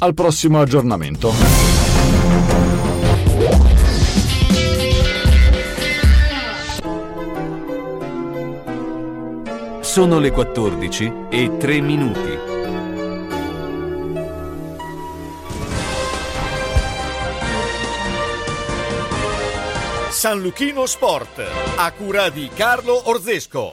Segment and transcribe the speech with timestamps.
[0.00, 1.32] Al prossimo aggiornamento.
[9.80, 12.38] Sono le 14 e 3 minuti.
[20.10, 21.42] San Luchino Sport,
[21.76, 23.72] a cura di Carlo Orzesco.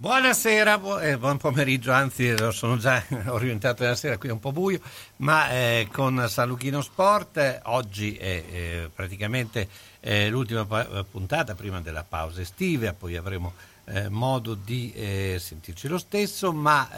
[0.00, 4.50] Buonasera, bu- eh, buon pomeriggio, anzi sono già orientato della sera, qui è un po'
[4.50, 4.80] buio,
[5.16, 9.68] ma eh, con San Luchino Sport eh, oggi è eh, praticamente
[10.00, 10.64] eh, l'ultima
[11.04, 13.52] puntata prima della pausa estiva, poi avremo
[13.84, 14.92] eh, modo di
[15.38, 16.88] sentirci lo stesso, ma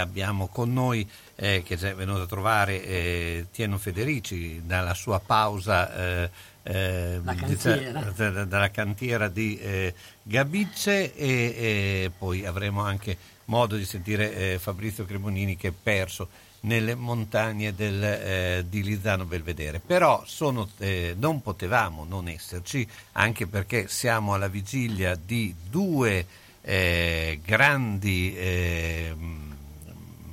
[0.00, 6.30] abbiamo con noi che è venuto a trovare Tieno Federici dalla sua pausa
[6.66, 8.44] eh, cantiera.
[8.44, 15.04] dalla cantiera di eh, Gabicce e, e, poi avremo anche modo di sentire eh, Fabrizio
[15.04, 16.28] Cremonini che è perso
[16.62, 19.78] nelle montagne del, eh, di Lizzano Belvedere.
[19.78, 26.26] Però sono, eh, non potevamo non esserci, anche perché siamo alla vigilia di due
[26.62, 28.36] eh, grandi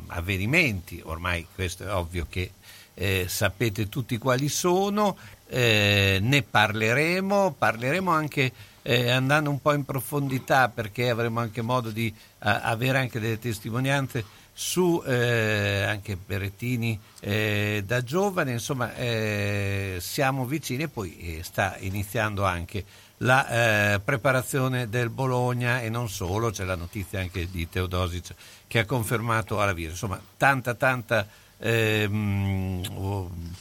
[0.08, 2.52] avvenimenti, ormai questo è ovvio che
[3.28, 5.16] sapete tutti quali sono,
[5.54, 8.52] eh, ne parleremo, parleremo anche
[8.82, 13.38] eh, andando un po' in profondità perché avremo anche modo di a, avere anche delle
[13.38, 21.44] testimonianze su eh, anche Berettini eh, da giovane, insomma eh, siamo vicini e poi eh,
[21.44, 22.84] sta iniziando anche
[23.18, 25.82] la preparazione del Bologna.
[25.82, 28.34] E non solo, c'è la notizia anche di Teodosic
[28.68, 31.26] che ha confermato alla Vira, insomma tanta tanta
[31.64, 32.82] ehm,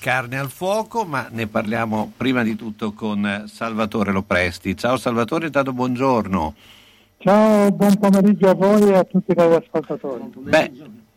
[0.00, 4.76] carne al fuoco, ma ne parliamo prima di tutto con Salvatore Lopresti.
[4.76, 6.54] Ciao Salvatore, intanto buongiorno.
[7.18, 10.24] Ciao, buon pomeriggio a voi e a tutti gli ascoltatori.
[10.34, 10.72] Beh,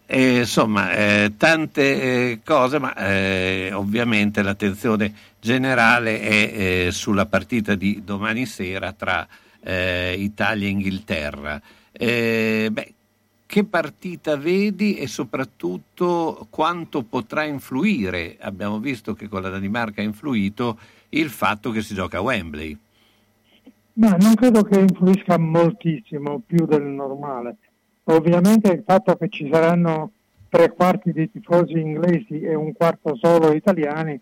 [0.06, 7.74] eh, insomma, eh, tante eh, cose, ma eh, ovviamente l'attenzione generale è eh, sulla partita
[7.74, 9.28] di domani sera tra
[9.64, 11.60] eh, Italia e Inghilterra.
[11.92, 12.95] beh,
[13.56, 18.36] che partita vedi e soprattutto quanto potrà influire?
[18.42, 20.78] Abbiamo visto che con la Danimarca ha influito
[21.12, 22.78] il fatto che si gioca a Wembley.
[23.94, 27.56] Ma non credo che influisca moltissimo, più del normale.
[28.04, 30.12] Ovviamente il fatto che ci saranno
[30.50, 34.20] tre quarti di tifosi inglesi e un quarto solo italiani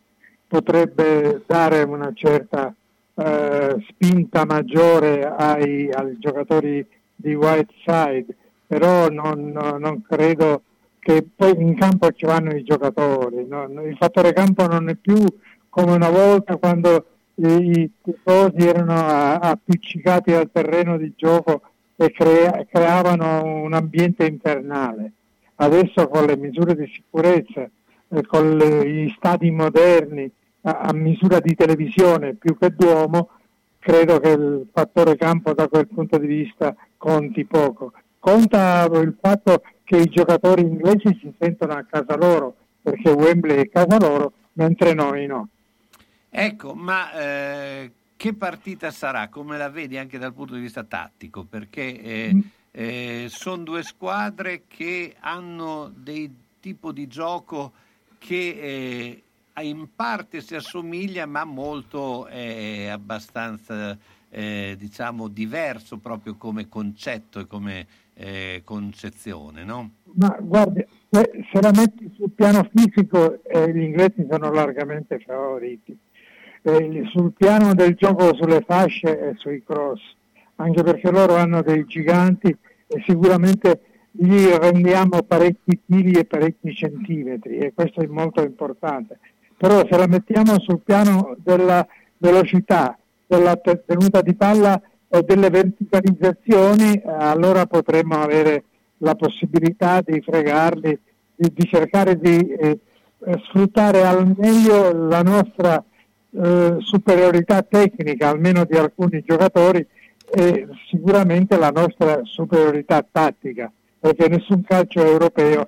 [0.47, 2.71] potrebbe dare una certa
[3.15, 6.85] eh, spinta maggiore ai, ai giocatori
[7.15, 8.35] di Whiteside
[8.73, 10.63] però non, non credo
[10.97, 13.45] che poi in campo ci vanno i giocatori.
[13.47, 13.65] No?
[13.85, 15.23] Il fattore campo non è più
[15.69, 21.61] come una volta quando i tifosi erano appiccicati al terreno di gioco
[21.95, 25.11] e crea, creavano un ambiente infernale.
[25.57, 27.69] Adesso con le misure di sicurezza,
[28.07, 33.29] eh, con le, gli stadi moderni, a, a, misura di televisione più che d'uomo,
[33.77, 37.91] credo che il fattore campo da quel punto di vista conti poco
[38.23, 43.69] conta il fatto che i giocatori inglesi si sentono a casa loro, perché Wembley è
[43.69, 45.49] casa loro, mentre noi no.
[46.29, 49.27] Ecco, ma eh, che partita sarà?
[49.27, 51.43] Come la vedi anche dal punto di vista tattico?
[51.43, 52.39] Perché eh, mm.
[52.71, 57.73] eh, sono due squadre che hanno dei tipo di gioco
[58.19, 59.19] che
[59.53, 63.97] eh, in parte si assomiglia, ma molto è abbastanza
[64.29, 69.91] eh, diciamo diverso proprio come concetto e come eh, concezione, no?
[70.15, 75.97] Ma guardi, se, la metti sul piano fisico eh, gli inglesi sono largamente favoriti,
[76.61, 80.01] eh, sul piano del gioco sulle fasce e sui cross,
[80.55, 82.55] anche perché loro hanno dei giganti
[82.87, 83.81] e sicuramente
[84.11, 89.19] gli rendiamo parecchi chili e parecchi centimetri e questo è molto importante.
[89.57, 91.85] Però se la mettiamo sul piano della
[92.17, 94.79] velocità, della tenuta di palla
[95.15, 98.63] o delle verticalizzazioni, eh, allora potremmo avere
[98.97, 100.97] la possibilità di fregarli,
[101.35, 102.79] di, di cercare di eh,
[103.45, 105.83] sfruttare al meglio la nostra
[106.31, 109.85] eh, superiorità tecnica, almeno di alcuni giocatori,
[110.35, 115.67] e sicuramente la nostra superiorità tattica, perché nessun calcio europeo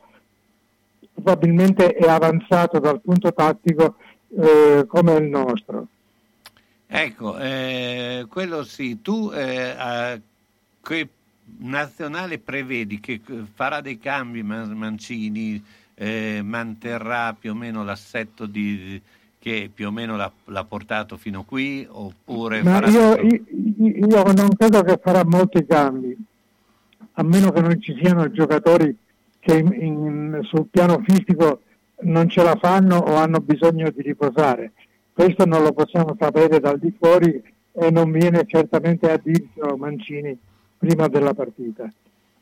[1.14, 3.96] probabilmente è avanzato dal punto tattico
[4.36, 5.88] eh, come il nostro.
[6.98, 10.22] Ecco, eh, quello sì, tu eh,
[10.82, 11.10] che
[11.58, 13.02] nazionale prevedi?
[13.02, 13.20] Che
[13.54, 15.62] farà dei cambi Mancini,
[15.94, 19.02] eh, manterrà più o meno l'assetto di,
[19.38, 23.38] che più o meno l'ha, l'ha portato fino qui oppure io, io,
[23.78, 26.16] io, non credo che farà molti cambi
[27.18, 28.98] a meno che non ci siano giocatori
[29.40, 31.62] che in, in, sul piano fisico
[32.04, 34.72] non ce la fanno o hanno bisogno di riposare
[35.16, 37.42] questo non lo possiamo sapere dal di fuori
[37.72, 40.38] e non viene certamente a dirlo Mancini
[40.78, 41.90] prima della partita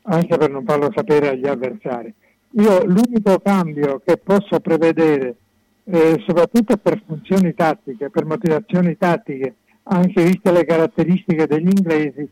[0.06, 2.12] anche per non farlo sapere agli avversari.
[2.56, 5.36] Io l'unico cambio che posso prevedere
[5.84, 12.28] eh, soprattutto per funzioni tattiche, per motivazioni tattiche, anche viste le caratteristiche degli inglesi,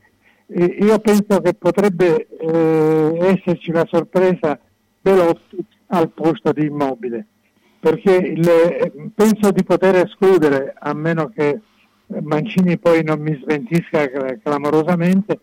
[0.47, 4.59] eh, io penso che potrebbe eh, esserci la sorpresa
[5.01, 7.27] Belotti al posto di Immobile,
[7.83, 11.59] perché le, penso di poter escludere, a meno che
[12.07, 14.09] Mancini poi non mi smentisca
[14.41, 15.41] clamorosamente,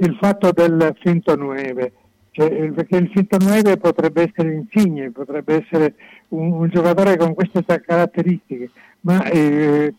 [0.00, 1.92] il fatto del finto 9
[2.32, 3.38] cioè, perché il Finto
[3.78, 5.94] potrebbe essere insigne, potrebbe essere
[6.28, 8.70] un, un giocatore con queste caratteristiche,
[9.00, 9.92] ma eh,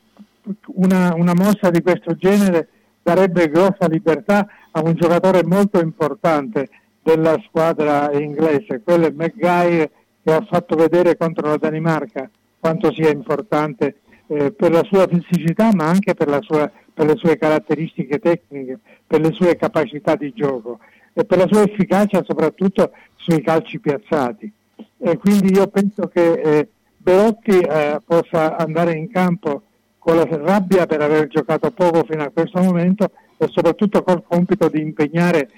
[0.67, 2.69] una, una, mossa di questo genere
[3.01, 6.69] darebbe grossa libertà a un giocatore molto importante
[7.01, 9.91] della squadra inglese, quello è McGuire
[10.29, 12.29] che ha fatto vedere contro la Danimarca
[12.59, 17.35] quanto sia importante eh, per la sua fisicità ma anche per, sua, per le sue
[17.35, 18.77] caratteristiche tecniche,
[19.07, 20.79] per le sue capacità di gioco
[21.13, 24.51] e per la sua efficacia soprattutto sui calci piazzati.
[24.99, 29.63] E quindi io penso che eh, Belotti eh, possa andare in campo
[29.97, 34.69] con la rabbia per aver giocato poco fino a questo momento e soprattutto col compito
[34.69, 35.49] di impegnare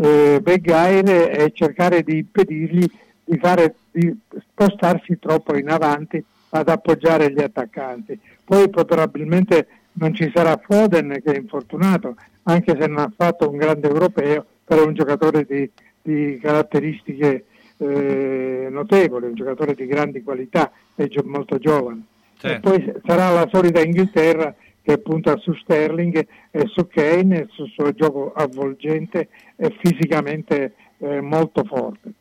[0.00, 2.90] eh, Beggaire e cercare di impedirgli
[3.26, 4.16] di, fare, di
[4.50, 8.18] spostarsi troppo in avanti ad appoggiare gli attaccanti.
[8.44, 12.14] Poi probabilmente non ci sarà Foden che è infortunato,
[12.44, 15.68] anche se non ha fatto un grande europeo, però è un giocatore di,
[16.00, 17.46] di caratteristiche
[17.78, 22.02] eh, notevoli, un giocatore di grandi qualità, è gio- molto giovane.
[22.38, 22.72] Certo.
[22.72, 27.68] E poi sarà la solita Inghilterra che punta su Sterling e su Kane e sul
[27.70, 32.12] suo gioco avvolgente e fisicamente eh, molto forte.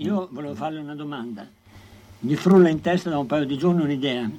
[0.00, 1.46] Io volevo farle una domanda.
[2.20, 4.30] Mi frulla in testa da un paio di giorni un'idea.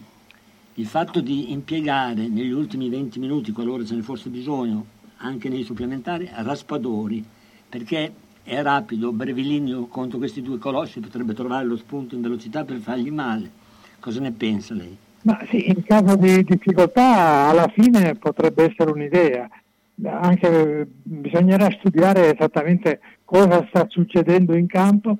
[0.73, 4.85] Il fatto di impiegare negli ultimi 20 minuti, qualora ce ne fosse bisogno,
[5.17, 7.23] anche nei supplementari Raspadori,
[7.69, 8.11] perché
[8.41, 13.11] è rapido, brevilineo contro questi due colossi, potrebbe trovare lo spunto in velocità per fargli
[13.11, 13.51] male.
[13.99, 14.97] Cosa ne pensa lei?
[15.21, 19.47] Ma sì, in caso di difficoltà alla fine potrebbe essere un'idea,
[20.05, 25.19] anche bisognerà studiare esattamente cosa sta succedendo in campo,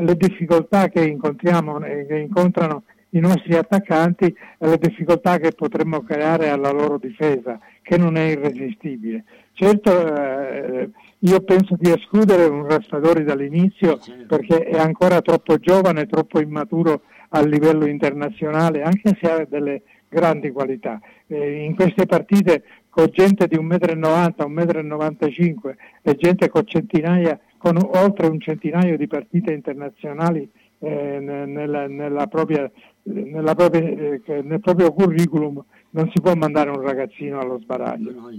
[0.00, 6.02] le difficoltà che incontriamo e che incontrano i nostri attaccanti e le difficoltà che potremmo
[6.02, 9.24] creare alla loro difesa, che non è irresistibile.
[9.54, 10.90] Certo, eh,
[11.20, 17.40] io penso di escludere un Raspadori dall'inizio perché è ancora troppo giovane, troppo immaturo a
[17.40, 21.00] livello internazionale, anche se ha delle grandi qualità.
[21.26, 27.38] Eh, in queste partite con gente di 1,90 m, 1,95 m e gente con centinaia,
[27.58, 32.70] con oltre un centinaio di partite internazionali eh, nella, nella propria,
[33.02, 38.12] nella propria, eh, nel proprio curriculum non si può mandare un ragazzino allo sbaraglio.
[38.12, 38.30] No,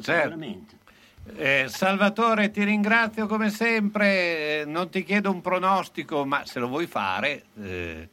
[0.00, 0.80] sicuramente.
[1.36, 4.64] Eh, Salvatore, ti ringrazio come sempre.
[4.66, 7.42] Non ti chiedo un pronostico, ma se lo vuoi fare.
[7.62, 8.08] Eh...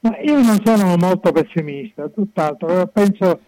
[0.00, 2.86] Ma io non sono molto pessimista, tutt'altro.
[2.86, 3.40] Penso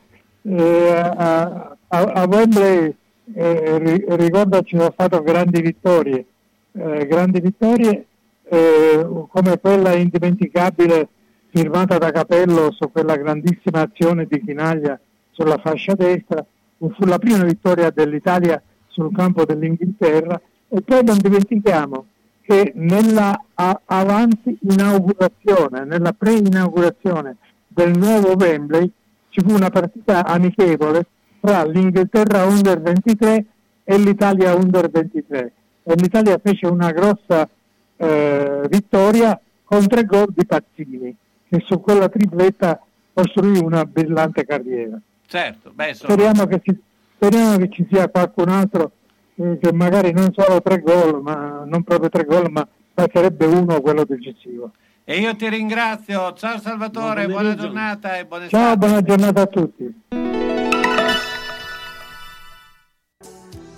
[0.43, 2.95] eh, a, a, a Wembley,
[3.35, 6.25] eh, ricordo ci sono state grandi vittorie,
[6.73, 8.07] eh, grandi vittorie
[8.45, 11.09] eh, come quella indimenticabile
[11.51, 14.99] firmata da Capello su quella grandissima azione di Chinaglia
[15.31, 16.45] sulla fascia destra,
[16.79, 20.41] fu la prima vittoria dell'Italia sul campo dell'Inghilterra.
[20.69, 22.07] E poi non dimentichiamo
[22.43, 27.37] che nella avanti inaugurazione, nella pre-inaugurazione
[27.69, 28.91] del nuovo Wembley
[29.29, 31.07] ci fu una partita amichevole
[31.43, 33.45] tra l'Inghilterra Under 23
[33.83, 37.49] e l'Italia Under 23 e l'Italia fece una grossa
[37.97, 41.17] eh, vittoria con tre gol di Pazzini,
[41.49, 42.81] che su quella tripletta
[43.13, 45.01] costruì una brillante carriera.
[45.27, 46.13] Certo, beh, sono...
[46.13, 46.81] speriamo, che ci,
[47.17, 48.93] speriamo, che ci, sia qualcun altro
[49.35, 53.81] eh, che magari non solo tre gol, ma non proprio tre gol, ma basterebbe uno
[53.81, 54.71] quello decisivo.
[55.03, 56.33] E io ti ringrazio.
[56.35, 58.79] Ciao Salvatore, Buon buona giornata e buone Ciao, estate.
[58.79, 60.32] buona giornata a tutti.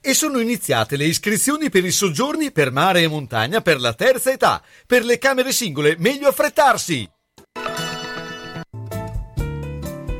[0.00, 4.30] E sono iniziate le iscrizioni per i soggiorni per mare e montagna per la terza
[4.30, 4.62] età.
[4.86, 7.17] Per le camere singole, meglio affrettarsi!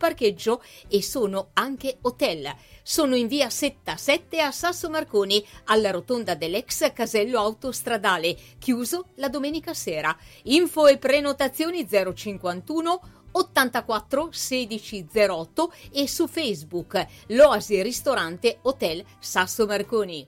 [0.00, 2.50] parcheggio e sono anche hotel.
[2.82, 9.28] Sono in via Setta 7 a Sasso Marconi, alla rotonda dell'ex casello autostradale, chiuso la
[9.28, 10.16] domenica sera.
[10.44, 13.00] Info e prenotazioni 051
[13.32, 20.26] 84 16 08 e su Facebook L'Oasi Ristorante Hotel Sasso Marconi.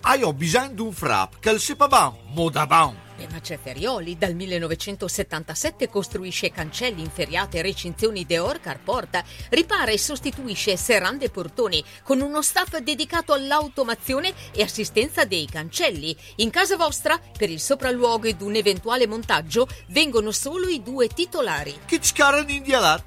[0.00, 2.90] Hai bisogno di un frapp, che il pas modaban.
[2.90, 3.07] E ma
[3.48, 11.30] c'è Ferioli, dal 1977 costruisce cancelli, inferriate, recinzioni Deor Carporta, ripara e sostituisce serrande e
[11.30, 16.14] portoni con uno staff dedicato all'automazione e assistenza dei cancelli.
[16.36, 21.78] In casa vostra, per il sopralluogo ed un eventuale montaggio, vengono solo i due titolari.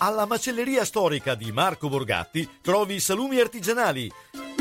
[0.00, 4.08] Alla macelleria storica di Marco Borgatti trovi salumi artigianali,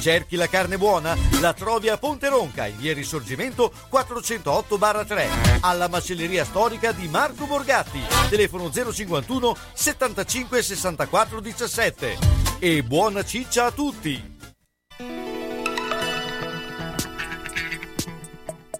[0.00, 1.16] Cerchi la carne buona?
[1.40, 8.00] La trovi a Ponte Ronca, in via Risorgimento 408-3, alla macelleria storica di Marco Borgatti,
[8.28, 12.18] telefono 051 75 64 17.
[12.58, 14.36] E buona ciccia a tutti!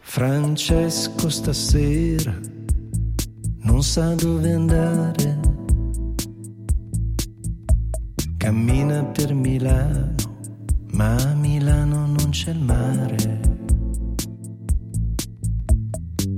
[0.00, 2.34] Francesco stasera
[3.68, 5.38] non sa dove andare.
[8.36, 10.14] Cammina per Milano,
[10.98, 13.40] ma a Milano non c'è il mare.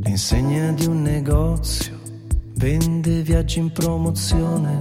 [0.02, 1.98] L'insegna di un negozio
[2.56, 4.76] vende viaggi in promozione.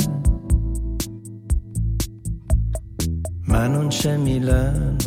[3.45, 4.97] Ma non c'è Milano,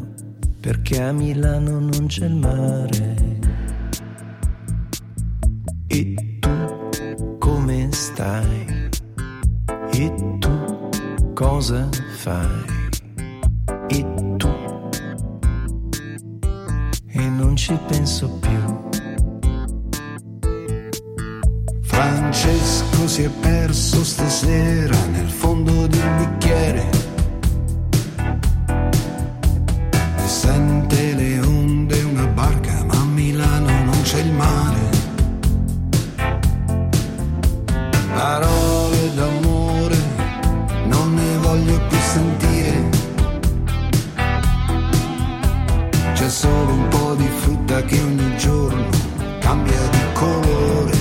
[0.58, 3.40] perché a Milano non c'è il mare.
[5.86, 8.88] E tu come stai?
[9.90, 10.88] E tu
[11.34, 12.81] cosa fai?
[17.52, 18.88] Non ci penso più.
[21.82, 26.88] Francesco si è perso stasera nel fondo del bicchiere.
[30.16, 34.91] E sente le onde una barca, ma a Milano non c'è il mare.
[47.80, 48.90] Che ogni giorno
[49.40, 50.91] cambia di colore.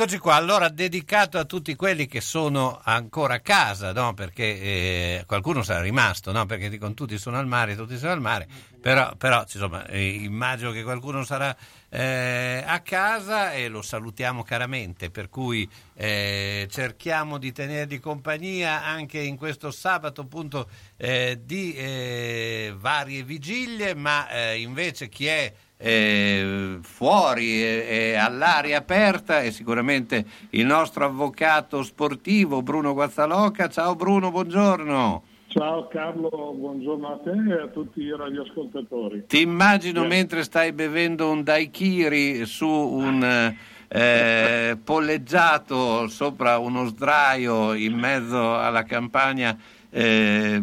[0.00, 4.14] Eccoci qua, allora dedicato a tutti quelli che sono ancora a casa, no?
[4.14, 6.46] perché eh, qualcuno sarà rimasto, no?
[6.46, 8.46] perché dicono tutti sono al mare, tutti sono al mare,
[8.80, 11.54] però, però insomma, eh, immagino che qualcuno sarà
[11.88, 19.18] eh, a casa e lo salutiamo caramente, per cui eh, cerchiamo di tenergli compagnia anche
[19.18, 27.62] in questo sabato appunto eh, di eh, varie vigilie, ma invece chi è eh, fuori
[27.62, 33.68] e, e, all'aria aperta e sicuramente il nostro avvocato sportivo Bruno Guazzaloca.
[33.68, 35.22] Ciao Bruno, buongiorno.
[35.46, 39.24] Ciao Carlo, buongiorno a te e a tutti i radioascoltatori.
[39.26, 40.06] Ti immagino eh.
[40.06, 43.54] mentre stai bevendo un daiquiri su un
[43.88, 49.56] eh, polleggiato sopra uno sdraio in mezzo alla campagna
[49.90, 50.62] eh,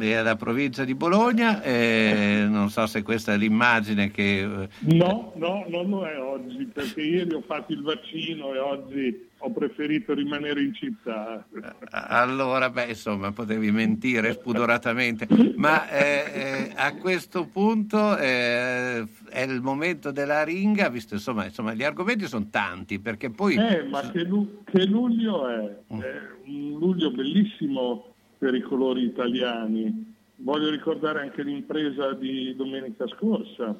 [0.00, 4.40] è alla provincia di Bologna, eh, non so se questa è l'immagine che...
[4.40, 9.28] Eh, no, no, non lo è oggi, perché ieri ho fatto il vaccino e oggi
[9.38, 11.46] ho preferito rimanere in città.
[11.90, 19.60] Allora, beh, insomma, potevi mentire spudoratamente, ma eh, eh, a questo punto eh, è il
[19.62, 23.56] momento della ringa, visto insomma, insomma, gli argomenti sono tanti, perché poi...
[23.56, 25.76] Eh, ma che, lu- che luglio è?
[25.88, 30.14] È un luglio bellissimo per i colori italiani.
[30.36, 33.78] Voglio ricordare anche l'impresa di domenica scorsa,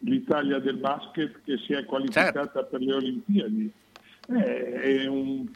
[0.00, 2.66] l'Italia del basket che si è qualificata certo.
[2.70, 3.72] per le Olimpiadi.
[4.28, 4.72] Eh,
[5.02, 5.46] è un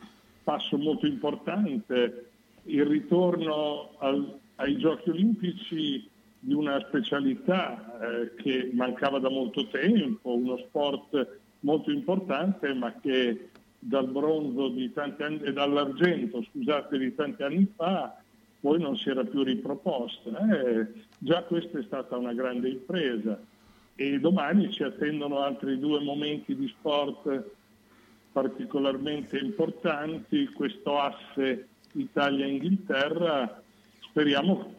[0.43, 2.31] passo molto importante,
[2.65, 10.37] il ritorno al, ai giochi olimpici di una specialità eh, che mancava da molto tempo,
[10.37, 13.51] uno sport molto importante ma che
[13.87, 18.21] dal bronzo di tanti anni, e dall'argento scusate, di tanti anni fa,
[18.59, 20.31] poi non si era più riproposta.
[20.31, 20.87] Eh,
[21.19, 23.41] già questa è stata una grande impresa
[23.95, 27.55] e domani ci attendono altri due momenti di sport
[28.33, 33.63] particolarmente importanti, questo asse Italia-Inghilterra,
[34.01, 34.75] speriamo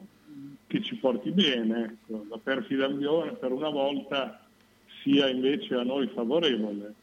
[0.68, 2.26] che ci porti bene, ecco.
[2.30, 4.46] la perfida Albione per una volta
[5.02, 6.94] sia invece a noi favorevole.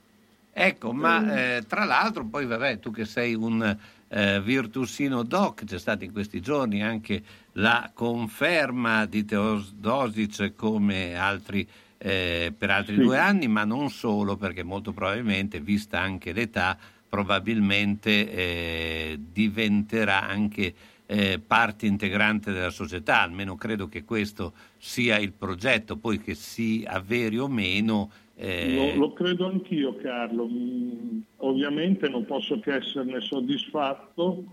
[0.57, 5.81] Ecco, ma eh, tra l'altro poi vabbè, tu che sei un eh, Virtusino Doc, c'è
[5.81, 7.23] stata in questi giorni anche
[7.55, 11.67] la conferma di Teodosic come altri,
[11.99, 13.01] eh, per altri sì.
[13.01, 20.73] due anni, ma non solo, perché molto probabilmente, vista anche l'età, probabilmente eh, diventerà anche
[21.07, 26.85] eh, parte integrante della società, almeno credo che questo sia il progetto, poi che si
[26.87, 28.75] avveri o meno eh...
[28.75, 34.45] Lo, lo, credo anch'io Carlo, mm, ovviamente non posso che esserne soddisfatto,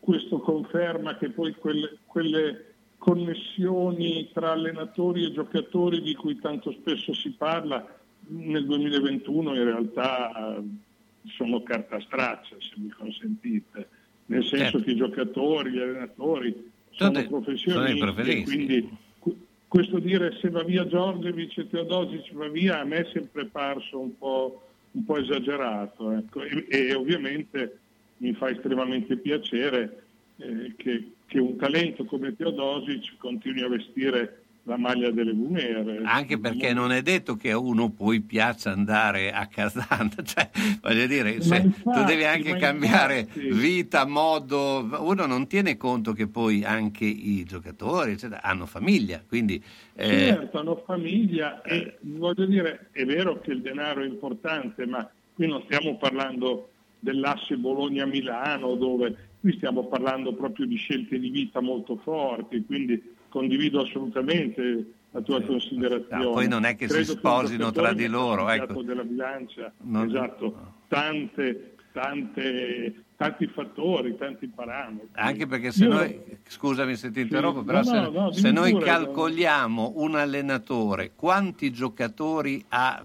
[0.00, 7.14] questo conferma che poi quelle, quelle connessioni tra allenatori e giocatori di cui tanto spesso
[7.14, 7.86] si parla
[8.28, 10.62] nel 2021 in realtà eh,
[11.30, 13.88] sono carta straccia, se mi consentite,
[14.26, 14.82] nel senso certo.
[14.82, 18.88] che i giocatori, gli allenatori sono professionisti, sono quindi
[19.68, 24.00] questo dire se va via Giorgevic e Teodosic va via a me è sempre parso
[24.00, 26.42] un po', un po esagerato ecco.
[26.42, 27.78] e, e, ovviamente
[28.18, 30.02] mi fa estremamente piacere
[30.38, 36.02] eh, che, che, un talento come Teodosic continui a vestire la maglia delle Vumere.
[36.04, 40.50] Anche perché non è detto che a uno poi piaccia andare a Casanda, cioè,
[40.82, 43.50] voglio dire, se, infatti, tu devi anche cambiare infatti.
[43.50, 49.62] vita, modo, uno non tiene conto che poi anche i giocatori eccetera, hanno famiglia, quindi...
[49.94, 50.06] Eh...
[50.06, 55.46] Certo, hanno famiglia e voglio dire, è vero che il denaro è importante, ma qui
[55.46, 56.68] non stiamo parlando
[57.00, 63.82] dell'asse Bologna-Milano dove qui stiamo parlando proprio di scelte di vita molto forti, quindi condivido
[63.82, 66.24] assolutamente la tua considerazione.
[66.24, 68.48] No, poi non è che Credo si sposino tra di loro.
[68.48, 68.82] Ecco.
[68.82, 70.08] della bilancia, non...
[70.08, 75.08] esatto, tante, tante, tanti fattori, tanti parametri.
[75.12, 75.92] Anche perché se Io...
[75.92, 77.66] noi, scusami se ti interrompo, sì.
[77.66, 83.02] però no, se, no, se noi pure, calcoliamo un allenatore, quanti giocatori ha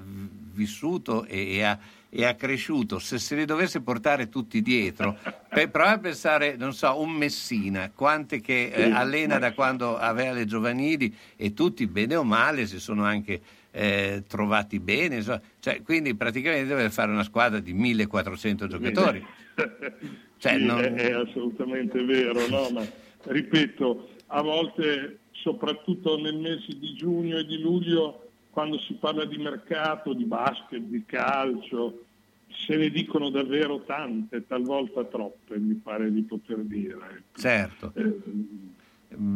[0.53, 1.79] vissuto e, e ha
[2.15, 5.17] e ha cresciuto, se se li dovesse portare tutti dietro,
[5.49, 10.31] per, prova a pensare, non so, un Messina, quante che eh, allena da quando aveva
[10.31, 15.81] le giovanili e tutti bene o male si sono anche eh, trovati bene, insomma, cioè,
[15.81, 19.25] quindi praticamente deve fare una squadra di 1400 giocatori.
[20.43, 20.79] Cioè, sì, non...
[20.79, 22.67] è, è, assolutamente vero, no?
[22.71, 22.85] ma
[23.27, 28.22] ripeto, a volte, soprattutto nel mese di giugno e di luglio,
[28.53, 32.03] quando si parla di mercato, di basket, di calcio,
[32.49, 37.23] se ne dicono davvero tante, talvolta troppe, mi pare di poter dire.
[37.33, 37.91] Certo.
[37.95, 38.19] Eh,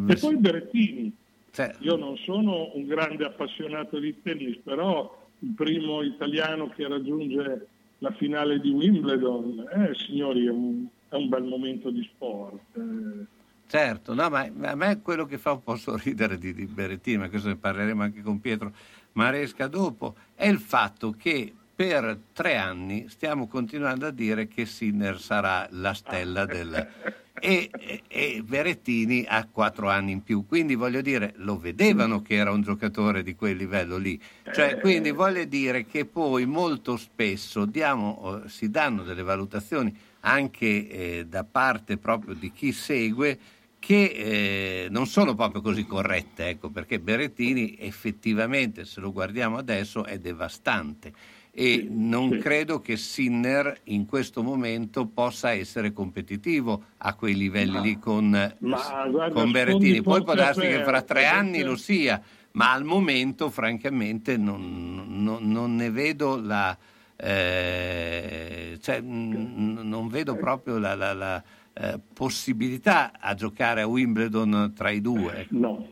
[0.07, 1.11] e poi Berettini.
[1.49, 1.83] Certo.
[1.83, 8.11] Io non sono un grande appassionato di tennis, però il primo italiano che raggiunge la
[8.11, 12.59] finale di Wimbledon, eh, signori, è un, è un bel momento di sport.
[12.75, 13.35] eh.
[13.69, 17.29] Certo, no, ma a me quello che fa un po' sorridere di, di Berettini, ma
[17.29, 18.71] questo ne parleremo anche con Pietro
[19.17, 25.19] Maresca dopo, è il fatto che per tre anni stiamo continuando a dire che Sinner
[25.19, 26.87] sarà la stella del...
[27.39, 32.33] E, e- e Berettini ha quattro anni in più, quindi voglio dire, lo vedevano che
[32.33, 34.19] era un giocatore di quel livello lì.
[34.51, 40.89] Cioè, quindi voglio dire che poi molto spesso diamo, eh, si danno delle valutazioni anche
[40.89, 43.37] eh, da parte proprio di chi segue
[43.79, 50.03] che eh, non sono proprio così corrette, ecco, perché Berettini effettivamente, se lo guardiamo adesso,
[50.03, 51.13] è devastante.
[51.51, 57.81] E non credo che Sinner in questo momento possa essere competitivo a quei livelli Ma-
[57.81, 60.01] lì con, ma guarda, con Berettini.
[60.03, 65.23] Poi può darsi che fra tre anni perché- lo sia, ma al momento francamente non,
[65.23, 66.77] non- non ne vedo la...
[67.15, 71.43] eh, cioè, n- non vedo proprio la, la- la,
[71.79, 75.41] eh, possibilità a giocare a Wimbledon tra i due.
[75.41, 75.57] ecco.
[75.57, 75.87] No.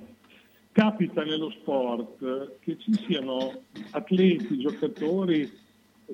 [0.71, 5.49] Capita nello sport che ci siano atleti, giocatori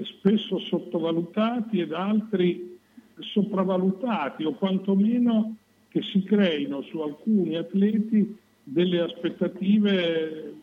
[0.03, 2.77] spesso sottovalutati ed altri
[3.19, 5.55] sopravvalutati o quantomeno
[5.89, 10.53] che si creino su alcuni atleti delle aspettative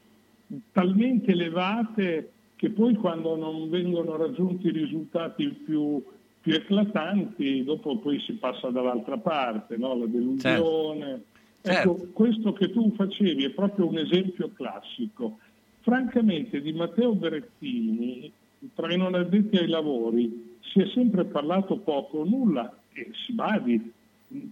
[0.72, 6.02] talmente elevate che poi quando non vengono raggiunti i risultati più,
[6.48, 9.94] più eclatanti, dopo poi si passa dall'altra parte, no?
[9.94, 11.22] la delusione.
[11.60, 11.90] Certo.
[11.90, 15.38] Ecco, questo che tu facevi è proprio un esempio classico.
[15.80, 18.32] Francamente di Matteo Berettini,
[18.74, 23.34] tra i non addetti ai lavori, si è sempre parlato poco o nulla e si
[23.34, 23.92] badi,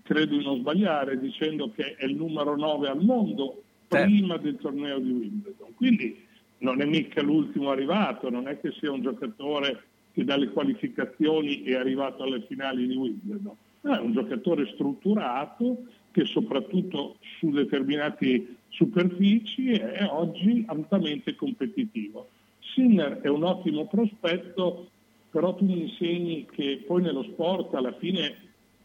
[0.02, 4.04] credo di non sbagliare, dicendo che è il numero 9 al mondo Certo.
[4.04, 5.74] prima del torneo di Wimbledon.
[5.74, 6.24] Quindi
[6.58, 9.84] non è mica l'ultimo arrivato, non è che sia un giocatore
[10.16, 13.54] che dalle qualificazioni è arrivato alle finali di Wimbledon.
[13.82, 22.28] È un giocatore strutturato che soprattutto su determinate superfici è oggi altamente competitivo.
[22.60, 24.88] Sinner è un ottimo prospetto,
[25.30, 28.36] però tu mi insegni che poi nello sport alla fine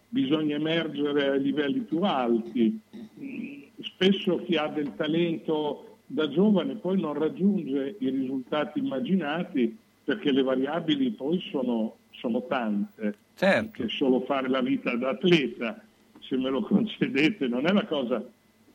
[0.10, 2.78] bisogna emergere ai livelli più alti.
[3.22, 10.32] Mm, Spesso chi ha del talento da giovane poi non raggiunge i risultati immaginati perché
[10.32, 13.16] le variabili poi sono, sono tante.
[13.36, 13.84] Certo.
[13.84, 15.82] Che solo fare la vita da atleta,
[16.20, 18.24] se me lo concedete, non è la cosa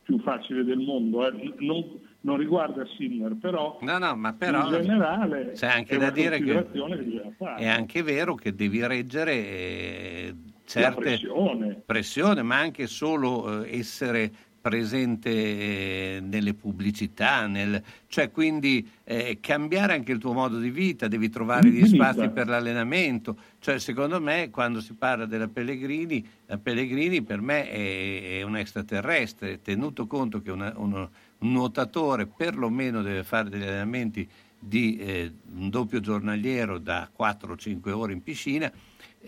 [0.03, 1.27] più facile del mondo.
[1.27, 1.53] eh.
[1.59, 1.83] Non,
[2.21, 6.39] non riguarda Sinner, però, No, no, ma però in generale c'è anche è da dire
[6.39, 10.35] che che è anche vero che devi reggere eh,
[10.65, 11.81] certe pressione.
[11.85, 14.31] pressione, ma anche solo eh, essere
[14.67, 21.07] presente eh, nelle pubblicità, nel- cioè quindi eh, cambiare anche il tuo modo di vita,
[21.07, 26.57] devi trovare gli spazi per l'allenamento, cioè secondo me quando si parla della Pellegrini, la
[26.57, 33.01] Pellegrini per me è, è un extraterrestre, tenuto conto che una- uno- un nuotatore perlomeno
[33.01, 34.27] deve fare degli allenamenti
[34.59, 38.69] di eh, un doppio giornaliero da 4-5 ore in piscina,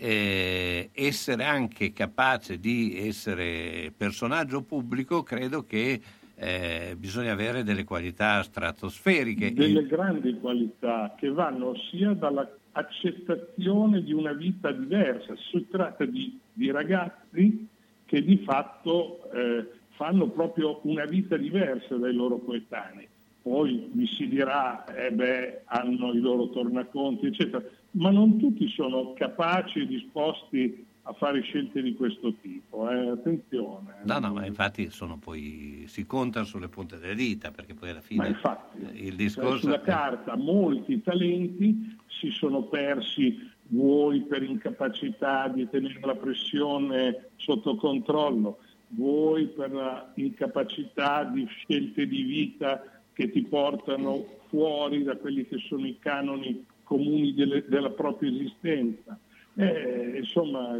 [0.02, 6.00] eh, essere anche capace di essere personaggio pubblico, credo che
[6.36, 9.52] eh, bisogna avere delle qualità stratosferiche.
[9.52, 15.34] delle grandi qualità che vanno sia dall'accettazione di una vita diversa.
[15.36, 17.68] Si tratta di, di ragazzi
[18.06, 23.06] che di fatto eh, fanno proprio una vita diversa dai loro coetanei.
[23.42, 29.12] Poi mi si dirà, eh beh, hanno i loro tornaconti, eccetera, ma non tutti sono
[29.14, 32.88] capaci e disposti a fare scelte di questo tipo.
[32.88, 33.08] eh.
[33.08, 33.96] Attenzione.
[34.04, 38.00] No, no, ma infatti sono poi, si contano sulle punte delle dita, perché poi alla
[38.00, 39.58] fine Ma infatti, il Cioè, discorso...
[39.58, 47.76] sulla carta molti talenti si sono persi vuoi per incapacità di tenere la pressione sotto
[47.76, 55.46] controllo, vuoi per la incapacità di scelte di vita che ti portano fuori da quelli
[55.46, 59.16] che sono i canoni comuni delle- della propria esistenza.
[59.54, 60.76] Eh, insomma,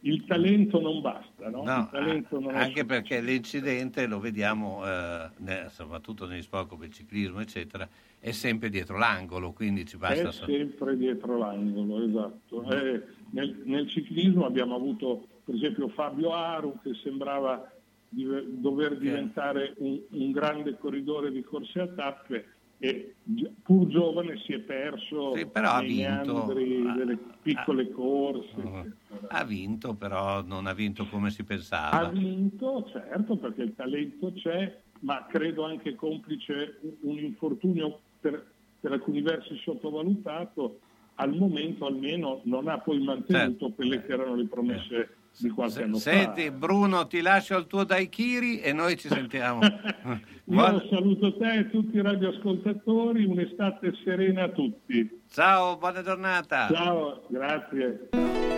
[0.00, 1.62] il talento non basta, no?
[1.62, 7.40] No, non anche perché l'incidente lo vediamo eh, ne- soprattutto negli sport come il ciclismo
[7.40, 7.86] eccetera
[8.18, 12.70] è sempre dietro l'angolo quindi ci basta È sempre dietro l'angolo, esatto.
[12.72, 17.70] Eh, nel, nel ciclismo abbiamo avuto per esempio Fabio Aru che sembrava
[18.08, 22.44] dive- dover diventare un, un grande corridore di corse a tappe
[22.84, 26.46] e gi- pur giovane si è perso Sì, però ha vinto.
[26.46, 28.96] meandri delle piccole corse.
[29.28, 34.32] ha vinto però non ha vinto come si Ha pensava vinto, certo, perché il talento
[34.32, 40.80] c'è, ma credo anche complice un- un infortunio per, per alcuni versi sottovalutato,
[41.16, 43.74] al momento almeno non ha poi mantenuto Certo.
[43.76, 48.60] quelle che erano le promesse di qualche anno Senti Bruno, ti lascio il tuo daiquiri
[48.60, 49.60] e noi ci sentiamo.
[49.60, 50.20] fa.
[50.44, 55.22] Io saluto te e tutti i radioascoltatori, un'estate serena a tutti.
[55.30, 56.68] Ciao, buona giornata.
[56.70, 58.51] Ciao, grazie.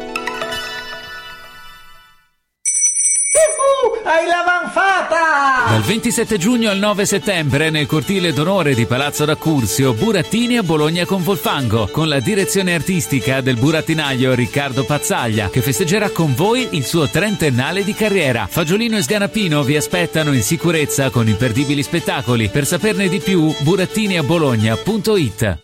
[4.06, 5.70] Hai l'avanfata!
[5.70, 11.06] Dal 27 giugno al 9 settembre nel cortile d'onore di Palazzo d'Accursio, Burattini a Bologna
[11.06, 16.84] con Volfango, con la direzione artistica del burattinaio Riccardo Pazzaglia, che festeggerà con voi il
[16.84, 18.46] suo trentennale di carriera.
[18.46, 22.50] Fagiolino e Sganapino vi aspettano in sicurezza con imperdibili spettacoli.
[22.50, 25.63] Per saperne di più, burattiniabologna.it.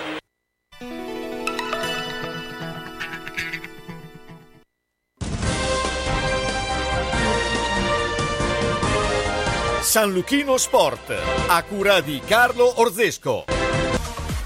[9.91, 11.13] San Luchino Sport,
[11.47, 13.43] a cura di Carlo Orzesco.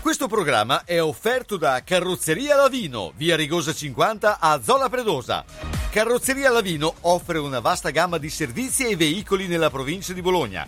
[0.02, 5.46] Questo programma è offerto da Carrozzeria Lavino, via Rigosa 50 a Zola Predosa.
[5.92, 10.68] Carrozzeria Lavino offre una vasta gamma di servizi e veicoli nella provincia di Bologna.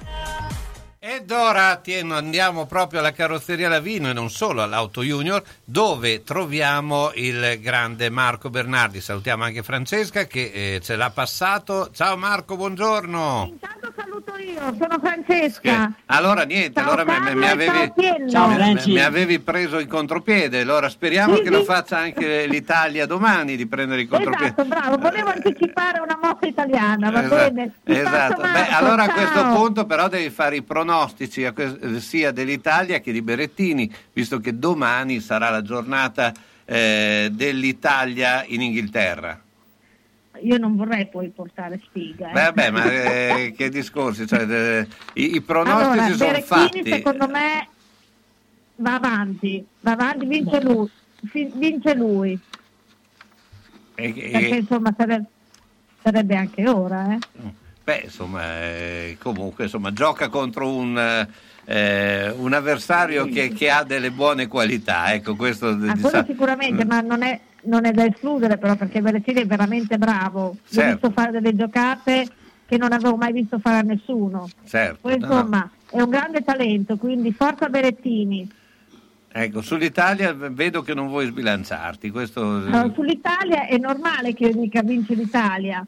[0.31, 0.60] love.
[1.03, 7.09] Ed ora Tieno, andiamo proprio alla carrozzeria Lavino e non solo all'Auto Junior, dove troviamo
[7.15, 9.01] il grande Marco Bernardi.
[9.01, 11.89] Salutiamo anche Francesca che eh, ce l'ha passato.
[11.91, 13.47] Ciao Marco, buongiorno.
[13.49, 15.91] Intanto saluto io, sono Francesca.
[16.05, 17.93] Allora niente, Ciao allora Carlo mi avevi,
[18.29, 21.65] ciao mi- mi avevi preso in contropiede, allora speriamo Sì, che lo sì.
[21.65, 24.53] faccia anche l'Italia domani di prendere in contropiede.
[24.55, 27.73] Esatto, bravo, volevo anticipare una mossa italiana, va Esatto, bene?
[27.83, 28.41] Ti esatto.
[28.41, 29.15] Beh, allora a ciao.
[29.15, 30.61] questo punto però devi fare i
[30.91, 31.47] pronostici
[31.99, 36.33] sia dell'Italia che di Berettini, visto che domani sarà la giornata
[36.65, 39.39] eh, dell'Italia in Inghilterra.
[40.43, 42.29] Io non vorrei poi portare sfiga.
[42.29, 42.33] eh.
[42.33, 46.89] Beh, Vabbè, ma eh, che discorsi, cioè, eh, i, i pronostici allora, sono Berettini fatti.
[46.89, 47.67] secondo me
[48.77, 50.89] va avanti, va avanti, vince lui.
[51.53, 52.39] Vince lui,
[53.93, 55.25] E- perché e- insomma sarebbe,
[56.01, 57.19] sarebbe anche ora, eh.
[57.83, 61.27] Beh, insomma, eh, comunque, insomma, gioca contro un,
[61.65, 65.11] eh, un avversario che, che ha delle buone qualità.
[65.13, 69.45] Ecco, questo diciamo- sicuramente, ma non è, non è da escludere però perché Berettini è
[69.45, 70.57] veramente bravo.
[70.69, 70.91] Certo.
[71.07, 72.27] visto fare delle giocate
[72.67, 74.47] che non avevo mai visto fare a nessuno.
[74.65, 75.33] Certo, Poi no, no.
[75.33, 78.49] insomma è un grande talento, quindi forza Berettini.
[79.33, 82.09] Ecco, sull'Italia vedo che non vuoi sbilanciarti.
[82.09, 85.85] Questo, Allora, sull'Italia è normale che io dica vince l'Italia.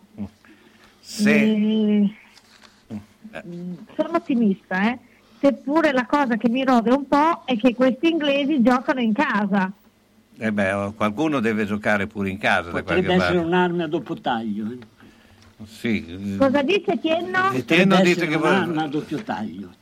[1.05, 2.09] Se-
[3.35, 4.99] Eh, mm, sono ottimista, eh.
[5.39, 9.71] seppure la cosa che mi rode un po' è che questi inglesi giocano in casa.
[10.37, 12.69] eh beh, oh, qualcuno deve giocare pure in casa.
[12.71, 13.37] Potrebbe essere parte.
[13.37, 14.71] un'arma a doppio taglio.
[14.71, 14.77] eh.
[15.65, 17.51] Sì, eh, Cosa dice Tienno?
[17.51, 19.73] Eh, Tienno dice che vuole- un'arma a doppio taglio.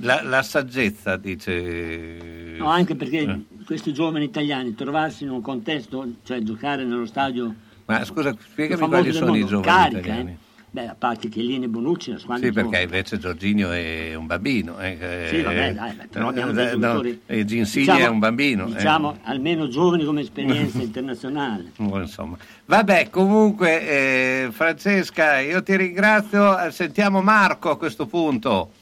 [0.00, 2.54] la, la saggezza dice.
[2.58, 3.40] No, anche perché Eh.
[3.66, 7.52] questi giovani italiani trovarsi in un contesto, cioè giocare nello stadio
[7.86, 10.30] Ma scusa, spiegami quali sono i mondo, giovani carica, italiani.
[10.30, 10.43] eh.
[10.74, 14.26] Beh, a parte che Lini e Bonucci la squadra Sì, perché invece Giorginio è un
[14.26, 14.80] bambino.
[14.80, 18.08] eh, Sì, vabbè, eh, dai, però abbiamo eh, dei no, giocatori- e Ginsigli diciamo- è
[18.08, 18.66] un bambino.
[18.66, 18.72] eh.
[18.72, 21.70] Diciamo almeno giovani come esperienza internazionale.
[21.78, 22.36] Oh, Insomma.
[22.64, 26.58] Vabbè, comunque, eh, Francesca, io ti ringrazio.
[26.58, 28.72] eh, Sentiamo Marco a questo punto.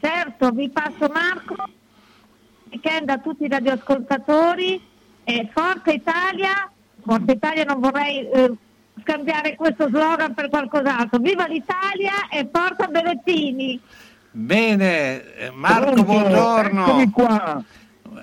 [0.00, 1.56] Certo, vi passo Marco,
[2.70, 4.80] weekend a tutti i radioascoltatori,
[5.24, 6.70] e Forza Italia,
[7.04, 8.52] Forza Italia non vorrei eh,
[9.00, 13.80] scambiare questo slogan per qualcos'altro, viva l'Italia e Forza Berettini!
[14.32, 16.84] Bene, eh, Marco, Pronto, buongiorno.
[16.86, 17.64] eccomi qua.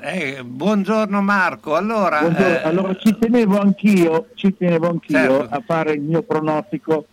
[0.01, 1.75] Eh, buongiorno Marco.
[1.75, 2.47] Allora, Buongiorno.
[2.47, 5.47] eh, allora ci tenevo anch'io, ci tenevo anch'io Certo.
[5.55, 7.07] a fare il mio pronostico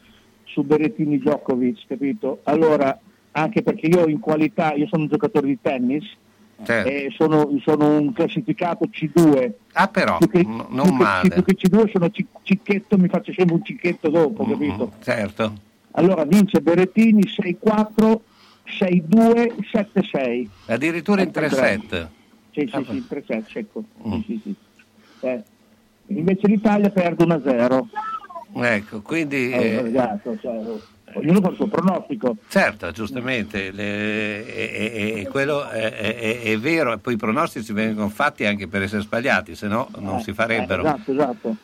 [0.44, 2.40] su Berettini Djokovic, capito?
[2.44, 2.96] Allora,
[3.32, 6.04] anche perché io in qualità, io sono un giocatore di tennis
[6.62, 6.88] Certo.
[6.88, 9.50] e sono, sono un classificato C2.
[9.72, 11.28] Ah però, Più che, n- non più che- male.
[11.30, 14.92] più che C2 sono ci- cicchetto, mi faccio sempre un cicchetto dopo, capito?
[15.02, 15.52] certo.
[15.92, 18.20] Allora vince Berettini 6-4,
[18.64, 20.48] 6-2, 7-6.
[20.66, 21.56] Addirittura in Ecco, 3 tre.
[21.56, 22.08] set.
[22.52, 23.82] Sì, sì, sì, 3-7, secco.
[24.06, 24.12] Mm.
[24.12, 24.54] Sì, sì, sì.
[25.26, 25.42] Eh,
[26.08, 27.86] Invece l'Italia perde 1-0.
[28.62, 29.50] Ecco, quindi...
[29.50, 30.60] Eh, eh, esatto, cioè,
[31.14, 32.36] ognuno fa il suo pronostico.
[32.48, 37.72] Certo, giustamente, le- e- e- e quello è, è- è vero, e poi i pronostici
[37.72, 40.82] vengono fatti anche per essere sbagliati, se no non si farebbero.
[40.84, 41.56] Eh, esatto, esatto.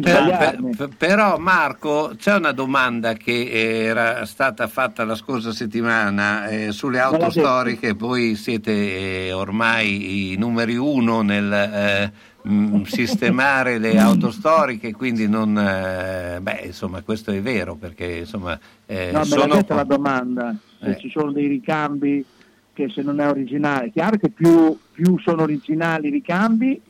[0.00, 6.72] Per- per- però Marco, c'è una domanda che era stata fatta la scorsa settimana eh,
[6.72, 13.98] sulle auto storiche, voi siete eh, ormai i numeri uno nel eh, mh, sistemare le
[13.98, 15.56] auto storiche, quindi non...
[15.58, 18.58] eh, beh, insomma, questo è vero, perché insomma...
[18.86, 20.98] eh, No, me sono- l'ha detta la domanda, se Eh.
[20.98, 22.24] ci sono dei ricambi
[22.72, 26.80] che se non è originale, è chiaro che più, più sono originali i ricambi,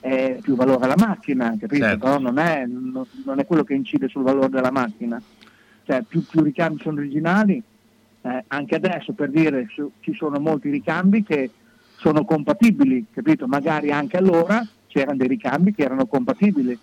[0.00, 1.84] eh, più valore ha la macchina, capito?
[1.84, 1.98] Certo.
[2.04, 5.20] Però non è, non- non è quello che incide sul valore della macchina.
[5.84, 7.62] Cioè, più, più ricambi sono originali,
[8.22, 11.50] eh, anche adesso per dire su- ci sono molti ricambi che
[11.96, 13.46] sono compatibili, capito?
[13.46, 16.78] Magari anche allora c'erano dei ricambi che erano compatibili,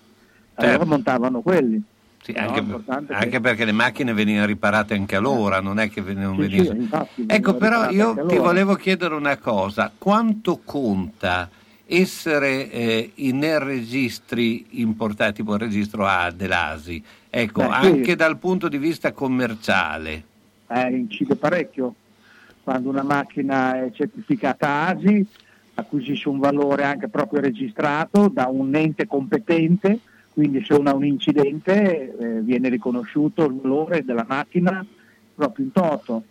[0.56, 0.86] allora Certo.
[0.90, 1.82] montavano quelli.
[2.22, 6.02] Sì, No, anche, che- anche perché le macchine venivano riparate anche allora, non è che
[6.02, 6.76] non Sì, sì, venissero.
[6.80, 8.42] infatti, ecco, venivano però io ti allora.
[8.42, 11.50] volevo chiedere una cosa: quanto conta
[11.86, 17.04] essere eh, in registri importati, tipo il registro A dell'ASI?
[17.30, 17.72] Ecco, Beh, sì.
[17.72, 20.24] anche dal punto di vista commerciale.
[20.68, 21.96] eh, incide parecchio.
[22.64, 25.26] Quando una macchina è certificata ASI
[25.80, 30.00] acquisisce un valore anche proprio registrato da un ente competente,
[30.34, 34.86] quindi se uno ha un incidente eh, viene riconosciuto il valore della macchina
[35.36, 36.24] proprio in toto.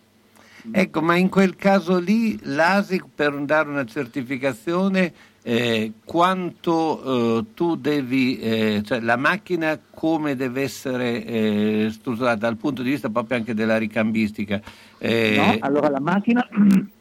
[0.71, 7.75] Ecco, ma in quel caso lì l'ASI per dare una certificazione eh, quanto eh, tu
[7.75, 13.37] devi, eh, cioè la macchina come deve essere eh, strutturata dal punto di vista proprio
[13.37, 14.61] anche della ricambistica?
[14.97, 15.57] Eh, No?
[15.61, 16.45] Allora la macchina,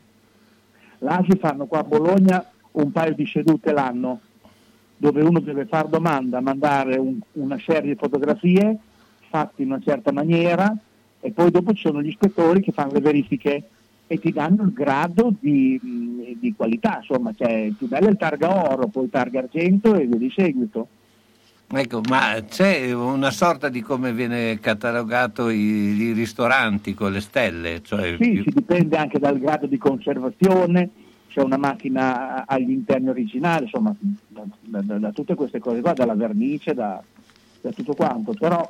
[0.98, 4.20] l'ASI fanno qua a Bologna un paio di sedute l'anno,
[4.96, 8.78] dove uno deve fare domanda, mandare un- una serie di fotografie
[9.28, 10.74] fatte in una certa maniera
[11.20, 13.68] e poi dopo ci sono gli ispettori che fanno le verifiche
[14.06, 18.86] e ti danno il grado di, di qualità, insomma, cioè bello è il targa oro,
[18.86, 20.88] poi targa argento e via di seguito.
[21.70, 27.82] Ecco, ma c'è una sorta di come viene catalogato i, i ristoranti con le stelle?
[27.82, 30.88] Cioè Sì, si dipende anche dal grado di conservazione,
[31.28, 33.94] c'è una macchina agli interni originali, insomma,
[34.28, 37.02] da, da- da- da tutte queste cose qua, dalla vernice, da,
[37.60, 38.32] da tutto quanto.
[38.32, 38.66] Però,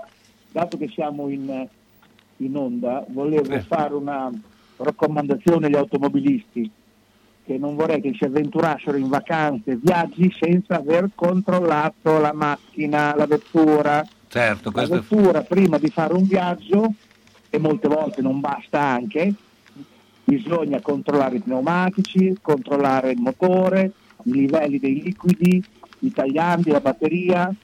[0.51, 1.69] dato che siamo in,
[2.39, 3.61] in onda, volevo Eh.
[3.61, 4.29] fare una
[4.77, 6.69] raccomandazione agli automobilisti
[7.49, 13.25] che non vorrei che si avventurassero in vacanze, viaggi senza aver controllato la macchina, la
[13.25, 14.07] vettura.
[14.29, 14.87] certo, La è...
[14.87, 16.93] vettura prima di fare un viaggio,
[17.49, 19.33] e molte volte non basta anche,
[20.25, 23.93] bisogna controllare i pneumatici, controllare il motore,
[24.25, 25.65] i livelli dei liquidi,
[26.01, 27.47] i tagliandi, la batteria.
[27.49, 27.57] Mi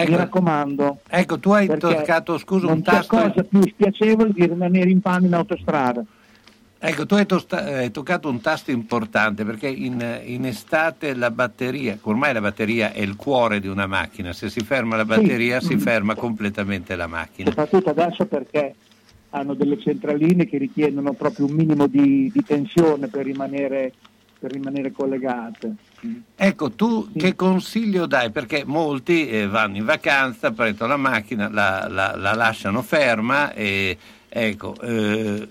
[0.00, 1.00] Ecco, raccomando.
[1.06, 3.16] ecco, tu hai toccato, scusa, non un c'è tasto...
[3.16, 6.02] cosa più spiacevole di rimanere in panne in autostrada.
[6.86, 11.96] Ecco, tu hai, tosta- hai toccato un tasto importante perché in, in estate la batteria,
[12.02, 15.78] ormai la batteria è il cuore di una macchina, se si ferma la batteria si
[15.78, 17.48] ferma completamente la macchina.
[17.48, 18.74] soprattutto adesso perché
[19.30, 23.94] hanno delle centraline che richiedono proprio un minimo di, di tensione per rimanere,
[24.38, 25.74] per rimanere collegate.
[26.36, 28.30] Ecco, tu che consiglio dai?
[28.30, 33.96] Perché molti eh, vanno in vacanza, prendono la macchina, la, la- la lasciano ferma e
[34.28, 35.48] ecco, eh,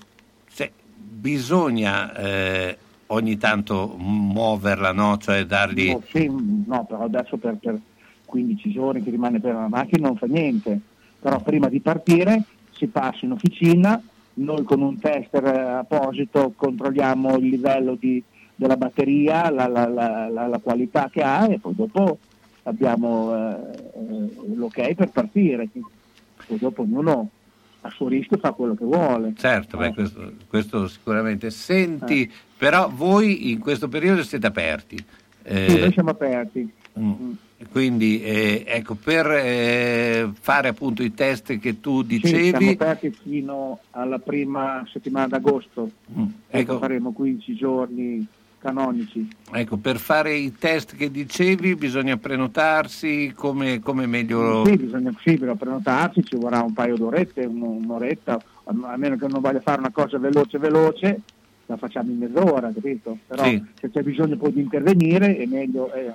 [1.24, 5.17] bisogna eh, ogni tanto muoverla, no?
[5.17, 5.89] Cioè dargli...
[5.89, 6.30] No, sì,
[6.67, 7.80] no, però adesso per, per
[8.26, 10.78] 15 giorni che rimane per la macchina non fa niente,
[11.21, 14.01] però prima di partire si passa in officina,
[14.34, 18.21] noi con un tester apposito controlliamo il livello di,
[18.53, 22.17] della batteria, la, la, la, la, qualità che ha e poi dopo
[22.63, 25.69] abbiamo eh, l'ok per partire.
[26.45, 27.30] Poi dopo ognuno
[27.86, 29.34] a suo rischio fa quello che vuole.
[29.36, 31.51] Certo, beh, questo, questo, sicuramente.
[31.51, 32.31] Senti, eh.
[32.57, 35.03] però voi in questo periodo siete aperti.
[35.43, 36.71] Eh, sì, noi siamo aperti.
[36.99, 37.11] Mm.
[37.11, 37.31] mm.
[37.71, 42.43] Quindi eh, ecco, per eh, fare appunto i test che tu dicevi...
[42.43, 46.25] Sì, siamo aperti fino alla prima settimana d'agosto, mm.
[46.49, 46.77] ecco.
[46.77, 48.27] faremo 15 giorni
[48.64, 49.28] canonici.
[49.51, 54.66] Ecco, per fare i test che dicevi bisogna prenotarsi come, come meglio...
[54.66, 59.41] Sì, bisogna sì, per prenotarsi ci vorrà un paio d'orette, un'oretta, a meno che non
[59.41, 61.22] voglia fare una cosa veloce veloce,
[61.66, 63.18] la facciamo in mezz'ora, capito?
[63.28, 63.61] Però sì.
[63.80, 65.91] se c'è bisogno poi di intervenire è meglio...
[65.93, 66.14] Eh,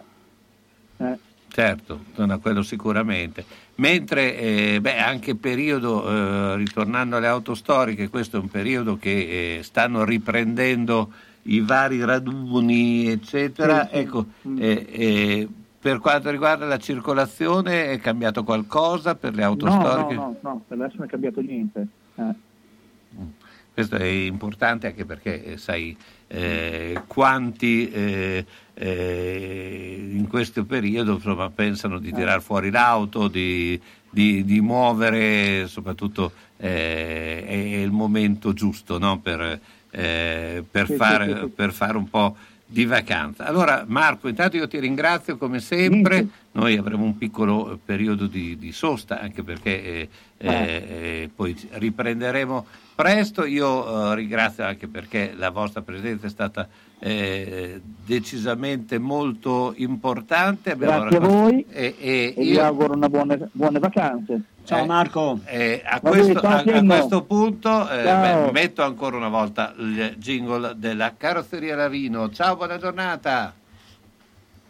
[0.97, 1.19] eh.
[1.51, 2.05] Certo,
[2.41, 3.45] quello sicuramente.
[3.77, 8.97] Mentre eh, beh, anche il periodo, eh, ritornando alle auto storiche, questo è un periodo
[8.97, 11.11] che eh, stanno riprendendo
[11.49, 13.91] i vari raduni, eccetera.
[13.91, 14.27] Ecco,
[14.59, 15.49] eh, eh,
[15.81, 20.15] per quanto riguarda la circolazione è cambiato qualcosa per le auto no, storiche?
[20.15, 21.87] No, no, no, per adesso non è cambiato niente.
[22.17, 22.23] Eh.
[22.23, 23.27] Mm.
[23.73, 25.97] Questo è importante anche perché eh, sai
[26.27, 28.45] eh, quanti eh,
[28.75, 33.81] eh, in questo periodo insomma, pensano di tirar fuori l'auto, di,
[34.11, 39.21] di, di muovere, soprattutto è il momento giusto no?
[39.21, 39.61] per,
[39.91, 41.47] eh, per, sì, fare, sì, sì.
[41.49, 42.37] per, fare, un po'
[42.67, 43.47] di vacanza.
[43.47, 48.73] Allora Marco, intanto io ti ringrazio come sempre, noi avremo un piccolo periodo di, di
[48.73, 55.51] sosta anche perché eh, eh, eh poi riprenderemo presto, io eh, ringrazio anche perché la
[55.51, 56.69] vostra presenza è stata
[56.99, 60.73] eh, decisamente molto importante.
[60.73, 62.51] Abbiamo Grazie a voi e, e, e io...
[62.51, 64.43] vi auguro una buone, buone vacanze.
[64.69, 65.41] Ciao Marco.
[65.47, 70.75] Eh, a, questo, a, a, questo, punto eh, beh, metto ancora una volta il jingle
[70.77, 72.31] della carrozzeria Lavino.
[72.31, 73.55] Ciao, buona giornata.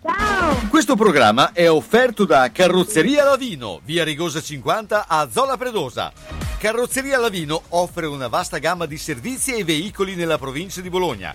[0.00, 0.68] Ciao!
[0.68, 6.12] Questo programma è offerto da Carrozzeria Lavino, via Rigosa 50 a Zola Predosa.
[6.58, 11.34] Carrozzeria Lavino offre una vasta gamma di servizi e veicoli nella provincia di Bologna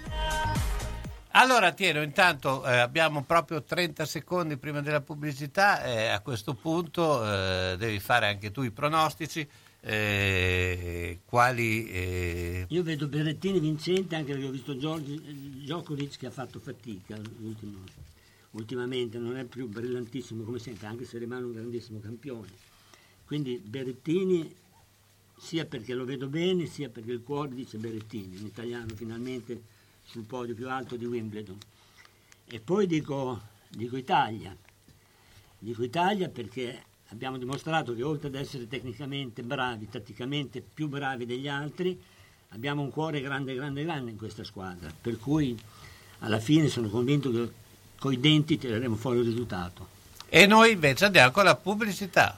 [1.33, 7.25] Allora Tieno, intanto eh, abbiamo proprio 30 secondi prima della pubblicità, eh, a questo punto
[7.25, 9.47] eh, devi fare anche tu i pronostici.
[9.83, 16.59] Eh, quali eh, io vedo Berrettini vincente anche perché ho visto Djokovic che ha fatto
[16.59, 17.19] fatica
[18.51, 22.49] ultimamente non è più brillantissimo come sempre anche se rimane un grandissimo campione
[23.25, 24.55] quindi Berrettini
[25.35, 29.63] sia perché lo vedo bene sia perché il cuore dice Berrettini in italiano finalmente
[30.11, 31.57] sul podio più alto di Wimbledon.
[32.45, 33.39] E poi dico,
[33.69, 34.53] dico Italia,
[35.57, 41.47] dico Italia perché abbiamo dimostrato che oltre ad essere tecnicamente bravi, tatticamente più bravi degli
[41.47, 41.97] altri,
[42.49, 45.57] abbiamo un cuore grande, grande, grande in questa squadra, per cui
[46.19, 47.49] alla fine sono convinto che
[47.97, 49.99] coi denti tireremo fuori il risultato.
[50.27, 52.37] E noi invece andiamo con la pubblicità.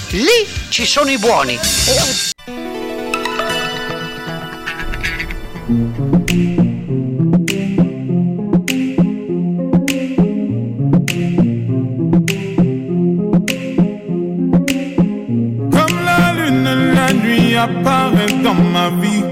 [0.13, 1.57] Lì ci sono i buoni.
[15.69, 19.23] Comme la lune, la nuit apparaît dans ma vie.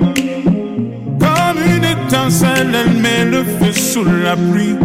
[1.19, 4.77] Comme une étincelle, elle met le feu sous la pluie.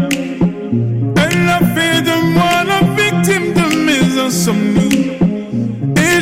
[1.16, 4.83] Elle a fait de moi la victime de mes insomnies.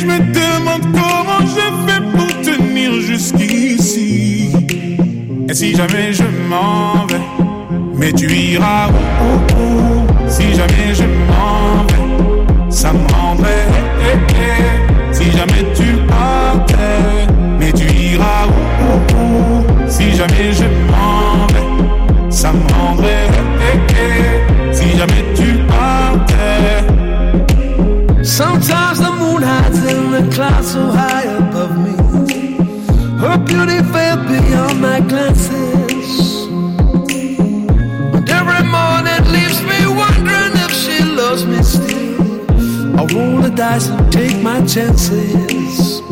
[0.03, 4.51] Je me demande comment je fais pour tenir jusqu'ici.
[5.49, 7.21] Et si jamais je m'en vais,
[7.95, 13.69] mais tu iras où, Si jamais je m'en vais, ça me rendrait.
[14.13, 15.15] eh, eh.
[15.15, 17.29] Si jamais tu partais,
[17.61, 23.29] mais tu iras où Si jamais je m'en vais, ça me rendrait.
[23.73, 24.75] eh, eh.
[24.75, 26.83] Si jamais tu partais.
[28.25, 29.01] Sometimes
[30.13, 31.97] the clouds so high above me.
[33.23, 36.47] Her beauty fell beyond my glances.
[38.15, 43.01] And every morning leaves me wondering if she loves me still.
[43.01, 46.03] I roll the dice and take my chances.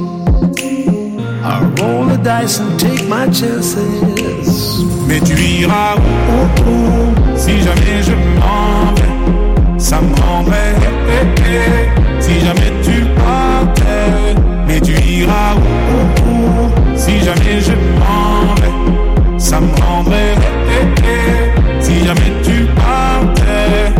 [1.42, 4.80] I roll the dice and take my chances.
[5.07, 10.74] Mais tu iras où, où, Si jamais je m'en vais, ça me rendrait.
[11.09, 12.09] Eh, eh, eh.
[12.20, 14.34] Si jamais tu partais,
[14.66, 20.36] mais tu iras où, Si jamais je m'en vais, ça me rendrait.
[21.80, 23.92] Si jamais tu partais.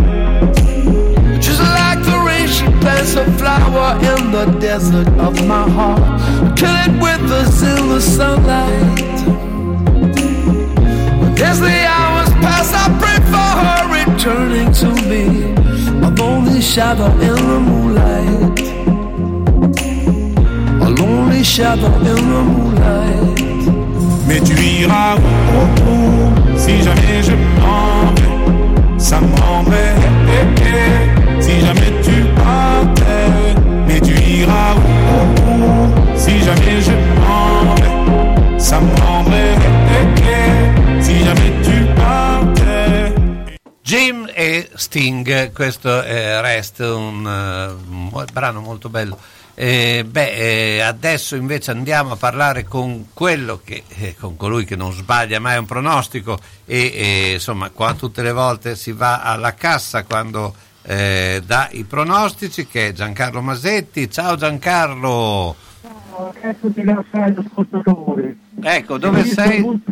[1.41, 6.03] Just like the rain, she plants a flower in the desert of my heart.
[6.57, 9.01] Kill it with us in the sunlight.
[11.43, 15.80] As the hours pass, I pray for her returning to me.
[16.11, 18.61] A lonely shadow in the moonlight.
[20.83, 23.39] A lonely shadow in the moonlight.
[24.27, 29.95] Mais tu iras où, où Si jamais je m'en vais, ça me rendrait.
[30.29, 31.43] eh, eh, eh.
[31.43, 33.55] Si jamais tu partais,
[33.87, 39.57] mais tu iras où, où Si jamais je m'en vais, ça me rendrait.
[39.95, 41.03] eh, eh.
[41.03, 41.60] Si jamais tu.
[43.91, 49.19] Jim e Sting, questo è Rest, un, eh, un brano molto bello.
[49.55, 54.77] Eh, beh, eh, adesso invece andiamo a parlare con quello che, eh, con colui che
[54.77, 59.55] non sbaglia mai un pronostico e eh, insomma qua tutte le volte si va alla
[59.55, 64.09] cassa quando eh, dà i pronostici che è Giancarlo Masetti.
[64.09, 65.57] Ciao Giancarlo!
[66.43, 68.39] Ecco di lasciare ascoltatori.
[68.63, 69.83] Ecco, dove sei?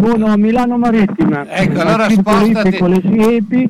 [0.00, 1.46] Sono a Milano Marittima.
[1.48, 2.68] Ecco, allora spostati.
[2.68, 3.68] Ippico Le Siepi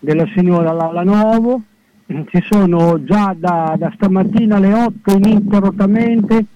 [0.00, 1.62] della signora Lala Novo.
[2.06, 6.46] Ci sono già da, da stamattina alle 8 ininterrottamente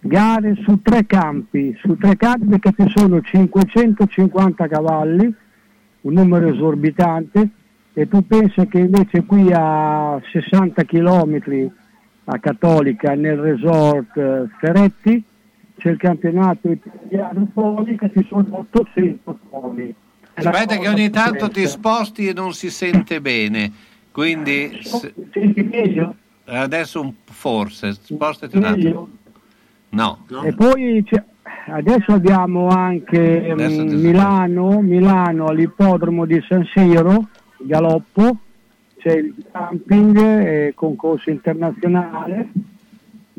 [0.00, 5.34] gare su tre campi, su tre campi perché ci sono 550 cavalli,
[6.02, 7.48] un numero esorbitante,
[7.94, 11.70] e tu pensi che invece qui a 60 km
[12.24, 15.24] a Cattolica nel resort eh, Ferretti
[15.80, 19.94] c'è il campionato italiano poli che ci sono 800 poli.
[20.34, 23.72] Aspetta che ogni tanto ti sposti e non si sente bene,
[24.12, 26.14] quindi se- Senti meglio?
[26.44, 29.08] adesso un, forse, spostati un attimo.
[29.90, 30.24] No.
[30.44, 31.04] E poi
[31.66, 37.28] adesso abbiamo anche Adesso mm, Milano, Milano all'ippodromo di San Siro,
[37.58, 38.36] Galoppo,
[38.98, 42.48] c'è il camping eh, concorso internazionale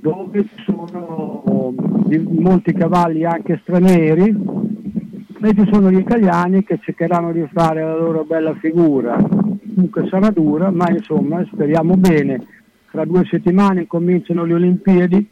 [0.01, 1.73] dove ci sono
[2.05, 4.35] di- molti cavalli anche stranieri
[5.43, 9.15] e ci sono gli italiani che cercheranno di fare la loro bella figura.
[9.17, 12.45] Comunque sarà dura, ma insomma speriamo bene.
[12.85, 15.29] Fra due settimane cominciano le Olimpiadi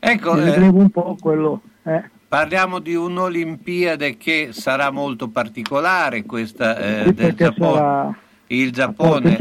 [0.00, 1.60] Ecco, e eh, vedremo un po' quello.
[1.84, 2.02] eh.
[2.26, 7.72] parliamo di un'Olimpiade che sarà molto particolare, questa eh, Sì, del Giappone.
[7.76, 8.18] sarà
[8.52, 9.38] Il Giappone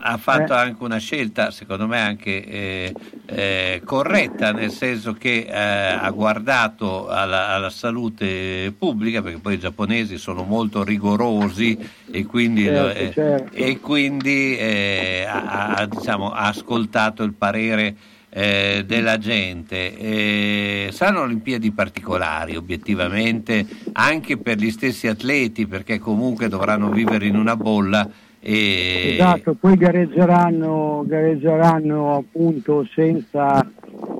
[0.00, 0.56] ha fatto Eh.
[0.56, 2.94] anche una scelta, secondo me anche eh,
[3.26, 9.58] eh, corretta, nel senso che eh, ha guardato alla, alla salute pubblica, perché poi i
[9.58, 11.78] giapponesi sono molto rigorosi
[12.10, 13.54] e quindi, Certo, eh, certo.
[13.54, 17.94] e quindi eh, ha, ha, diciamo, ha ascoltato il parere
[18.30, 19.94] eh, della gente.
[19.98, 27.36] Eh, saranno Olimpiadi particolari, obiettivamente, anche per gli stessi atleti, perché comunque dovranno vivere in
[27.36, 28.08] una bolla.
[28.46, 29.14] E...
[29.14, 33.66] Esatto, poi gareggeranno, gareggeranno appunto senza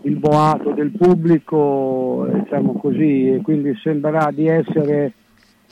[0.05, 5.13] il boato del pubblico, diciamo così, e quindi sembrerà di essere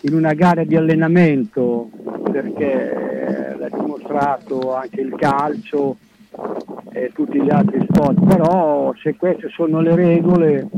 [0.03, 1.88] in una gara di allenamento
[2.30, 5.96] perché l'ha dimostrato anche il calcio
[6.92, 10.68] e tutti gli altri sport, però se queste sono le regole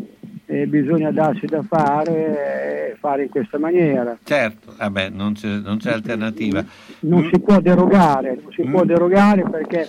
[0.55, 4.17] eh, bisogna darsi da fare e fare in questa maniera.
[4.23, 6.65] Certo, vabbè, non, c'è, non c'è alternativa.
[7.01, 9.87] non si può derogare, non si può derogare perché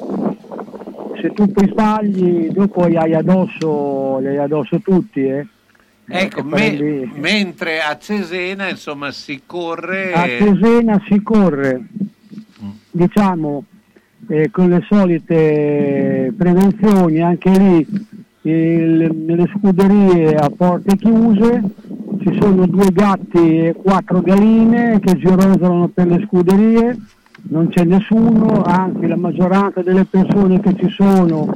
[1.21, 5.25] se tu poi sbagli dopo li hai addosso, li hai addosso tutti.
[5.25, 5.45] Eh.
[6.07, 10.13] Ecco, E me- mentre a Cesena insomma si corre...
[10.13, 11.81] A Cesena si corre,
[12.91, 13.63] diciamo,
[14.27, 18.13] eh, con le solite prevenzioni, anche lì
[18.49, 21.63] il- nelle scuderie a porte chiuse
[22.21, 26.97] ci sono due gatti e quattro galline che gironzolano per le scuderie,
[27.49, 31.47] non c'è nessuno, anzi la maggioranza delle persone che ci sono,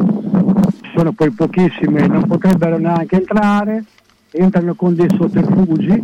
[0.95, 3.83] sono poi pochissime, non potrebbero neanche entrare,
[4.31, 6.03] entrano con dei sotterfugi.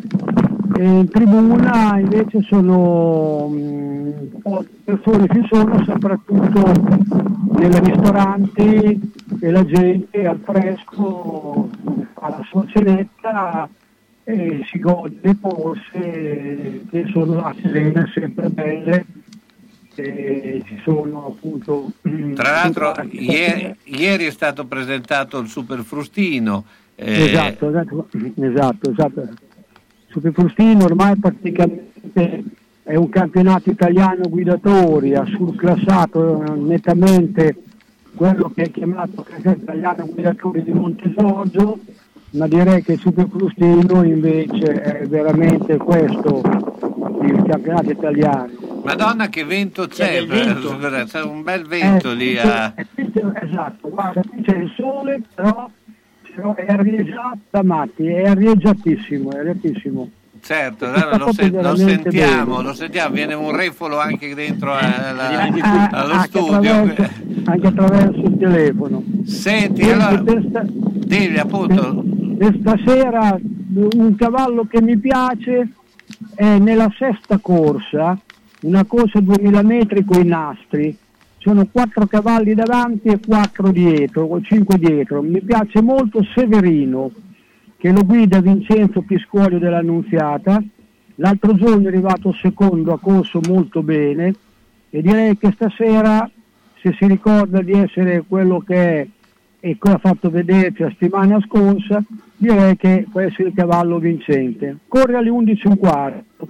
[0.77, 4.09] E in tribuna invece sono mm,
[4.41, 6.71] poche persone ci sono soprattutto
[7.57, 11.69] nei ristoranti e la gente al fresco
[12.13, 13.67] fa la sua cenetta
[14.23, 19.05] e si gode le corse che sono a Serena sempre belle
[19.95, 26.65] e ci sono appunto mm, Tra l'altro ieri, ieri è stato presentato il Super Frustino.
[26.95, 28.07] eh, Esatto, esatto,
[28.39, 29.29] esatto, esatto.
[30.07, 32.43] Superfrustino ormai praticamente
[32.83, 37.55] è un campionato italiano guidatori, ha surclassato eh, nettamente
[38.15, 41.79] quello che è chiamato campionato italiano guidatori di Monte Giorgio,
[42.31, 46.41] ma direi che il Superfrustino invece è veramente questo
[47.21, 48.51] il campionato italiano.
[48.83, 50.77] Madonna che vento c'è, C'è vento.
[51.05, 52.73] C'è un bel vento Eh, lì a...
[52.75, 55.69] eh, qui c'è- Esatto, guarda, qui c'è il sole, però,
[56.35, 60.09] però è arieggiato da matti, è arieggiatissimo, è arieggiatissimo.
[60.45, 62.67] Certo, allora lo, sen- lo sentiamo, bene.
[62.67, 64.81] lo sentiamo, viene un refolo anche dentro eh,
[65.15, 66.55] la- Ah, allo anche studio.
[66.55, 67.09] attraverso,
[67.45, 69.03] anche attraverso il telefono.
[69.25, 72.03] Senti, Senti, allora, per sta- devi appunto,
[72.59, 73.39] stasera
[73.73, 75.69] un cavallo che mi piace
[76.35, 78.15] è nella sesta corsa,
[78.61, 80.95] una corsa 2000 metri con i nastri.
[81.39, 85.23] Sono quattro cavalli davanti e quattro dietro, o cinque dietro.
[85.23, 87.09] Mi piace molto Severino,
[87.77, 90.63] che lo guida Vincenzo Piscuolio dell'Annunziata.
[91.15, 94.33] L'altro giorno è arrivato secondo, ha corso molto bene
[94.89, 96.29] e direi che stasera,
[96.81, 99.07] se si ricorda di essere quello che è
[99.59, 102.03] e che ha fatto vederci la settimana scorsa,
[102.37, 104.77] direi che può essere il cavallo vincente.
[104.87, 106.47] Corre alle 11.15.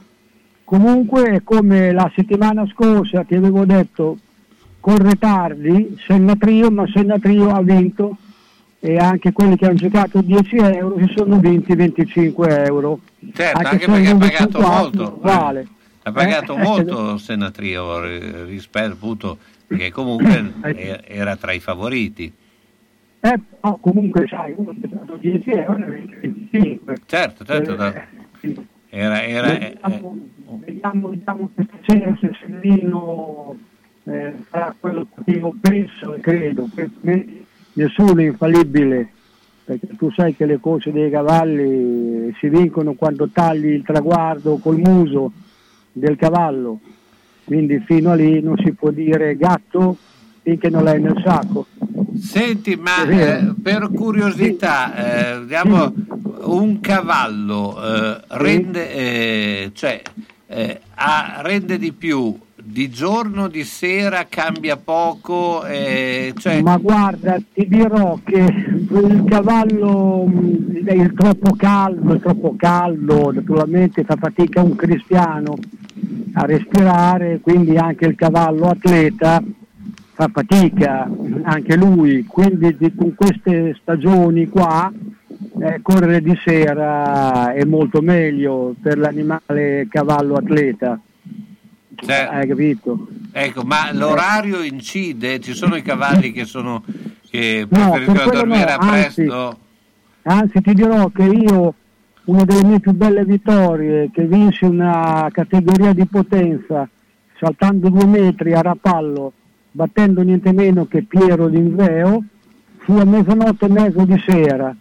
[0.65, 4.17] Comunque come la settimana scorsa ti avevo detto,
[4.82, 8.17] corre tardi, Senna Trio, ma Senna Trio ha vinto
[8.86, 12.99] e anche quelli che hanno giocato 10 euro si sono vinti 25 euro.
[13.33, 14.69] certo, Anche anche se perché ha pagato 24
[15.03, 15.19] molto.
[15.21, 15.59] Vale.
[15.61, 15.67] eh,
[16.03, 22.31] Ha pagato Eh, molto Senatrio eh, rispetto appunto, perché comunque eh, era tra i favoriti.
[23.21, 26.95] Eh, no, comunque sai, uno ha dato 10 euro vende 25.
[27.07, 27.93] Certo, certo, Eh, da-
[28.89, 30.17] era, era, eh, vediamo,
[30.63, 33.57] vediamo, vediamo questa sera se Severino
[34.03, 36.69] eh, farà quello che io penso e credo.
[36.73, 37.25] Per me
[37.78, 39.09] Nessuno è infallibile,
[39.65, 44.78] perché tu sai che le corse dei cavalli si vincono quando tagli il traguardo col
[44.78, 45.32] muso
[45.91, 46.80] del cavallo,
[47.43, 49.97] quindi fino a lì non si può dire gatto
[50.41, 51.65] finché non l'hai nel sacco.
[52.17, 55.93] Senti, ma eh, per curiosità, eh, vediamo,
[56.43, 60.01] un cavallo eh, rende, eh, cioè,
[60.47, 62.38] eh, ha- rende di più
[62.68, 70.26] di giorno, di sera, cambia poco, eh, cioè, Ma guarda, ti dirò che il cavallo
[70.26, 75.53] mh, è troppo caldo, è troppo caldo, naturalmente fa fatica un cristiano
[76.34, 79.43] a respirare, quindi anche il cavallo atleta
[80.13, 81.07] fa fatica,
[81.43, 84.91] anche lui, quindi di- con queste stagioni qua
[85.59, 90.99] eh, correre di sera è molto meglio per l'animale cavallo atleta.
[91.95, 93.07] Cioè- Hai capito?
[93.31, 95.39] Ecco, ma l'orario incide?
[95.39, 96.83] Ci sono i cavalli che sono
[97.29, 99.23] che No, preferiscono dormire no, a anzi.
[99.23, 99.57] presto?
[100.23, 101.73] Anzi, ti dirò che io,
[102.25, 106.87] una delle mie più belle vittorie, che vinsi una categoria di potenza,
[107.37, 109.33] saltando due metri a rapallo,
[109.71, 112.23] battendo niente meno che Piero Linveo,
[112.77, 114.75] fu a mezzanotte e mezzo di sera.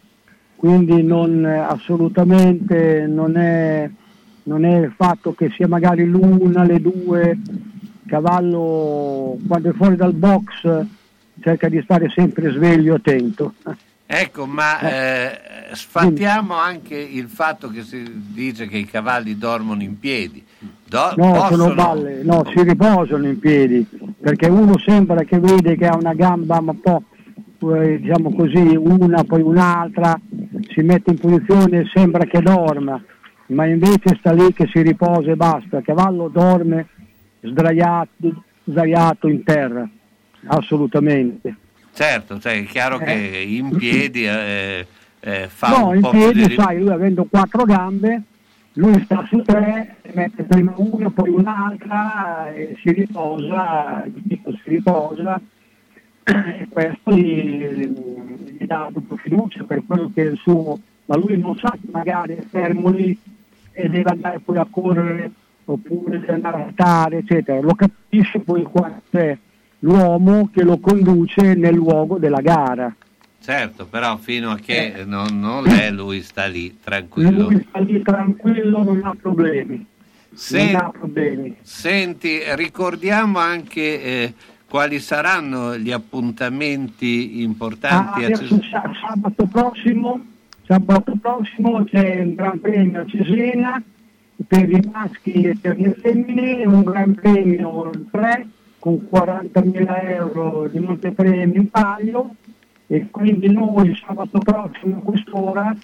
[0.57, 3.91] Quindi non, eh, assolutamente non è,
[4.45, 9.97] non è il fatto che sia magari l'una, le due, il cavallo quando è fuori
[9.97, 10.87] dal box
[11.41, 13.55] cerca di stare sempre sveglio, attento.
[14.07, 15.39] Ecco, ma eh,
[15.73, 20.45] sfattiamo anche il fatto che si dice che i cavalli dormono in piedi.
[20.87, 23.85] Do- No, possono- sono balle, no, si riposano in piedi,
[24.21, 27.03] perché uno sembra che vede che ha una gamba un po',
[27.77, 30.21] eh, diciamo così, una poi un'altra,
[30.69, 33.03] si mette in posizione e sembra che dorma,
[33.47, 35.79] ma invece sta lì che si riposa e basta.
[35.79, 36.89] Il cavallo dorme
[37.41, 39.89] sdraiato, sdraiato in terra,
[40.47, 41.57] assolutamente.
[41.93, 44.87] Certo, cioè, è chiaro che in piedi eh,
[45.21, 46.55] eh, fa no, un in po' piedi, più di...
[46.55, 48.23] sai, lui avendo quattro gambe,
[48.75, 55.41] lui sta su tre, mette prima una, poi un'altra, e si riposa, si riposa,
[56.25, 57.87] e questo gli,
[58.59, 61.87] gli dà dopo fiducia per quello che è il suo, ma lui non sa che
[61.93, 63.17] magari è fermo lì
[63.75, 65.31] e deve andare poi a correre
[65.67, 67.61] oppure deve andare a stare, eccetera.
[67.61, 69.37] Lo capisce poi quando c'è
[69.81, 72.95] l'uomo che lo conduce nel luogo della gara.
[73.41, 77.51] Certo, però fino a che non, non è, lui sta lì tranquillo.
[77.51, 79.85] Lui sta lì tranquillo, non ha problemi.
[80.33, 81.57] Se- Non ha problemi.
[81.61, 84.35] Senti, ricordiamo anche eh,
[84.69, 88.25] quali saranno gli appuntamenti Ah, importanti.
[88.25, 90.21] a Ces- sa- sabato prossimo,
[90.67, 93.83] sabato prossimo c'è il Gran Premio a Cesena
[94.47, 98.49] per i maschi e per le femmine, un Gran Premio 3
[98.79, 102.35] con 40.000 euro di montepremi in palio
[102.87, 105.77] e quindi noi sabato prossimo a quest'ora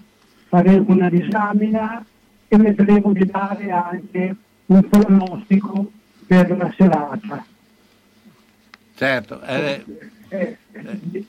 [0.48, 2.04] faremo una disamina
[2.48, 5.90] e vedremo di dare anche un pronostico
[6.26, 7.44] per la serata.
[8.94, 9.84] Certo, eh,
[10.28, 10.56] Eh,
[11.10, 11.26] ti,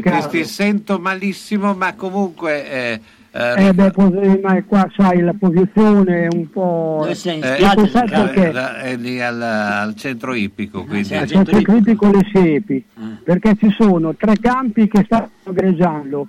[0.00, 0.28] Carlo.
[0.28, 2.70] ti- ti sento malissimo, ma comunque...
[2.70, 3.00] Eh,
[3.34, 6.98] Eh beh, pos- ma qua sai la posizione è un po'...
[7.00, 7.38] Dove sei?
[7.38, 8.30] In eh, spiaggia, tu sai Carlo?
[8.30, 8.80] perché?
[8.82, 11.14] è lì al, al centro ippico, quindi...
[11.16, 12.84] al il critico le siepi,
[13.24, 16.28] perché ci sono tre campi che stanno gareggiando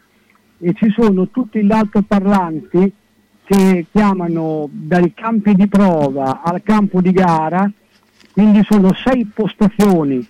[0.60, 2.94] e ci sono tutti gli altoparlanti
[3.44, 7.70] che chiamano dai campi di prova al campo di gara,
[8.32, 10.26] quindi sono sei postazioni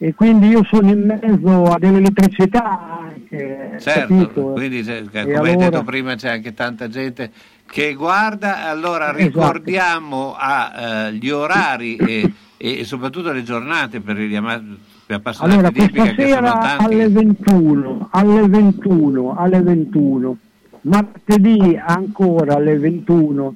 [0.00, 4.42] e quindi io sono in mezzo a dell'elettricità anche, Certo, capito?
[4.52, 7.30] quindi come E hai allora- detto prima c'è anche tanta gente
[7.66, 9.22] che guarda, allora Esatto.
[9.24, 14.62] ricordiamo a, eh, gli orari e, e soprattutto le giornate per gli ama-
[15.04, 20.36] per appassionati Allora, questa sera alle 21, alle 21, alle 21,
[20.82, 23.54] martedì ancora alle 21,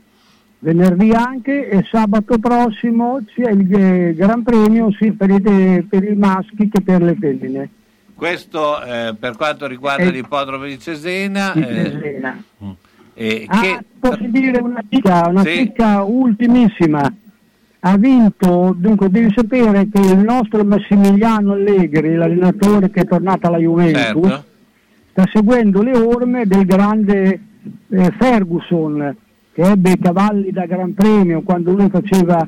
[0.63, 5.41] venerdì anche e sabato prossimo c'è il eh, Gran Premio sia per i,
[5.89, 7.69] per i maschi che per le femmine.
[8.15, 12.43] Questo eh, per quanto riguarda Eh, l'ippodromo di Cesena, di eh, Cesena.
[13.15, 15.51] eh, Ah, che posso dire una chicca, una Sì.
[15.51, 17.13] chicca ultimissima.
[17.85, 23.59] Ha vinto, dunque devi sapere che il nostro Massimiliano Allegri, l'allenatore che è tornato alla
[23.59, 24.45] Juventus, certo,
[25.11, 27.41] sta seguendo le orme del grande
[27.91, 29.17] eh, Ferguson
[29.53, 32.47] che ebbe i cavalli da Gran Premio quando lui faceva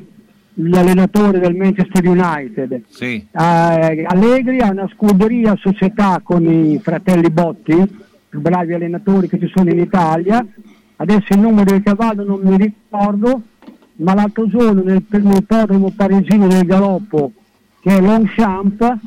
[0.55, 2.81] l'allenatore del Manchester United.
[2.87, 7.75] sì, Eh, Allegri ha una scuderia a società con i fratelli Botti,
[8.29, 10.45] più bravi allenatori che ci sono in Italia.
[10.97, 13.41] Adesso il numero del cavallo non mi ricordo,
[13.97, 17.31] ma l'altro giorno nel, ippodromo parigino del Galoppo,
[17.81, 18.97] che è Longchamp,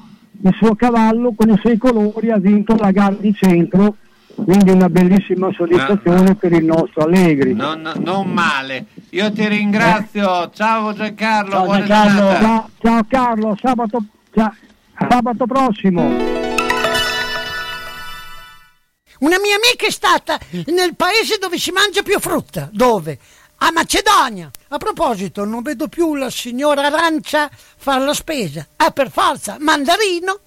[0.41, 3.97] il suo cavallo con i suoi colori ha vinto la gara di centro,
[4.45, 7.55] quindi una bellissima soddisfazione per il nostro Allegri.
[7.55, 8.87] non, non male.
[9.11, 12.39] Io ti ringrazio, ciao Giancarlo, Ciao, buona Giancarlo.
[12.41, 14.55] Ciao, ciao Carlo, sabato, ciao,
[15.09, 16.37] sabato prossimo.
[19.21, 22.69] Una mia amica è stata nel paese dove si mangia più frutta.
[22.73, 23.19] Dove?
[23.59, 24.49] A Macedonia.
[24.69, 28.65] A proposito, non vedo più la signora Arancia fare la spesa.
[28.77, 30.39] Ah, per forza, mandarino.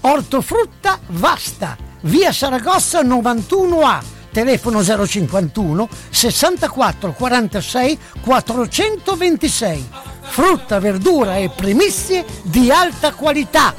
[0.00, 1.87] Ortofrutta Vasta.
[2.02, 4.00] Via Saragossa 91A.
[4.30, 9.88] Telefono 051 64 46 426.
[10.20, 13.74] Frutta, verdura e primizie di alta qualità.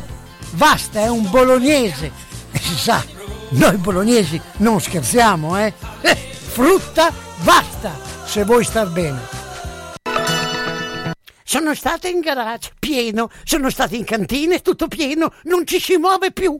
[0.51, 2.11] Vasta è un bolognese.
[2.51, 3.03] E si sa,
[3.49, 5.73] noi bolognesi non scherziamo, eh?
[6.51, 7.13] Frutta,
[7.43, 9.37] basta, se vuoi star bene.
[11.49, 16.31] sono stata in garage, pieno, sono stata in cantina, tutto pieno, non ci si muove
[16.31, 16.59] più,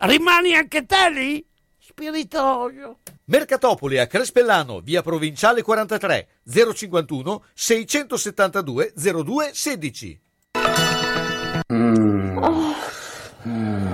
[0.00, 1.44] rimani anche te lì?
[1.78, 2.98] Spiritoso.
[3.24, 6.28] Mercatopoli a Crespellano, via Provinciale 43,
[6.74, 10.20] 051 672 02 16.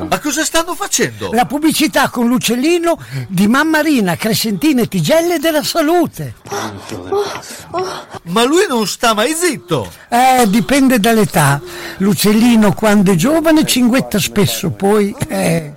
[0.08, 1.30] Ma cosa stanno facendo?
[1.32, 2.98] La pubblicità con l'uccellino
[3.28, 6.34] di Mammarina, Crescentina e Tigelle della Salute.
[8.24, 9.90] Ma lui non sta mai zitto.
[10.08, 11.60] Eh, dipende dall'età.
[11.98, 15.14] L'uccellino quando è giovane cinguetta spesso, poi...
[15.28, 15.75] Eh.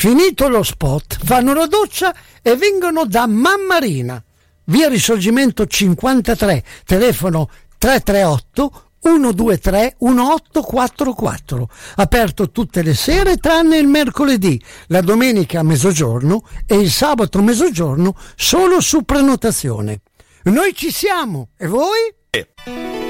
[0.00, 4.24] Finito lo spot, fanno la doccia e vengono da Mammarina.
[4.64, 11.68] Via Risorgimento 53, telefono 338 123 1844.
[11.96, 17.42] Aperto tutte le sere tranne il mercoledì, la domenica a mezzogiorno e il sabato a
[17.42, 20.00] mezzogiorno solo su prenotazione.
[20.44, 23.09] Noi ci siamo e voi?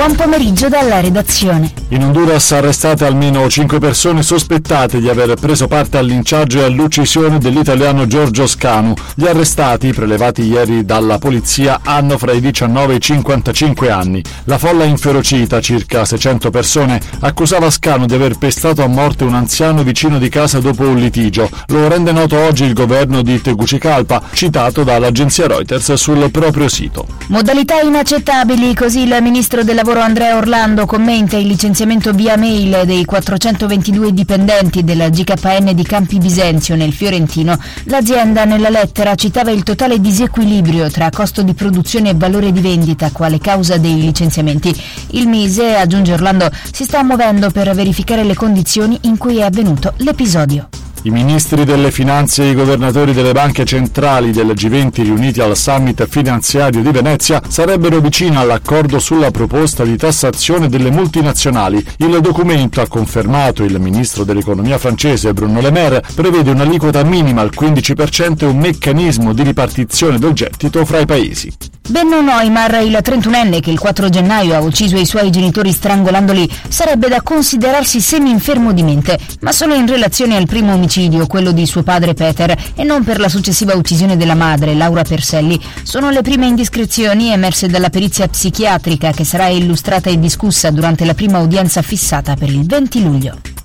[0.00, 1.70] Buon pomeriggio dalla redazione.
[1.88, 7.36] In Honduras arrestate almeno 5 persone sospettate di aver preso parte al linciaggio e all'uccisione
[7.36, 8.94] dell'italiano Giorgio Scanu.
[9.14, 14.22] Gli arrestati, prelevati ieri dalla polizia, hanno fra i 19 e i 55 anni.
[14.44, 19.82] La folla inferocita, circa 600 persone, accusava Scanu di aver pestato a morte un anziano
[19.82, 21.50] vicino di casa dopo un litigio.
[21.66, 27.06] Lo rende noto oggi il governo di Tegucigalpa, citato dall'agenzia Reuters sul proprio sito.
[27.26, 33.04] Modalità inaccettabili, così il ministro del lavoro Andrea Orlando commenta il licenziamento via mail dei
[33.04, 37.58] 422 dipendenti della GKN di Campi Bisenzio nel Fiorentino.
[37.84, 43.10] L'azienda nella lettera citava il totale disequilibrio tra costo di produzione e valore di vendita
[43.10, 44.72] quale causa dei licenziamenti.
[45.08, 49.94] Il Mise, aggiunge Orlando, si sta muovendo per verificare le condizioni in cui è avvenuto
[49.96, 50.68] l'episodio.
[51.02, 56.06] I ministri delle finanze e i governatori delle banche centrali del G20 riuniti al summit
[56.06, 61.82] finanziario di Venezia sarebbero vicini all'accordo sulla proposta di tassazione delle multinazionali.
[61.96, 67.52] Il documento, ha confermato il ministro dell'economia francese Bruno Le Maire, prevede un'aliquota minima al
[67.58, 71.50] 15% e un meccanismo di ripartizione del gettito fra i paesi.
[71.88, 77.08] Benno Neumar, il 31enne che il 4 gennaio ha ucciso i suoi genitori strangolandoli, sarebbe
[77.08, 80.88] da considerarsi semi-infermo di mente, ma solo in relazione al primo omicidio,
[81.26, 85.60] quello di suo padre Peter, e non per la successiva uccisione della madre, Laura Perselli.
[85.84, 91.14] Sono le prime indiscrezioni emerse dalla perizia psichiatrica che sarà illustrata e discussa durante la
[91.14, 93.59] prima udienza fissata per il 20 luglio.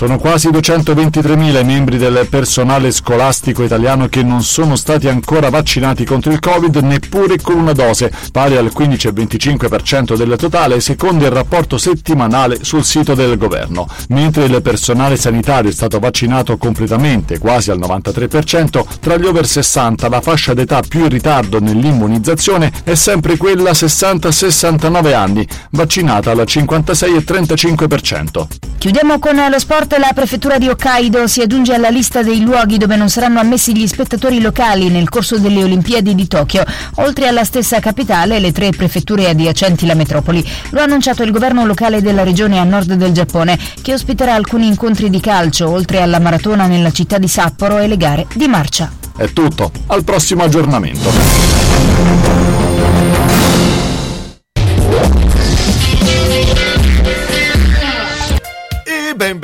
[0.00, 6.06] Sono quasi 223.000 i membri del personale scolastico italiano che non sono stati ancora vaccinati
[6.06, 11.76] contro il Covid neppure con una dose, pari al 15,25% del totale, secondo il rapporto
[11.76, 13.86] settimanale sul sito del governo.
[14.08, 20.08] Mentre il personale sanitario è stato vaccinato completamente, quasi al 93%, tra gli over 60
[20.08, 28.46] la fascia d'età più in ritardo nell'immunizzazione è sempre quella 60-69 anni, vaccinata al 56,35%.
[28.78, 29.88] Chiudiamo con lo sport.
[29.98, 33.86] La prefettura di Hokkaido si aggiunge alla lista dei luoghi dove non saranno ammessi gli
[33.86, 36.64] spettatori locali nel corso delle Olimpiadi di Tokyo.
[36.96, 40.44] Oltre alla stessa capitale, le tre prefetture adiacenti la metropoli.
[40.70, 44.66] Lo ha annunciato il governo locale della regione a nord del Giappone, che ospiterà alcuni
[44.66, 48.90] incontri di calcio, oltre alla maratona nella città di Sapporo e le gare di marcia.
[49.16, 51.10] È tutto, al prossimo aggiornamento.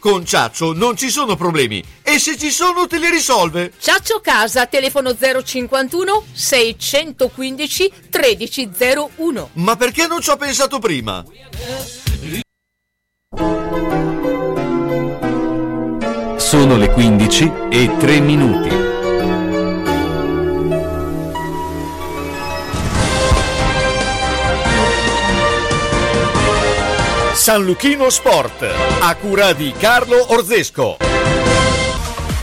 [0.00, 1.84] Con Ciaccio non ci sono problemi.
[2.02, 3.70] E se ci sono, te li risolve.
[3.78, 9.50] Ciaccio Casa, telefono 051 615 1301.
[9.52, 11.22] Ma perché non ci ho pensato prima?
[16.38, 18.89] Sono le 15 e 3 minuti.
[27.50, 28.64] San Luchino Sport,
[29.00, 30.98] a cura di Carlo Orzesco.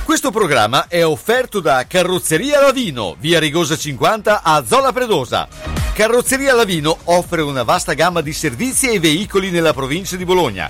[0.04, 5.48] Questo programma è offerto da Carrozzeria Lavino, via Rigosa 50 a Zola Predosa.
[5.94, 10.70] Carrozzeria Lavino offre una vasta gamma di servizi e veicoli nella provincia di Bologna.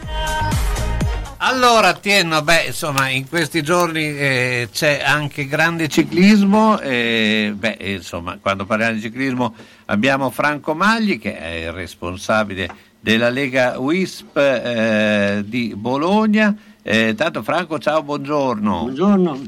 [1.43, 6.79] Allora, Tienno, beh, insomma, in questi giorni eh, c'è anche grande ciclismo.
[6.79, 9.53] eh, beh, insomma, quando parliamo di ciclismo
[9.85, 16.55] abbiamo Franco Magli, che è il responsabile della Lega WISP eh, di Bologna.
[16.83, 18.79] Eh, tanto Franco, ciao, buongiorno.
[18.81, 19.41] Buongiorno.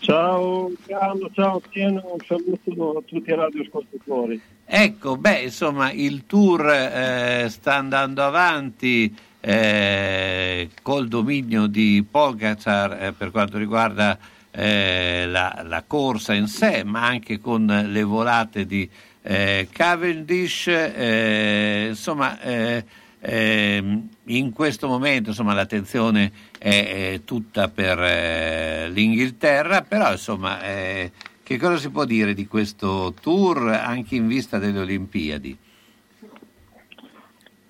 [0.00, 4.40] Ciao Carlo, ciao Tieno, un saluto a tutti i radioascoltatori.
[4.64, 9.14] Ecco, beh, insomma, il tour eh, sta andando avanti
[9.48, 14.18] eh, col dominio di Pogacar eh, per quanto riguarda
[14.50, 18.86] eh, la, la corsa in sé, ma anche con le volate di
[19.22, 20.66] eh, Cavendish.
[20.66, 22.84] eh, insomma, eh,
[23.20, 31.78] ehm, in questo momento insomma, l'attenzione è, è tutta per l'Inghilterra, però insomma, che cosa
[31.78, 35.56] si può dire di questo tour anche in vista delle Olimpiadi?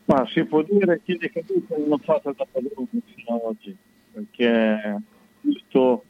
[0.08, 3.76] Ma si può dire che le cadute hanno fatto da padrone fino ad oggi,
[4.10, 5.02] perché
[5.42, 6.04] visto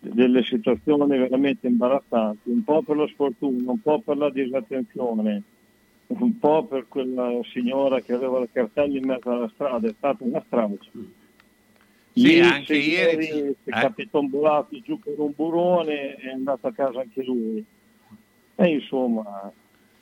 [0.00, 5.42] delle situazioni veramente imbarazzanti, un po' per lo sfortuna, un po' per la disattenzione,
[6.08, 10.22] un po' per quella signora che aveva le cartelle in mezzo alla strada, è stata
[10.22, 10.90] una strage.
[12.12, 13.80] Sì, anche ieri- si è eh.
[13.80, 17.64] capitombolato giù per un burrone e è andato a casa anche lui.
[18.56, 19.50] E insomma,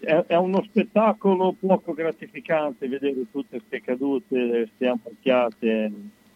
[0.04, 5.92] è, è uno spettacolo poco gratificante vedere tutte queste cadute, queste ammarchiate.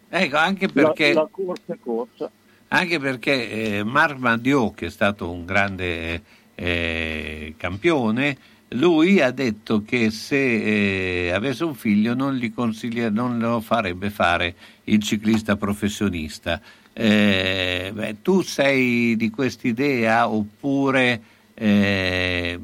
[0.09, 1.13] Ecco, anche perché...
[1.13, 2.31] La, la corsa è corsa.
[2.69, 6.21] Anche perché eh, Marc Mandiot, che è stato un grande
[6.55, 8.37] eh, campione,
[8.73, 12.37] lui ha detto che se eh, avesse un figlio non,
[13.11, 14.53] non lo farebbe fare
[14.83, 16.61] il ciclista professionista.
[16.93, 21.21] Eh, beh, tu sei di quest'idea oppure
[21.53, 22.59] eh,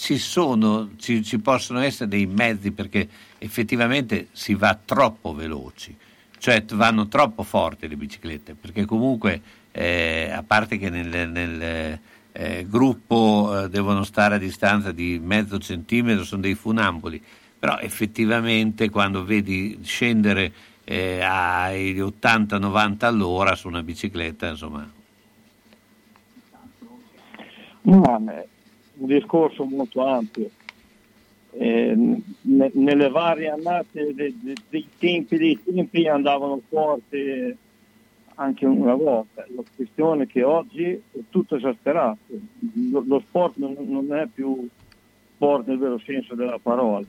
[0.00, 5.94] ci, sono, ci, ci possono essere dei mezzi perché effettivamente si va troppo veloci,
[6.38, 12.00] cioè vanno troppo forti le biciclette, perché comunque eh, a parte che nel, nel,
[12.32, 17.22] eh, gruppo eh, devono stare a distanza di mezzo centimetro, sono dei funamboli,
[17.58, 20.50] però effettivamente quando vedi scendere
[20.82, 24.90] eh, ai 80-90 all'ora su una bicicletta, insomma,
[27.82, 28.22] No,
[29.00, 30.48] un discorso molto ampio.
[31.52, 31.94] Eh,
[32.42, 37.56] ne- nelle varie annate de- de- dei tempi dei tempi andavano forti
[38.36, 39.44] anche una volta.
[39.54, 42.18] La questione è che oggi è tutto esasperato.
[42.90, 44.68] Lo, lo sport non, non è più
[45.34, 47.04] sport nel vero senso della parola,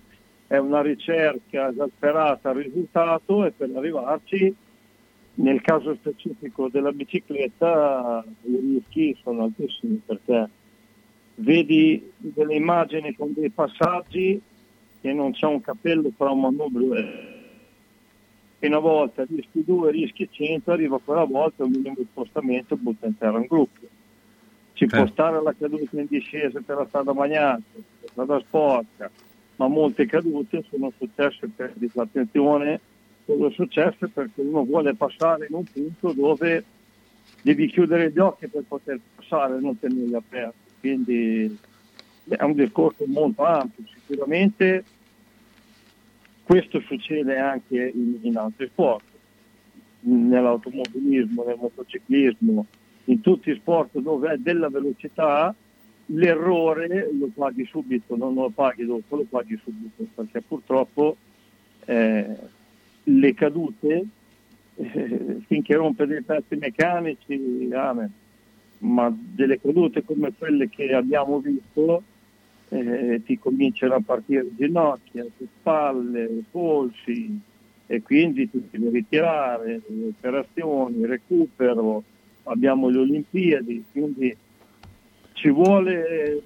[0.48, 4.54] è una ricerca esasperata al risultato e per arrivarci,
[5.36, 10.50] nel caso specifico della bicicletta, i rischi sono altissimi perché
[11.42, 14.42] vedi delle immagini con dei passaggi
[15.02, 17.40] che non c'è un capello fra un manubrio e
[18.64, 22.78] e una volta rischi 2, rischi 100, arriva quella volta un minimo di spostamento e
[22.78, 23.88] butta in terra un gruppo.
[24.74, 29.10] Ci può stare la caduta in discesa per la strada bagnata, la strada sporca,
[29.56, 32.80] ma molte cadute sono successe per disattenzione,
[33.26, 36.64] sono successe perché uno vuole passare in un punto dove
[37.42, 40.61] devi chiudere gli occhi per poter passare, non tenerli aperti.
[40.82, 41.58] Quindi
[42.28, 43.84] è un discorso molto ampio.
[44.06, 44.84] Sicuramente
[46.44, 49.06] questo succede anche in, in altri sport,
[50.02, 52.66] nell'automobilismo, nel motociclismo,
[53.06, 55.56] in tutti i sport dove è della velocità,
[56.08, 61.16] l'errore lo paghi subito, non lo paghi dopo, lo paghi subito, perché purtroppo
[61.86, 62.36] eh,
[63.04, 64.06] le cadute,
[64.76, 68.12] eh, finché rompe dei pezzi meccanici, amen.
[68.82, 72.04] Ma delle cadute come quelle che abbiamo visto,
[72.70, 75.26] eh, ti cominciano a partire ginocchia,
[75.60, 77.40] spalle, polsi
[77.86, 82.04] e quindi ti devi ritirare, operazioni, recupero,
[82.44, 84.36] abbiamo le Olimpiadi, quindi
[85.34, 86.42] ci vuole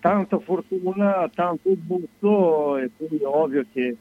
[0.00, 3.96] tanta fortuna, tanto butto e poi è ovvio che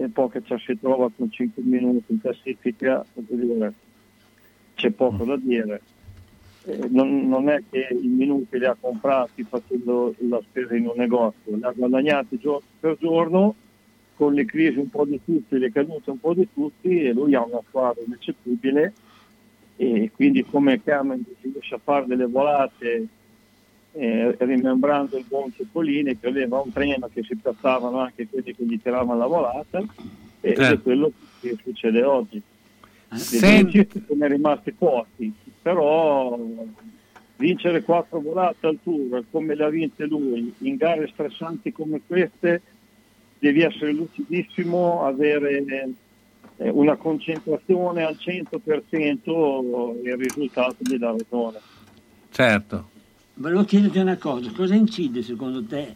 [0.00, 3.04] e poi che ci si trova con 5 minuti in classifica,
[4.74, 5.82] c'è poco da dire.
[6.68, 10.92] Eh, non, non, è che i minuti li ha comprati facendo la spesa in un
[10.96, 13.54] negozio, li ha guadagnati giorno per giorno
[14.14, 17.34] con le crisi un po' di tutti, le cadute un po' di tutti e lui
[17.34, 18.92] ha una squadra ineccepibile
[19.76, 23.06] e quindi come Cameron riesce a fare delle volate
[23.92, 28.64] eh, rimembrando il buon Ceppolini che aveva un treno che si piazzavano anche quelli che
[28.64, 29.82] gli tiravano la volata
[30.40, 30.74] e Certo.
[30.74, 32.42] è quello che succede oggi.
[33.14, 36.38] Senti- sono rimasti pochi, però
[37.36, 42.62] vincere quattro volate al tour come le ha vinte lui in gare stressanti come queste
[43.38, 45.64] devi essere lucidissimo, avere
[46.56, 51.58] eh, una concentrazione al 100% e il risultato gli dà ragione.
[52.30, 52.90] Certo.
[53.34, 55.94] Volevo chiederti una cosa, cosa incide secondo te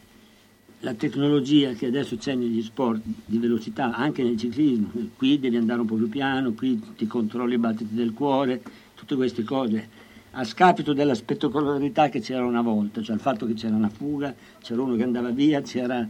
[0.79, 4.91] la tecnologia che adesso c'è negli sport di velocità, anche nel ciclismo?
[5.15, 8.61] Qui devi andare un po' più piano, qui ti controlli i battiti del cuore,
[9.03, 9.89] tutte queste cose,
[10.31, 14.33] a scapito della spettacolarità che c'era una volta, cioè il fatto che c'era una fuga,
[14.61, 16.07] c'era uno che andava via, c'era,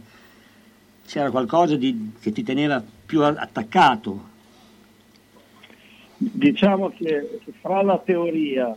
[1.04, 4.32] c'era qualcosa di- che ti teneva più attaccato.
[6.16, 8.74] Diciamo che fra la teoria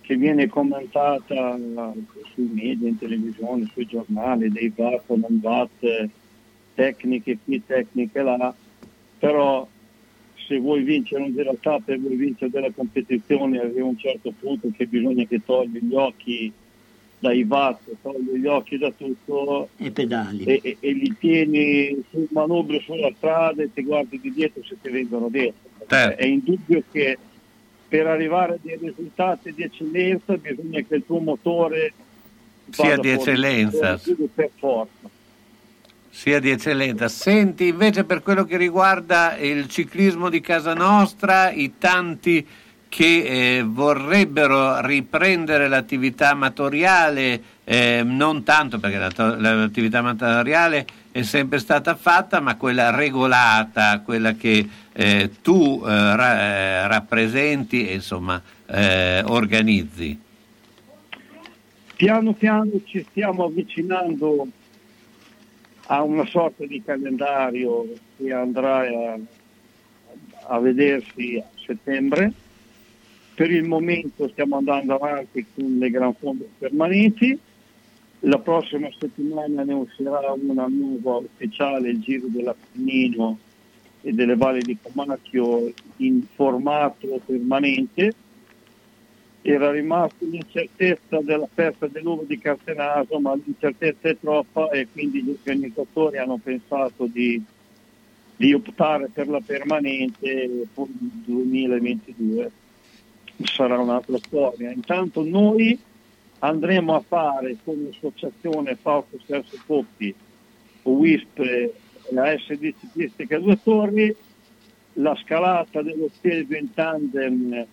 [0.00, 1.56] che viene commentata
[2.34, 6.08] sui media, in televisione, sui giornali, dei VAT o non VAT,
[6.74, 8.52] tecniche qui, tecniche là,
[9.18, 9.66] però
[10.50, 14.86] se vuoi vincere un Giro Tappe, vuoi vincere delle competizioni, arriva un certo punto che
[14.86, 16.52] bisogna che togli gli occhi
[17.20, 20.42] dai VAT, togli gli occhi da tutto E pedali.
[20.42, 24.74] e, e- e li tieni sul manubrio sulla strada e ti guardi di dietro se
[24.82, 25.70] ti vengono dietro.
[25.86, 26.20] Certo.
[26.20, 27.16] È indubbio che
[27.86, 31.92] per arrivare a dei risultati di eccellenza bisogna che il tuo motore
[32.70, 34.00] Sia di eccellenza.
[34.34, 35.08] per forza.
[36.10, 37.08] Sia di eccellenza.
[37.08, 42.46] Senti invece per quello che riguarda il ciclismo di casa nostra, i tanti
[42.90, 51.94] che eh, vorrebbero riprendere l'attività amatoriale, eh, non tanto perché l'attività amatoriale è sempre stata
[51.94, 59.22] fatta, ma quella regolata, quella che eh, tu eh, ra- eh, rappresenti e insomma eh,
[59.24, 60.18] organizzi.
[61.94, 64.48] Piano piano ci stiamo avvicinando
[65.92, 67.86] a una sorta di calendario
[68.16, 69.18] che andrà a,
[70.46, 72.32] a vedersi a settembre.
[73.34, 77.36] Per il momento stiamo andando avanti con le gran fonde permanenti.
[78.20, 83.38] La prossima settimana ne uscirà una nuova ufficiale, il Giro dell'Appennino
[84.02, 88.14] e delle Valli di Comacchio in formato permanente
[89.42, 95.30] era rimasta l'incertezza della festa dell'uovo di Castenaso, ma l'incertezza è troppa e quindi gli
[95.30, 97.42] organizzatori hanno pensato di,
[98.36, 102.50] di optare per la permanente per il 2022.
[103.44, 104.70] Sarà un'altra storia.
[104.70, 105.78] Intanto noi
[106.40, 110.14] andremo a fare con l'associazione Fausto Serso Coppi,
[110.82, 111.74] WISP e
[112.10, 114.14] la SD Ciclistica Due Torri,
[114.94, 117.66] la scalata dello Stelvio in tandem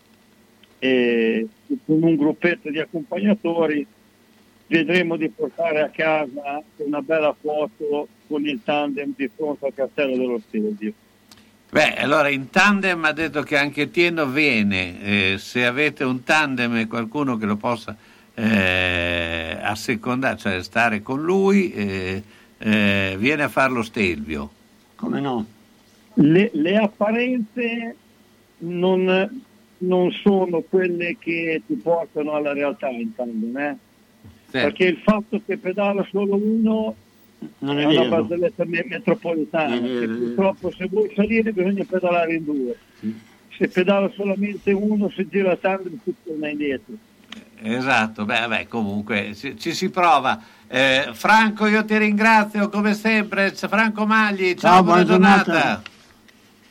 [0.79, 1.47] e
[1.85, 3.85] con un gruppetto di accompagnatori
[4.67, 10.17] vedremo di portare a casa una bella foto con il tandem di fronte al castello
[10.17, 10.93] dello Stelvio.
[11.69, 16.75] Beh, allora in tandem ha detto che anche Tieno viene, eh, se avete un tandem
[16.77, 17.95] e qualcuno che lo possa
[18.33, 22.23] eh, assecondare, cioè stare con lui, eh,
[22.57, 24.49] eh, viene a farlo Stelvio.
[24.95, 25.45] Come no?
[26.13, 27.95] Le, le apparenze
[28.59, 29.43] non,
[29.79, 33.77] non sono quelle che ti portano alla realtà in tandem, eh?
[34.49, 36.95] perché il fatto che pedala solo uno
[37.59, 40.19] Non è, è una barzelletta me- metropolitana, È vero, che è vero.
[40.19, 42.75] purtroppo se vuoi salire bisogna pedalare in due.
[43.57, 46.93] se pedala solamente uno, se gira tanto si torna indietro.
[47.59, 50.39] Esatto, beh, vabbè, comunque ci, ci si prova.
[50.67, 53.51] Eh, Franco, io ti ringrazio come sempre.
[53.51, 55.43] Franco Magli, ciao, Ciao, buona buona giornata.
[55.43, 55.81] giornata.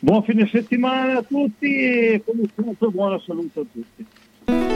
[0.07, 2.23] Buon fine settimana a tutti e
[2.55, 4.76] sempre buona salute a tutti.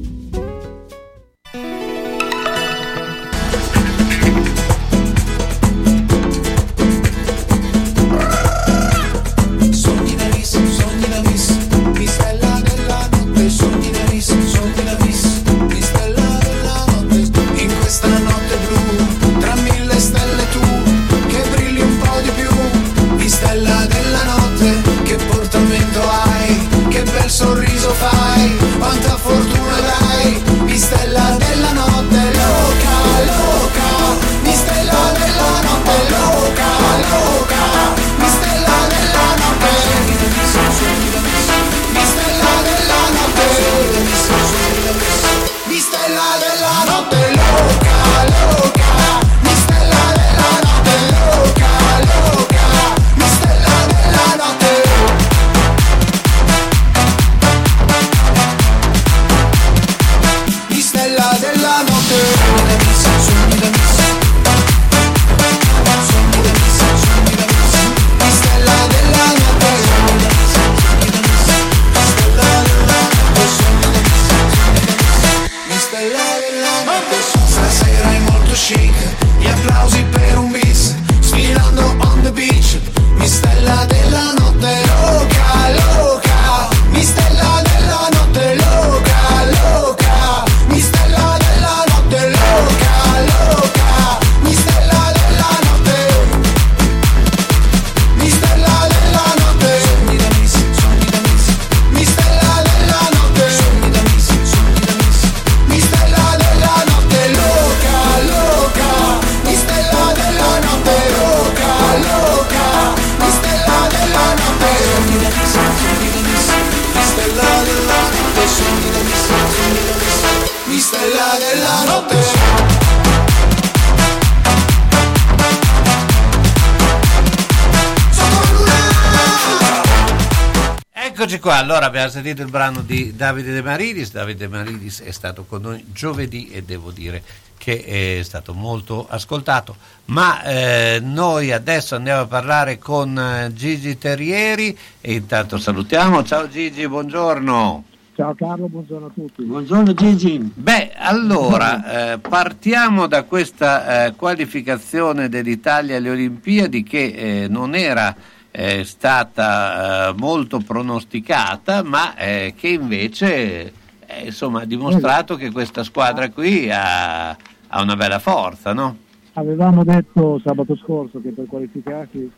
[131.61, 134.11] Allora abbiamo sentito il brano di Davide De Maridis.
[134.11, 137.21] Davide De Maridis è stato con noi giovedì e devo dire
[137.55, 139.75] che è stato molto ascoltato.
[140.05, 146.23] Ma eh, noi adesso andiamo a parlare con eh, Gigi Terrieri e intanto salutiamo.
[146.23, 147.83] Ciao Gigi, buongiorno.
[148.15, 149.43] Ciao Carlo, buongiorno a tutti.
[149.43, 150.51] Buongiorno Gigi.
[150.55, 158.15] Beh, allora eh, partiamo da questa eh, qualificazione dell'Italia alle Olimpiadi che eh, non era
[158.51, 163.73] eh, stata eh, molto pronosticata, ma eh, che invece
[164.05, 169.09] eh, insomma, ha dimostrato che questa squadra qui ha, ha una bella forza, no?
[169.33, 172.29] avevamo detto sabato scorso che per qualificarsi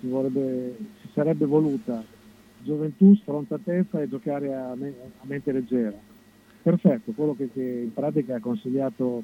[0.00, 2.02] si, vorrebbe- si sarebbe voluta
[2.62, 5.96] gioventù, sfrontatezza e giocare a, me- a mente leggera.
[6.62, 9.22] Perfetto, quello che, che in pratica ha consigliato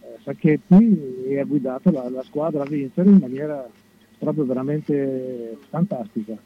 [0.00, 3.66] eh, Sacchetti e ha guidato la, la squadra a vincere in maniera
[4.20, 6.36] proprio veramente fantastica.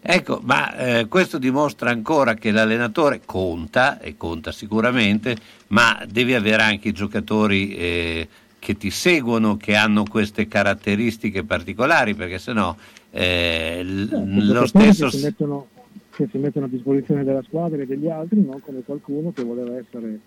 [0.00, 5.36] Ecco, ma eh, questo dimostra ancora che l'allenatore conta, e conta sicuramente,
[5.68, 8.28] ma devi avere anche i giocatori eh,
[8.60, 12.76] che ti seguono, che hanno queste caratteristiche particolari, perché sennò
[13.10, 15.08] eh, l- lo stesso...
[15.08, 15.66] che si, mettono,
[16.10, 19.76] che si mettono a disposizione della squadra e degli altri, non come qualcuno che voleva
[19.76, 20.20] essere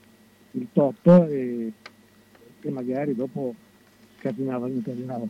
[0.51, 1.71] il top e
[2.59, 3.55] che magari dopo
[4.19, 4.67] scatenava,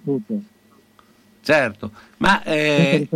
[0.03, 0.41] tutto.
[1.51, 3.07] Certo, ma eh,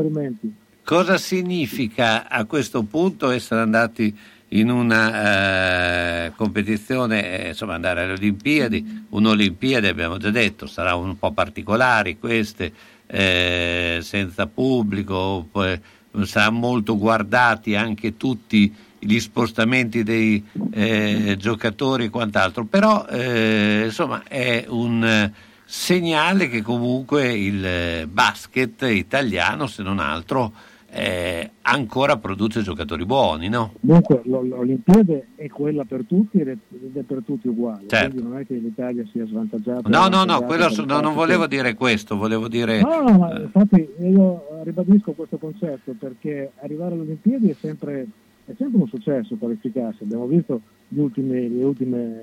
[0.84, 4.18] cosa significa a questo punto essere andati
[4.50, 11.20] in una eh, competizione, eh, insomma andare alle Olimpiadi, un'Olimpiade abbiamo già detto, sarà un
[11.20, 12.74] po' particolari queste,
[13.06, 15.80] eh, senza pubblico, poi
[16.24, 24.24] saranno molto guardati anche tutti gli spostamenti dei eh, giocatori e quant'altro, però eh, insomma
[24.24, 25.32] è un
[25.66, 30.52] segnale che comunque il eh, basket italiano, se non altro,
[30.96, 33.74] eh, ancora produce giocatori buoni, no?
[33.80, 38.10] Dunque l'O- l'Olimpiade è quella per tutti ed è, per tutti uguale, Certo.
[38.12, 39.90] quindi non è che l'Italia sia svantaggiata.
[39.90, 42.82] No, no, no, il no, non volevo che- dire questo, volevo dire...
[42.82, 48.06] No, no, ma infatti io ribadisco questo concetto perché arrivare alle Olimpiadi è sempre,
[48.46, 50.04] è sempre un successo qualificarsi.
[50.04, 52.22] Abbiamo visto gli ultimi- le ultime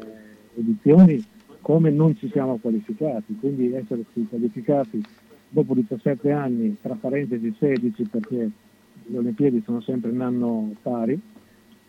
[0.57, 1.21] edizioni
[1.61, 5.03] come non ci siamo qualificati, quindi esserci qualificati
[5.49, 8.51] dopo 17 anni, tra parentesi 16 perché
[9.07, 11.21] le Olimpiadi sono sempre un anno pari,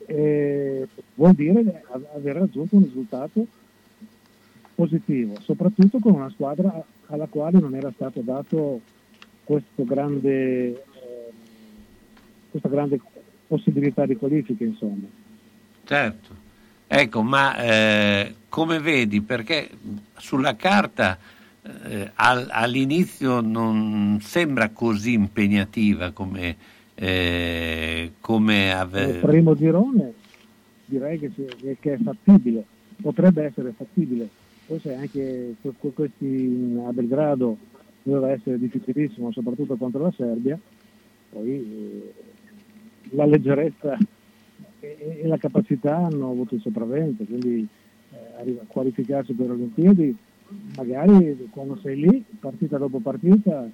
[0.06, 1.84] eh, vuol dire
[2.14, 3.46] aver raggiunto un risultato
[4.76, 8.82] positivo, soprattutto con una squadra alla quale non era stato dato
[9.76, 10.76] grande, eh,
[12.50, 13.00] questa grande
[13.48, 15.08] possibilità di qualifica, insomma.
[15.84, 16.36] Certo,
[16.94, 19.70] ecco, ma eh, come vedi, perché
[20.18, 21.18] sulla carta
[21.86, 26.56] eh, al- all'inizio non sembra così impegnativa come,
[26.96, 30.14] eh, come ave- Nel primo girone
[30.84, 31.32] direi che,
[31.80, 32.66] che è fattibile,
[33.02, 34.28] potrebbe essere fattibile.
[34.82, 37.58] Sai anche que- que- questi a Belgrado
[38.04, 40.60] doveva essere difficilissimo, soprattutto contro la Serbia,
[41.30, 42.14] poi eh,
[43.16, 43.98] la leggerezza
[44.82, 47.68] e, e la capacità hanno avuto il sopravvento, quindi
[48.12, 50.18] eh, arriva- qualificarsi per le Olimpiadi,
[50.76, 53.72] magari quando sei lì, partita dopo partita, eh,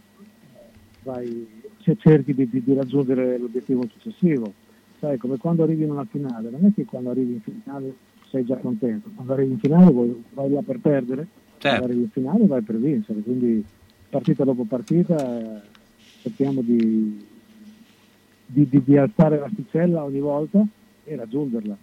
[1.03, 1.47] vai,
[1.81, 4.53] se cerchi di, di- di raggiungere l'obiettivo successivo.
[4.99, 7.95] Sai, come quando arrivi in una finale, non è che quando arrivi in finale
[8.29, 11.27] sei già contento, quando arrivi in finale vuoi- vai là per perdere,
[11.59, 13.63] quando arrivi in finale vai per vincere, quindi
[14.09, 15.61] partita dopo partita eh,
[16.23, 17.25] cerchiamo di,
[18.45, 20.65] di- di- di alzare l'asticella ogni volta
[21.07, 21.77] e raggiungerla.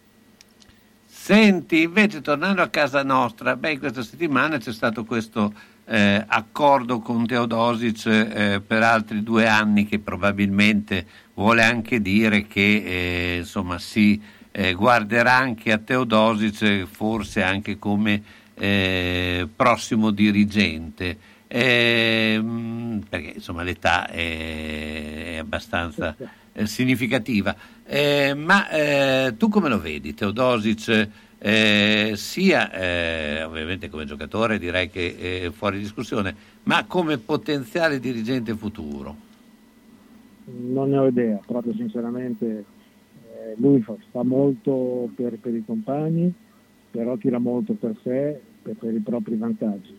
[1.07, 5.53] Senti, invece tornando a casa nostra, beh, in questa settimana c'è stato questo
[5.87, 12.83] eh, accordo con Teodosic eh, per altri due anni che probabilmente vuole anche dire che
[12.85, 14.21] eh, insomma, si
[14.51, 18.23] eh, guarderà anche a Teodosic forse anche come
[18.55, 21.33] eh, prossimo dirigente.
[21.49, 26.15] Ehm, perché insomma l'età è, è abbastanza
[26.53, 27.55] eh, significativa.
[27.87, 31.11] Eh, ma eh, tu come lo vedi, Teodosic?
[31.47, 38.55] eh, sia eh, ovviamente come giocatore direi che è fuori discussione, ma come potenziale dirigente
[38.55, 39.15] futuro.
[40.47, 46.33] Non ne ho idea, proprio sinceramente eh, lui fa, fa molto per, per i compagni,
[46.91, 49.99] però tira molto per sé, per, per i propri vantaggi.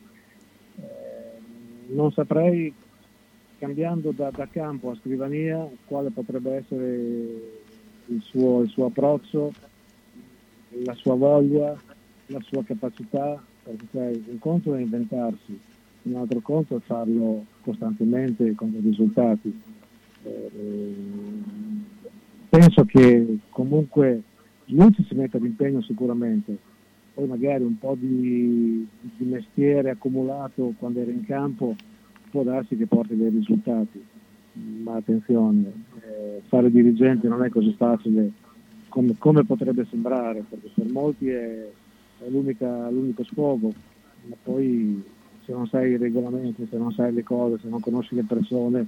[0.78, 2.74] Eh, non saprei,
[3.60, 7.64] cambiando da, da campo a scrivania, quale potrebbe essere
[8.08, 9.54] il suo, il suo approccio,
[10.84, 11.76] la sua voglia,
[12.28, 15.60] la sua capacità, perché sai, un conto è inventarsi,
[16.04, 19.62] un altro conto è farlo costantemente con dei risultati.
[20.24, 20.96] Eh,
[22.50, 24.22] penso che comunque
[24.66, 26.58] lui ci si metta d'impegno sicuramente,
[27.14, 31.76] poi magari un po' di, di mestiere accumulato quando era in campo
[32.30, 34.04] può darsi che porti dei risultati,
[34.84, 35.72] ma attenzione,
[36.02, 38.32] eh, fare dirigente non è così facile
[38.90, 41.68] come, come potrebbe sembrare, perché per molti è,
[42.20, 43.74] è l'unico sfogo,
[44.28, 45.04] ma poi
[45.44, 48.88] se non sai i regolamenti, se non sai le cose, se non conosci le persone,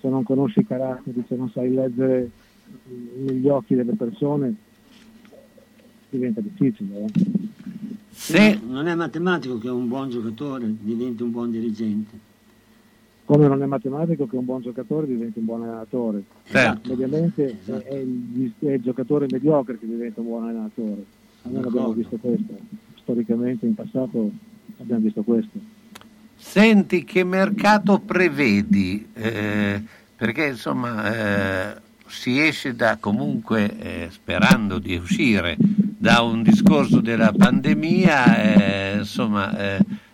[0.00, 2.30] se non conosci i caratteri, se non sai leggere
[3.18, 4.54] negli occhi delle persone,
[6.08, 7.04] diventa difficile.
[7.04, 7.10] eh.
[8.08, 12.28] Se- Non è matematico che un buon giocatore diventi un buon dirigente.
[13.30, 16.24] Come non è matematico che un buon giocatore diventi un buon allenatore.
[16.46, 16.88] Certo.
[16.88, 21.04] Mediamente è- è, il, è il giocatore mediocre che diventa un buon allenatore.
[21.42, 22.58] Almeno abbiamo visto questo.
[22.96, 24.32] Storicamente in passato
[24.80, 25.60] abbiamo visto questo.
[26.34, 29.06] Senti, che mercato prevedi?
[29.12, 29.80] Eh,
[30.16, 37.32] perché insomma eh, si esce da comunque, eh, sperando di uscire da un discorso della
[37.32, 39.56] pandemia, eh, insomma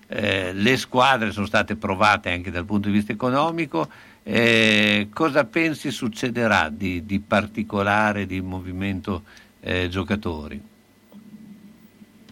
[0.09, 3.89] eh, le squadre sono state provate anche dal punto di vista economico.
[4.23, 9.23] Eh, cosa pensi succederà di, di particolare di movimento
[9.61, 10.61] eh, giocatori?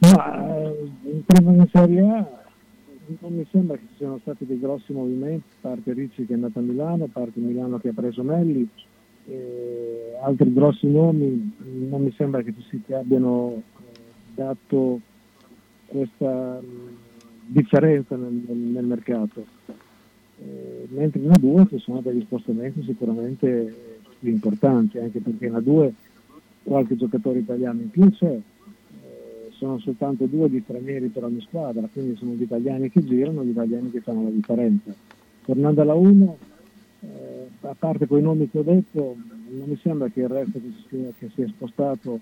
[0.01, 2.43] Ma eh, in prima in Serie A
[3.21, 6.59] non mi sembra che ci siano stati dei grossi movimenti, parte Ricci che è andato
[6.59, 8.69] a Milano, parte Milano che ha preso Melli,
[10.23, 11.55] altri grossi nomi
[11.89, 13.63] non mi sembra che ci si abbiano eh,
[14.35, 15.01] dato
[15.87, 16.61] questa
[17.47, 19.45] differenza nel, nel- mercato.
[20.39, 25.93] Eh, mentre in A2 ci sono degli spostamenti sicuramente più importanti, anche perché in A2
[26.65, 31.89] qualche giocatore italiano in più c'è, eh, sono soltanto due di stranieri per ogni squadra,
[31.93, 34.93] quindi sono gli italiani che girano, gli italiani che fanno la differenza.
[35.45, 36.39] Tornando alla 1,
[37.01, 39.17] eh, a parte quei nomi che ho detto,
[39.51, 42.21] non mi sembra che il resto che si che sia spostato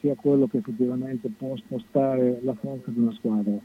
[0.00, 3.58] sia quello che effettivamente può spostare la forza di una squadra.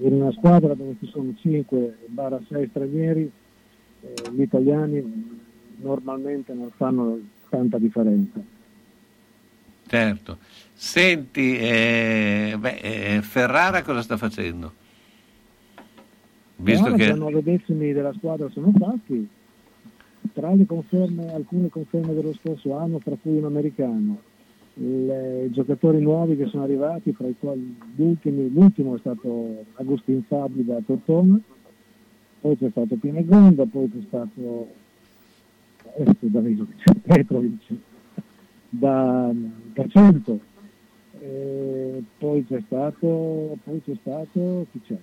[0.00, 3.30] In una squadra dove ci sono 5-6 stranieri,
[4.00, 5.40] eh, gli italiani
[5.80, 7.18] normalmente non fanno
[7.48, 8.40] tanta differenza.
[9.86, 10.38] Certo.
[10.72, 14.72] Senti, eh, beh, eh, Ferrara cosa sta facendo?
[16.56, 17.06] Visto che...
[17.06, 19.28] già nove decimi della squadra sono fatti,
[20.32, 24.20] tra le conferme, alcune conferme dello scorso anno, tra cui un americano,
[24.80, 30.78] i giocatori nuovi che sono arrivati, fra i quali l'ultimo è stato Agustin Sabbi da
[30.84, 31.38] Tortona,
[32.40, 34.68] poi c'è stato Pinegonda, poi c'è stato
[35.98, 36.40] adesso da
[37.02, 37.74] Petrovic
[38.68, 39.32] da,
[39.72, 40.40] da Cento,
[41.18, 44.96] e poi c'è stato, poi c'è stato, chi c'è?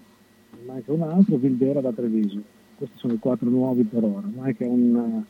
[0.65, 2.41] Manca un altro, Vildera da Treviso.
[2.77, 4.27] Questi sono i quattro nuovi per ora.
[4.33, 5.23] Manca un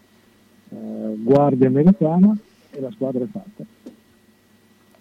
[0.69, 2.37] eh, guardia americana
[2.71, 3.65] e la squadra è fatta.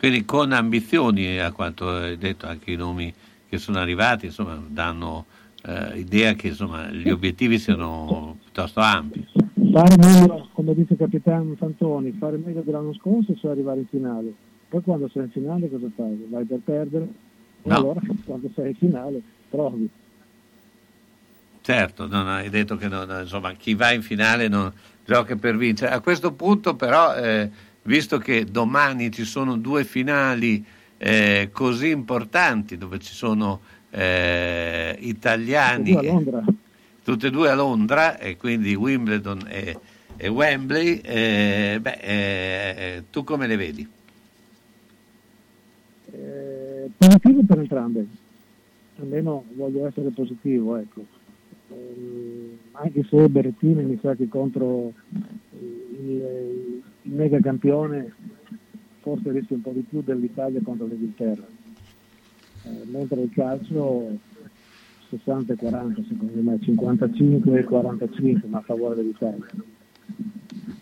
[0.04, 3.10] Quindi con ambizioni, a quanto hai detto anche i nomi
[3.48, 5.24] che sono arrivati, insomma, danno
[5.64, 9.26] eh, idea che insomma, gli obiettivi siano piuttosto ampi.
[9.72, 14.34] Fare meglio, come dice il capitano Fantoni, fare meglio dell'anno scorso cioè arrivare in finale.
[14.68, 16.26] Poi quando sei in finale cosa fai?
[16.28, 17.04] Vai per perdere?
[17.62, 17.74] E No.
[17.74, 19.88] allora quando sei in finale provi.
[21.62, 24.70] Certo, non hai detto che non- insomma, chi va in finale non
[25.02, 25.94] gioca per vincere.
[25.94, 30.64] A questo punto però, eh, visto che domani ci sono due finali
[30.98, 36.44] eh, così importanti dove ci sono eh, italiani, Tutte e due a Londra.
[37.04, 39.78] tutte e due a Londra, e quindi Wimbledon e,
[40.16, 43.88] e Wembley, eh, beh, eh, tu come le vedi?
[46.12, 48.06] Eh, positivo per entrambe,
[49.00, 51.04] almeno voglio essere positivo, ecco.
[51.70, 58.12] Ehm, anche se Berrettini mi sa che contro il, il mega campione
[59.00, 61.46] forse rischia un po' di più dell'Italia contro l'Inghilterra,
[62.62, 64.18] Eh, mentre il calcio
[65.10, 69.46] 60 e 40 secondo me, 55 e 45 ma a favore dell'Italia.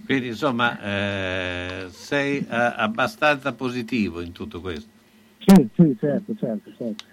[0.04, 4.88] Quindi insomma eh, sei eh, abbastanza positivo in tutto questo.
[5.38, 7.04] Sì, sì, certo, certo, certo.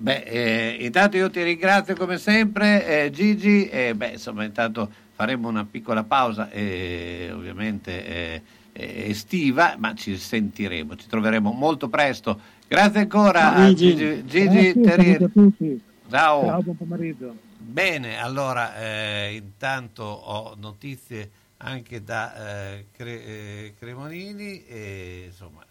[0.00, 5.48] Beh, eh, intanto io ti ringrazio come sempre, eh, Gigi, e beh, insomma, intanto faremo
[5.48, 8.42] una piccola pausa, eh, ovviamente eh,
[8.72, 12.38] eh, estiva, ma ci sentiremo, ci troveremo molto presto.
[12.68, 13.72] Grazie ancora a.
[13.74, 15.16] Gigi, Gigi Grazie, Terrier.
[15.16, 15.82] saluto a tutti.
[16.08, 16.44] Ciao.
[16.44, 17.34] Ciao, buon pomeriggio.
[17.56, 25.64] Bene, allora eh, intanto ho notizie anche da eh, Cre- eh, Cremonini e insomma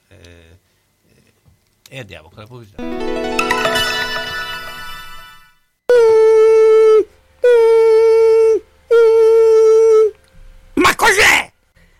[1.89, 2.83] e andiamo con la pubblicità.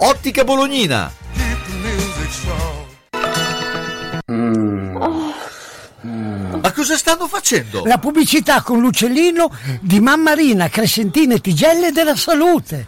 [0.00, 1.12] Ottica Bolognina.
[6.60, 7.82] Ma cosa stanno facendo?
[7.84, 9.50] La pubblicità con l'uccellino
[9.80, 12.86] di Mammarina, Crescentina e Tigelle della Salute.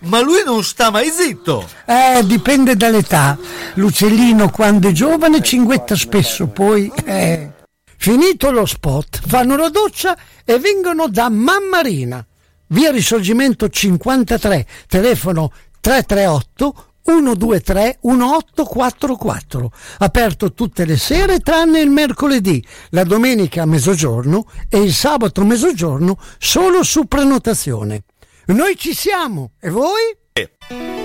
[0.00, 1.68] Ma lui non sta mai zitto.
[1.86, 3.38] Eh, dipende dall'età.
[3.74, 6.90] L'uccellino quando è giovane cinguetta spesso, poi...
[7.04, 7.50] Eh.
[7.96, 12.26] Finito lo spot, fanno la doccia e vengono da Mammarina.
[12.72, 19.70] Via Risorgimento 53, telefono 338 123 1844.
[19.98, 25.44] Aperto tutte le sere tranne il mercoledì, la domenica a mezzogiorno e il sabato a
[25.44, 28.04] mezzogiorno solo su prenotazione.
[28.46, 31.01] Noi ci siamo e voi?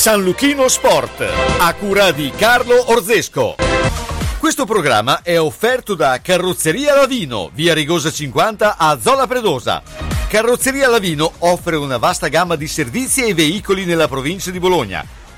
[0.00, 1.22] San Luchino Sport,
[1.58, 3.54] a cura di Carlo Orzesco.
[4.38, 9.82] Questo programma è offerto da Carrozzeria Lavino, via Rigosa 50 a Zola Predosa.
[10.26, 15.04] Carrozzeria Lavino offre una vasta gamma di servizi e veicoli nella provincia di Bologna.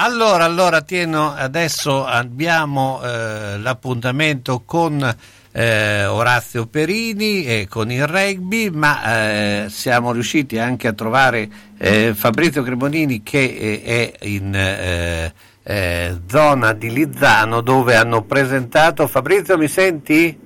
[0.00, 5.02] Allora, allora, Tieno, adesso abbiamo eh, l'appuntamento con
[5.50, 11.48] eh, Orazio Perini e con il rugby, ma eh, siamo riusciti anche a trovare
[11.78, 15.32] eh, Fabrizio Cremonini che eh, è in eh,
[15.64, 19.08] eh, zona di Lizzano dove hanno presentato.
[19.08, 20.38] Fabrizio, mi senti?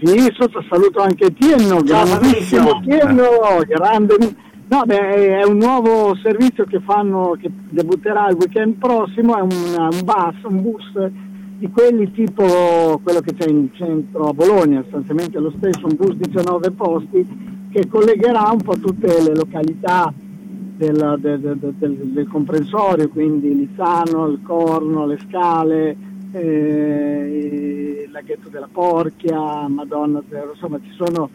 [0.00, 4.44] Sì, sotto saluto anche Tienno, grandissimo Tienno, grande.
[4.68, 9.48] No, beh, è un nuovo servizio che fanno, che debutterà il weekend prossimo, è un,
[9.50, 11.10] un bus, un bus
[11.58, 16.16] di quelli tipo quello che c'è in centro a Bologna, sostanzialmente lo stesso, un bus
[16.16, 21.40] 19 posti che collegherà un po' tutte le località del, del,
[21.78, 25.96] del, del, comprensorio, quindi Lizzano, il Corno, le Scale,
[26.32, 31.30] eh, il laghetto della Porchia, Madonna Zero, insomma ci sono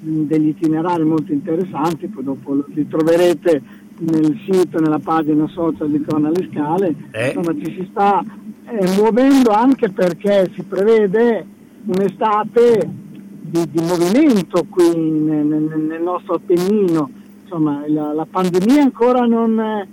[0.00, 3.62] degli itinerari molto interessanti, poi dopo li troverete
[3.98, 7.32] nel sito, nella pagina social di Crona alle Scale, Eh.
[7.34, 8.22] insomma ci si sta
[8.66, 11.44] eh, muovendo anche perché si prevede
[11.84, 12.88] un'estate
[13.40, 17.10] di, di movimento qui nel, nel- nostro Appennino,
[17.42, 19.86] insomma la, la pandemia ancora non è,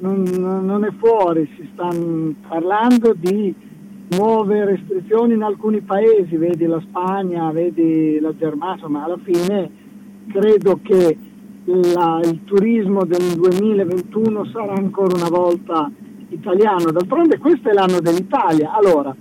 [0.00, 1.88] non- non è fuori, si sta
[2.48, 3.54] parlando di
[4.16, 9.70] nuove restrizioni in alcuni paesi, vedi la Spagna, vedi la Germania, insomma alla fine
[10.28, 11.16] credo che
[11.64, 15.90] la- il turismo del 2021 sarà ancora una volta
[16.28, 18.72] italiano, d'altronde questo è l'anno dell'Italia.
[18.72, 19.14] Allora,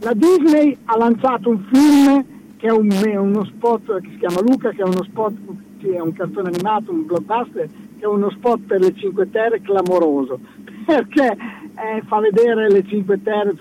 [0.00, 2.24] la Disney ha lanciato un film
[2.56, 5.32] che è, un- uno spot che si chiama Luca, che è uno spot,
[5.80, 7.68] sì, è un cartone animato, un blockbuster,
[7.98, 10.38] che è uno spot per le Cinque Terre clamoroso,
[10.86, 13.54] perché eh, fa vedere le Cinque Terre,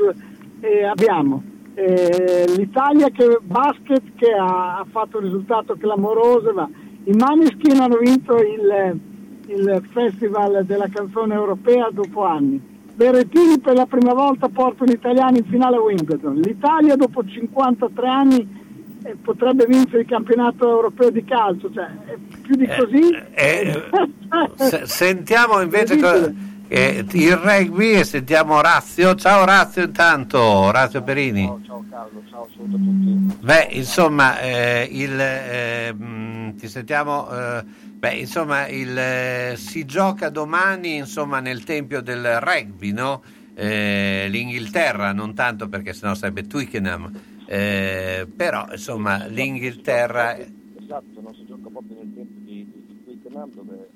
[0.59, 1.43] tu- e abbiamo
[1.75, 6.67] eh, l'Italia che basket che ha, ha fatto un risultato clamoroso, ma
[7.03, 8.99] i Maneskin hanno vinto il,
[9.47, 12.59] il Festival della canzone europea dopo anni.
[12.95, 16.39] Berrettini per la prima volta portano gli italiani in finale a Wimbledon.
[16.39, 18.65] L'Italia dopo 53 anni
[19.03, 23.15] eh, potrebbe vincere il campionato europeo di calcio, cioè eh, più di così.
[23.35, 23.83] Eh,
[24.55, 26.55] se- sentiamo invece co- Incredibile.
[26.67, 29.15] Eh, il rugby e sentiamo Orazio.
[29.15, 31.45] Ciao Orazio intanto, Orazio Perini.
[31.65, 33.37] Ciao Carlo, ciao saluto a tutti.
[33.39, 37.29] Beh, insomma, eh, il, eh, mh, ti sentiamo.
[37.29, 43.21] eh, beh, insomma, il, eh, si gioca domani insomma, nel tempio del rugby, no?
[43.55, 47.11] eh, l'Inghilterra, non tanto perché sennò sarebbe Twickenham,
[47.45, 50.37] però insomma l'Inghilterra...
[50.37, 53.89] Esatto, non si gioca proprio nel tempo di, di, di Twickenham dove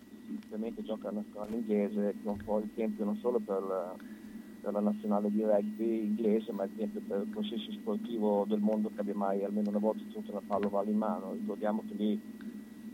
[0.51, 3.95] ovviamente gioca la nazionale inglese che è un po' il tempio non solo per la,
[4.59, 8.99] per la nazionale di rugby inglese ma il tempio per qualsiasi sportivo del mondo che
[8.99, 11.31] abbia mai almeno una volta tenuto una palla in mano.
[11.31, 12.21] Ricordiamo che lì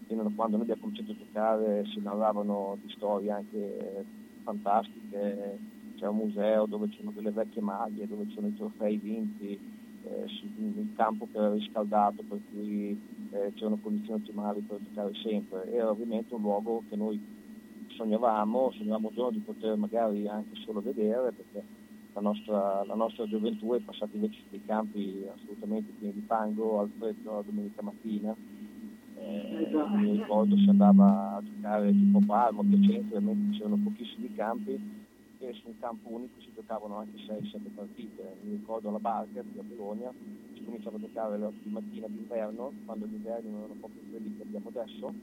[0.06, 4.06] fino a quando noi abbiamo cominciato a giocare si narravano di storie anche
[4.44, 5.58] fantastiche,
[5.98, 9.60] c'è un museo dove c'erano delle vecchie maglie, dove c'erano i trofei vinti,
[10.04, 10.26] eh,
[10.58, 12.98] il campo che era riscaldato per cui
[13.32, 15.72] eh, c'erano condizioni ottimali per giocare sempre.
[15.74, 17.20] Era ovviamente un luogo che noi
[17.98, 21.64] sognavamo, sognavamo un giorno di poter magari anche solo vedere perché
[22.14, 26.80] la nostra, la nostra gioventù è passata invece su dei campi assolutamente pieni di fango
[26.80, 28.36] al freddo la domenica mattina.
[29.20, 34.80] Eh, mi ricordo si andava a giocare tipo Parma, Piacenza, ovviamente c'erano pochissimi campi
[35.40, 38.36] e su un campo unico si giocavano anche 6-7 partite.
[38.44, 40.12] Mi ricordo la Barca di Bologna,
[40.54, 44.02] si cominciava a giocare alle 8 di mattina d'inverno, quando gli inverni non erano proprio
[44.10, 45.14] quelli che abbiamo adesso,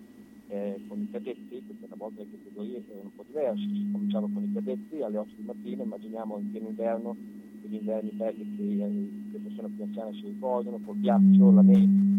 [0.49, 4.29] eh, con i cadetti, perché una volta le categorie erano un po' diverse, si cominciava
[4.33, 7.17] con i cadetti alle 8 di mattina, immaginiamo in pieno inverno,
[7.61, 8.89] quegli inverni belli che eh,
[9.33, 12.13] le persone più anziane si ricordano, col ghiaccio, la neve.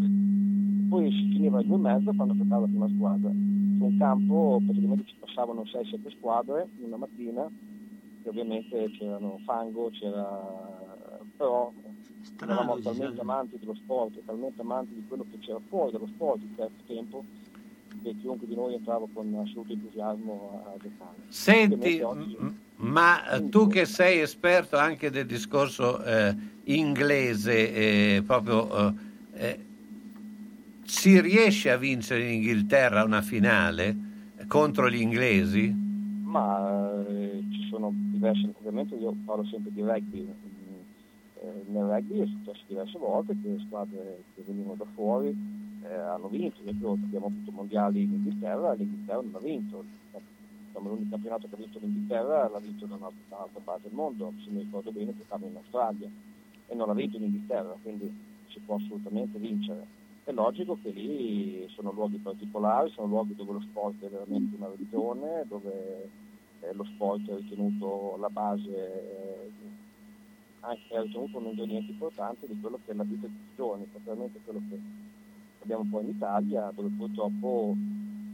[0.89, 3.29] Poi si finiva alle due e mezza quando giocava la prima squadra.
[3.29, 7.49] Su un campo praticamente ci passavano 6-7 squadre una mattina
[8.23, 10.73] e ovviamente c'erano fango, c'era
[11.37, 11.71] però
[12.41, 16.55] eravamo talmente amanti dello sport, talmente amanti di quello che c'era fuori dallo sport in
[16.55, 17.23] certo tempo
[18.03, 21.15] che chiunque di noi entrava con assoluto entusiasmo a giocare.
[21.27, 26.35] Senti, oggi- ma eh, tu che sei esperto anche del discorso eh,
[26.65, 28.93] inglese, eh, proprio, eh,
[29.33, 29.65] eh,
[30.83, 33.95] si riesce a vincere in Inghilterra una finale
[34.47, 35.73] contro gli inglesi?
[36.23, 42.25] Ma eh, ci sono diverse, ovviamente io parlo sempre di rugby, mm, nel rugby è
[42.25, 45.33] successo diverse volte che squadre che venivano da fuori
[45.89, 49.83] eh, hanno vinto, esempio abbiamo avuto mondiali in Inghilterra e l'Inghilterra non ha vinto,
[50.75, 53.93] Insomma, l'unico campionato che ha vinto l'Inghilterra l'ha vinto da un'altra, da un'altra parte del
[53.93, 56.09] mondo, se mi ricordo bene giocava in Australia
[56.67, 58.13] e non l'ha vinto in Inghilterra, quindi
[58.49, 60.03] si può assolutamente vincere.
[60.25, 64.67] È logico che lì sono luoghi particolari, sono luoghi dove lo sport è veramente una
[64.67, 66.09] religione, dove
[66.61, 69.51] eh, lo sport è ritenuto la base, eh,
[70.61, 73.55] anche è ritenuto un ingrediente importante di quello che è la vita di tutti i
[73.55, 74.79] giorni, particolarmente quello che
[75.65, 77.75] abbiamo poi in Italia, dove purtroppo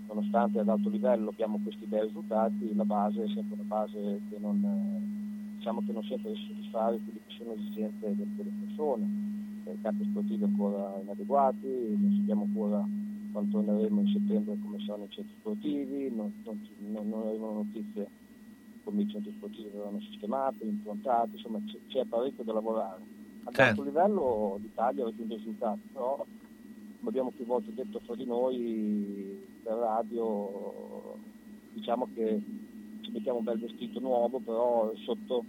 [0.08, 4.38] nonostante ad alto livello abbiamo questi bei risultati, la base è sempre una base che
[4.40, 4.60] non,
[5.58, 9.30] diciamo che non sempre a soddisfare quelle che sono esigenze de- delle persone.
[9.66, 11.68] Eh, campi sportivi ancora inadeguati,
[11.98, 12.86] non sappiamo ancora
[13.32, 16.60] quando torneremo in settembre come sono i centri sportivi, non, non,
[16.92, 18.08] non- non arrivano notizie
[18.84, 23.02] come i centri sportivi verranno sistemati, improntati, insomma c- c'è parecchio da lavorare.
[23.44, 23.70] Ad Certo.
[23.70, 26.26] alto livello l'Italia ha raggiunto risultati, però
[27.02, 31.18] come abbiamo più volte detto fra di noi per radio,
[31.74, 32.42] diciamo che
[33.02, 35.44] ci mettiamo un bel vestito nuovo, però sotto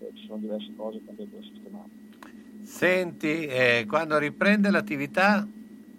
[0.00, 1.90] eh, ci sono diverse cose che andrebbero sistemate.
[2.62, 5.46] Senti, eh, quando riprende l'attività?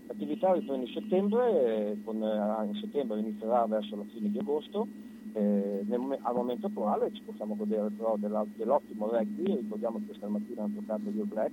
[0.08, 4.88] L'attività riprende in settembre, eh, con, eh, in settembre inizierà verso la fine di agosto.
[5.34, 10.28] eh, nel al momento attuale ci possiamo godere però della- dell'ottimo rugby, ricordiamo che questa
[10.28, 11.52] mattina hanno giocato gli All Black,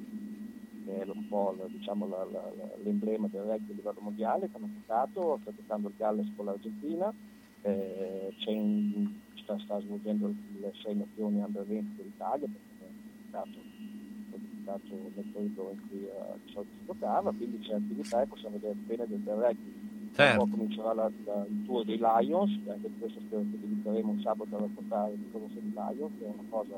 [0.85, 2.53] che è un po' la- diciamo, la- la-
[2.83, 7.13] l'emblema del rugby a livello mondiale, che hanno giocato, sta giocando il Galles con l'Argentina,
[7.63, 13.37] eh, in- sta, sta svolgendo le sei nazioni under 20 dell'Italia, perché è
[14.35, 18.57] è giocato nel periodo in cui di solito si giocava, quindi c'è attività e possiamo
[18.57, 19.73] vedere bene del, del rugby.
[20.15, 20.39] Certo.
[20.45, 24.11] Poi comincerà la- la- il tour dei Lions, che anche di questo spero che dedicheremo
[24.13, 26.77] un sabato a raccontare di cosa sono i Lions, che è una cosa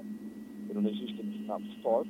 [0.66, 2.06] che non esiste in nessun altro sport.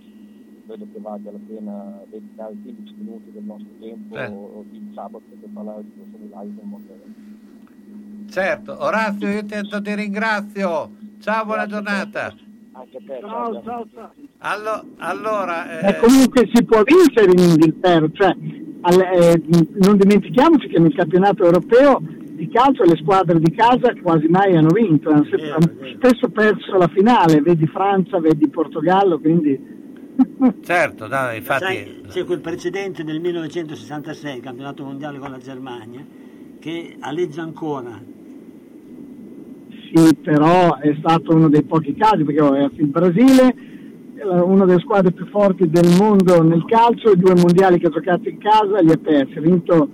[0.67, 4.65] Credo che valga la pena dedicare 15 minuti del nostro tempo Certo.
[4.71, 8.31] di sabato per parlare di cosa sono i Lions nel mondo del rugby.
[8.33, 10.91] Certo, Orazio, io ti, ti ringrazio.
[11.21, 12.35] Ciao, buona giornata.
[12.73, 14.11] Anche a te, Ciao, ciao, ciao.
[14.39, 18.37] Allo- allora, E eh, comunque si può vincere in Inghilterra, cioè,
[18.81, 19.43] al- eh,
[19.81, 24.69] non dimentichiamoci che nel campionato europeo di calcio le squadre di casa quasi mai hanno
[24.75, 29.75] vinto, hanno sempre- hanno spesso perso la finale, vedi Francia, vedi Portogallo, quindi
[30.63, 36.05] certo, dai, infatti, Sai, c'è quel precedente del 1966, il campionato mondiale con la Germania,
[36.59, 38.01] che alleggia ancora.
[39.93, 43.55] sì, però è stato uno dei pochi casi, perché il Brasile,
[44.17, 47.91] eh, una delle squadre più forti del mondo nel calcio, i due mondiali che ha
[47.91, 49.89] giocato in casa li ha persi, ha vinto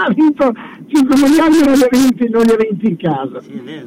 [0.00, 0.52] ha vinto
[0.86, 3.38] 5 mondiali non li ha vinti, non li ha vinti in casa.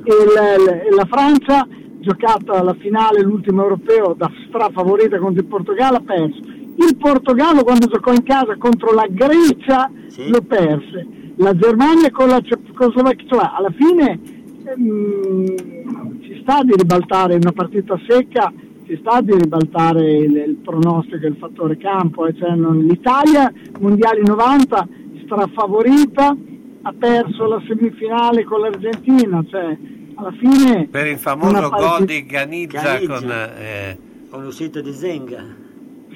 [0.04, 1.68] E la, la- la Francia,
[2.00, 6.40] giocata la finale, l'ultimo europeo, da strafavorita contro il Portogallo, ha perso.
[6.76, 9.90] Il Portogallo quando giocò in casa contro la Grecia
[10.30, 11.08] lo perse.
[11.38, 14.20] La Germania con la Cecoslovacchia, cioè, alla fine
[14.66, 18.52] ehm, ci sta di ribaltare una partita secca,
[18.86, 22.26] ci sta di ribaltare il, il pronostico il fattore campo.
[22.28, 24.88] eh, cioè, non- L'Italia, mondiali 90,
[25.36, 26.36] strafavorita,
[26.84, 29.78] ha perso la semifinale con l'Argentina, cioè
[30.16, 33.20] alla fine Per il famoso gol di Ganizza Canizza.
[33.20, 33.32] con...
[33.32, 33.98] eh,
[34.30, 35.44] Con l'uscita di Zenga.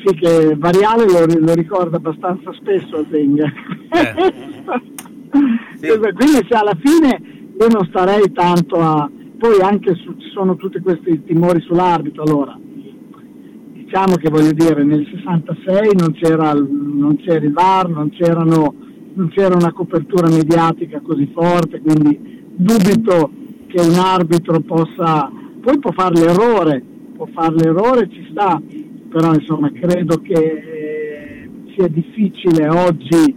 [0.03, 3.51] Sì, che Variale lo, lo ricorda abbastanza spesso a Zenga.
[5.79, 7.21] Quindi se alla fine
[7.57, 9.09] io non starei tanto a...
[9.37, 12.57] Poi anche su- ci sono tutti questi timori sull'arbitro, allora
[13.73, 18.73] diciamo che voglio dire nel 66 non c'era, non c'era il VAR, non, c'erano,
[19.15, 23.31] non c'era una copertura mediatica così forte, quindi dubito
[23.67, 25.31] che un arbitro possa,
[25.61, 26.83] poi può fare l'errore,
[27.15, 28.61] può fare l'errore, ci sta,
[29.09, 33.35] però insomma credo che eh, sia difficile oggi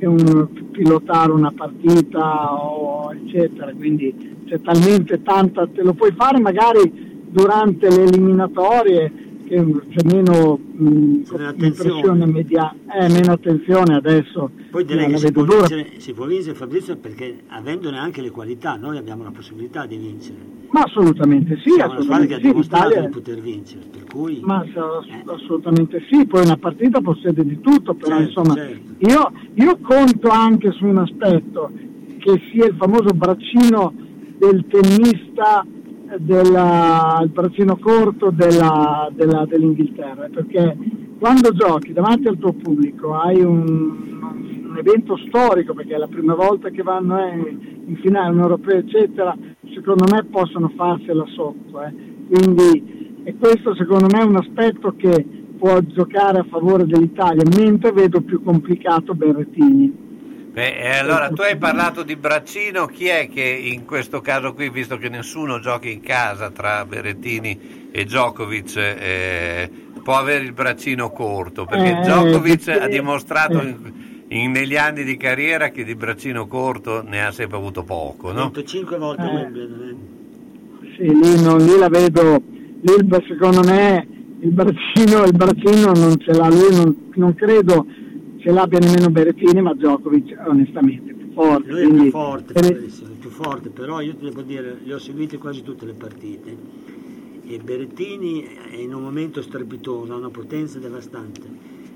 [0.00, 4.14] un- pilotare una partita o eccetera, quindi
[4.46, 9.12] c'è talmente tanta, te lo puoi fare magari durante le eliminatorie
[9.48, 11.22] c'è meno mh,
[11.56, 14.50] impressione media, eh, meno attenzione adesso.
[14.70, 18.76] Poi direi che si può, vincere, si può vincere Fabrizio perché avendone anche le qualità,
[18.76, 20.36] noi abbiamo la possibilità di vincere.
[20.70, 23.80] Ma assolutamente sì, Siamo una squadra che assolutamente ha sì, dimostrato l'Italia- di poter vincere,
[23.90, 28.54] per cui Ma sa- assolutamente sì, poi una partita possiede di tutto, però Certo, insomma
[28.54, 29.06] certo.
[29.08, 31.70] io, io conto anche su un aspetto
[32.18, 33.94] che sia il famoso braccino
[34.38, 35.87] del tennista eh,
[36.18, 40.76] della, il braccino corto della- della- dell'Inghilterra, perché
[41.18, 44.20] quando giochi davanti al tuo pubblico hai un,
[44.68, 47.56] un evento storico, perché è la prima volta che vanno eh,
[47.86, 49.36] in finale, un europeo eccetera,
[49.74, 51.82] secondo me possono farsela sotto.
[51.82, 51.92] eh.
[52.30, 55.26] Quindi e questo secondo me è un aspetto che
[55.58, 60.06] può giocare a favore dell'Italia, mentre vedo più complicato Berrettini.
[60.58, 64.70] Beh, e allora tu hai parlato di braccino, chi è che in questo caso qui,
[64.70, 69.70] visto che nessuno gioca in casa tra Berrettini e Djokovic, eh,
[70.02, 71.64] può avere il braccino corto?
[71.64, 73.92] Perché Eh, Djokovic perché- ha dimostrato in-
[74.30, 78.50] in- negli anni di carriera che di braccino corto ne ha sempre avuto poco, no?
[78.52, 79.60] 105 volte Eh.
[79.60, 79.96] Eh.
[80.96, 82.42] Sì, lì, non- lì la vedo,
[82.80, 84.04] lì il- secondo me
[84.40, 87.86] il braccino, il braccino non ce l'ha, lui non, non credo
[88.38, 91.70] ce l'abbia nemmeno Berrettini, ma Djokovic onestamente è più forte.
[91.70, 94.94] Lui è quindi- più forte, per- è più forte, però io ti devo dire, le
[94.94, 96.56] ho seguite quasi tutte le partite
[97.46, 101.40] e Berrettini è in un momento strepitoso, ha una potenza devastante,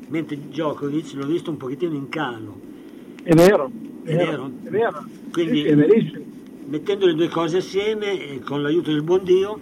[0.09, 2.59] mentre Djokovic l'ho visto un pochettino in calo.
[3.23, 3.71] È vero,
[4.03, 4.51] è È vero, vero?
[4.65, 5.05] è vero.
[5.31, 6.25] Quindi Sì, è verissimo.
[6.67, 9.59] mettendo le due cose assieme e con l'aiuto del buon Dio,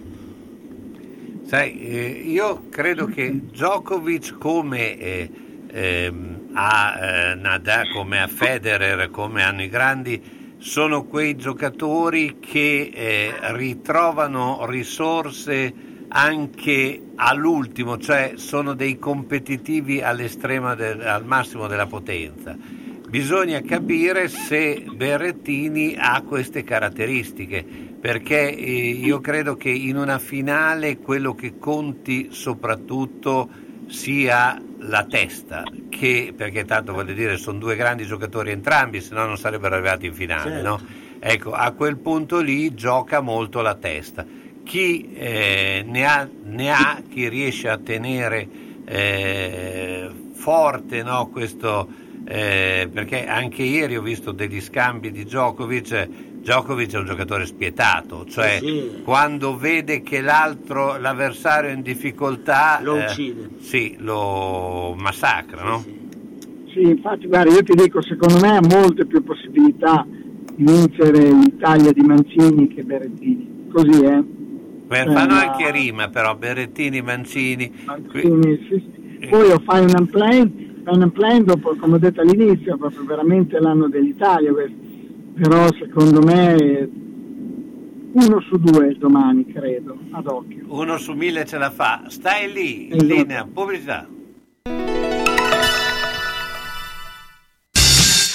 [1.43, 5.29] Sai, eh, io credo che Djokovic come eh,
[5.67, 12.91] ehm, a eh, Nadal, come a Federer, come hanno i grandi, sono quei giocatori che
[12.93, 15.73] eh, ritrovano risorse
[16.09, 20.03] anche all'ultimo, cioè sono dei competitivi
[20.75, 22.55] del- al massimo della potenza.
[23.07, 27.65] Bisogna capire se Berrettini ha queste caratteristiche,
[27.99, 33.49] perché eh, io credo che in una finale quello che conti soprattutto
[33.87, 39.25] sia la testa, che, perché tanto voglio dire sono due grandi giocatori entrambi, se no
[39.25, 40.51] non sarebbero arrivati in finale.
[40.51, 40.67] Certo.
[40.67, 40.81] no?
[41.19, 44.25] Ecco, a quel punto lì gioca molto la testa.
[44.63, 48.47] Chi eh, ne, ha, ne ha, chi riesce a tenere
[48.85, 51.87] eh, forte no, questo,
[52.25, 56.09] eh, perché anche ieri ho visto degli scambi di Djokovic.
[56.41, 58.89] Djokovic è un giocatore spietato, cioè Sì.
[59.03, 63.49] quando vede che l'altro, l'avversario è in difficoltà, Lo eh, uccide.
[63.59, 65.83] sì, lo massacra, no?
[66.73, 70.05] Sì, infatti, guarda, io ti dico, secondo me ha molte più possibilità
[70.55, 73.67] di vincere l'Italia di Mancini che Berrettini.
[73.71, 74.19] Così è.
[74.87, 77.71] Beh, Eh, fanno ma- anche rima però, Berrettini, Mancini.
[78.09, 78.83] qui- Sì, sì,
[79.19, 79.27] sì.
[79.27, 80.51] Poi o fai un unplanned,
[80.87, 84.89] un unplanned dopo, come ho detto all'inizio, proprio veramente l'anno dell'Italia questo.
[85.41, 86.87] Però secondo me
[88.13, 90.65] uno su due domani, credo, ad occhio.
[90.67, 92.03] Uno su mille ce la fa.
[92.09, 93.05] Stai lì, in Esatto.
[93.05, 94.07] linea, pubblicità.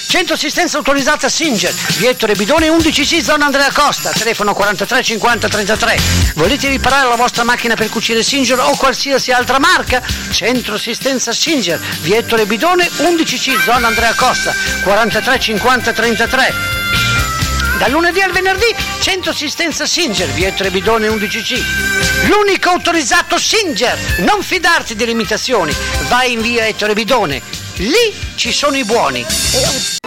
[0.09, 5.97] Centro assistenza autorizzata Singer, via Ettore Bidone 11C, zona Andrea Costa, telefono 43 50 33.
[6.35, 10.01] Volete riparare la vostra macchina per cucire Singer o qualsiasi altra marca?
[10.31, 14.51] Centro assistenza Singer, via Ettore Bidone 11C, zona Andrea Costa,
[14.83, 16.76] 43 50 33.
[17.77, 22.27] Dal lunedì al venerdì, centro assistenza Singer, via Trebidone 11C.
[22.27, 23.95] L'unico autorizzato Singer.
[24.19, 25.71] Non fidarti delle imitazioni.
[26.07, 27.39] Vai in via Ettore Bidone.
[27.75, 30.06] Lì ci sono i buoni.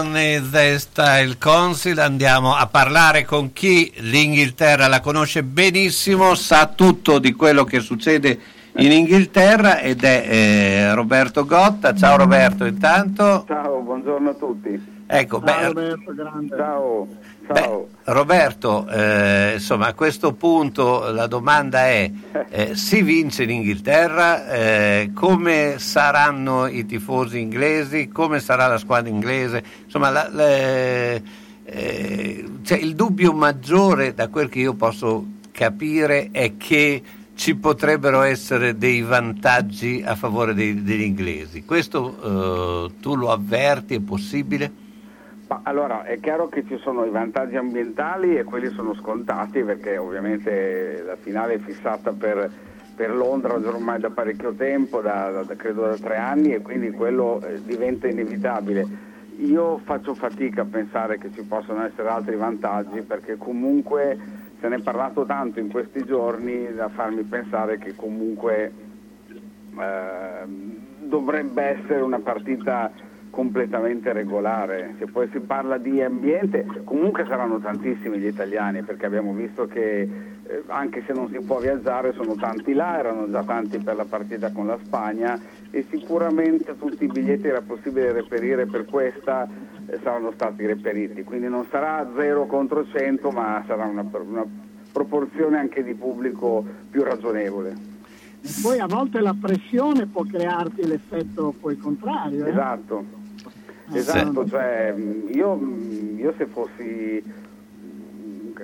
[0.00, 7.18] con The Style Council andiamo a parlare con chi l'Inghilterra la conosce benissimo, sa tutto
[7.18, 8.38] di quello che succede
[8.76, 11.96] in Inghilterra ed è eh, Roberto Gotta.
[11.96, 13.44] Ciao Roberto, intanto.
[13.48, 14.80] Ciao, buongiorno a tutti.
[15.04, 16.56] Ecco, beh, Roberto, grande.
[16.56, 17.08] Ciao,
[17.54, 17.88] ciao.
[18.04, 22.10] Roberto, eh, insomma a questo punto la domanda è,
[22.48, 24.48] eh, si vince in Inghilterra?
[24.48, 28.08] Eh, come saranno i tifosi inglesi?
[28.08, 29.62] Come sarà la squadra inglese?
[29.84, 31.22] Insomma, la- le-
[31.64, 37.02] eh, cioè, il dubbio maggiore da quel che io posso capire è che
[37.34, 41.64] ci potrebbero essere dei vantaggi a favore dei- degli inglesi.
[41.64, 43.94] Questo eh, tu lo avverti?
[43.96, 44.86] È possibile?
[45.48, 49.96] Ma allora è chiaro che ci sono i vantaggi ambientali e quelli sono scontati perché
[49.96, 52.50] ovviamente la finale è fissata per,
[52.94, 57.40] per Londra ormai da parecchio tempo, da, da- credo da tre anni e quindi quello
[57.40, 58.86] eh, diventa inevitabile.
[59.38, 64.18] Io faccio fatica a pensare che ci possano essere altri vantaggi perché comunque
[64.60, 68.70] se ne è parlato tanto in questi giorni da farmi pensare che comunque
[69.78, 72.90] ehm, dovrebbe essere una partita
[73.38, 74.96] completamente regolare.
[74.98, 80.00] Se poi si parla di ambiente, comunque saranno tantissimi gli italiani perché abbiamo visto che
[80.00, 84.06] eh, anche se non si può viaggiare sono tanti là, erano già tanti per la
[84.06, 85.38] partita con la Spagna
[85.70, 89.46] e sicuramente tutti i biglietti era possibile reperire per questa
[89.86, 91.22] eh, saranno stati reperiti.
[91.22, 94.44] Quindi non sarà 0 contro 100 ma sarà una, una
[94.90, 97.96] proporzione anche di pubblico più ragionevole.
[98.62, 102.46] Poi a volte la pressione può crearti l'effetto poi contrario.
[102.46, 102.50] eh?
[102.50, 103.17] Esatto,
[103.92, 107.22] esatto, cioè mh, io, mh, io se fossi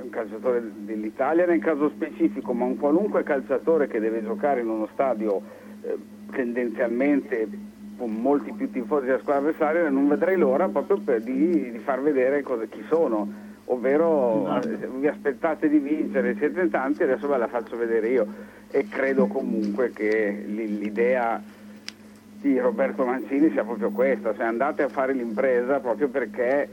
[0.01, 4.89] un calciatore dell'Italia nel caso specifico, ma un qualunque calciatore che deve giocare in uno
[4.93, 5.43] stadio
[5.83, 5.97] eh,
[6.31, 7.49] tendenzialmente
[7.97, 12.03] con molti più tifosi della squadra avversaria, non vedrei l'ora proprio per di, di far
[12.03, 13.33] vedere cosa, chi sono,
[13.67, 18.27] ovvero eh, vi aspettate di vincere, siete tanti, adesso ve la faccio vedere io.
[18.71, 21.41] E credo comunque che l'idea
[22.45, 26.69] di Roberto Mancini sia proprio questa, cioè andate a fare l'impresa proprio perché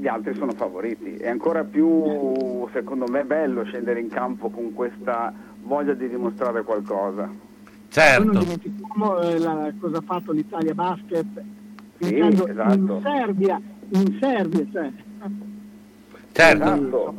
[0.00, 1.14] gli altri sono favoriti.
[1.14, 7.30] È ancora più, secondo me, bello scendere in campo con questa voglia di dimostrare qualcosa.
[7.88, 11.26] Poi non dimentichiamo eh, la- cosa ha fatto l'Italia Basket
[12.00, 12.74] Sì, esatto.
[12.74, 13.60] in Serbia,
[13.90, 14.90] in Serbia, cioè.
[16.32, 16.64] Certo.
[16.64, 17.14] Esatto.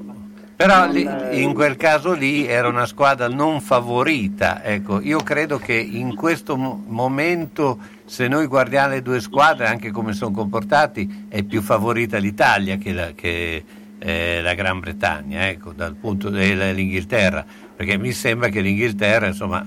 [0.57, 4.63] Però lì- eh, in quel caso lì era una squadra non favorita.
[4.63, 9.91] Ecco, io credo che in questo mo- momento, se noi guardiamo le due squadre, anche
[9.91, 13.63] come sono comportati, è più favorita l'Italia che la, che,
[13.99, 19.63] eh, la Gran Bretagna, ecco, dal punto dell'Inghilterra, perché mi sembra che l'Inghilterra, insomma,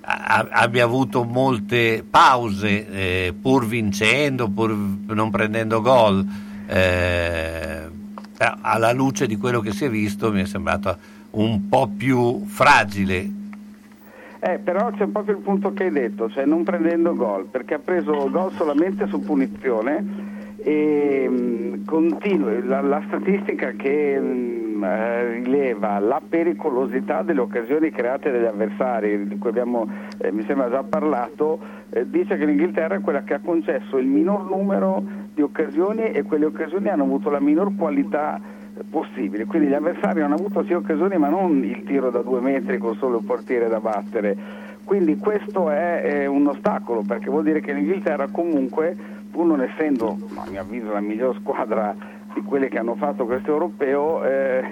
[0.00, 4.76] a- abbia avuto molte pause eh, pur vincendo, pur
[5.06, 6.26] non prendendo gol.
[6.66, 8.00] eh,
[8.42, 10.96] però alla luce di quello che si è visto mi è sembrato
[11.30, 13.30] un po' più fragile.
[14.40, 17.78] Eh, però c'è proprio il punto che hai detto, cioè non prendendo gol, perché ha
[17.78, 25.98] preso gol solamente su punizione e mh, continua, la, la statistica che mh, eh, rileva
[25.98, 29.88] la pericolosità delle occasioni create dagli avversari, di cui abbiamo
[30.18, 31.58] eh, mi sembra già parlato,
[31.90, 35.02] eh, dice che l'Inghilterra è quella che ha concesso il minor numero
[35.34, 39.44] di occasioni e quelle occasioni hanno avuto la minor qualità eh, possibile.
[39.44, 42.94] Quindi gli avversari hanno avuto sì occasioni ma non il tiro da due metri con
[42.96, 44.70] solo il portiere da battere.
[44.84, 48.96] Quindi questo è, eh, un ostacolo perché vuol dire che l'Inghilterra comunque,
[49.30, 51.94] pur non essendo, a mio avviso, la miglior squadra
[52.34, 54.64] di quelle che hanno fatto questo europeo, eh,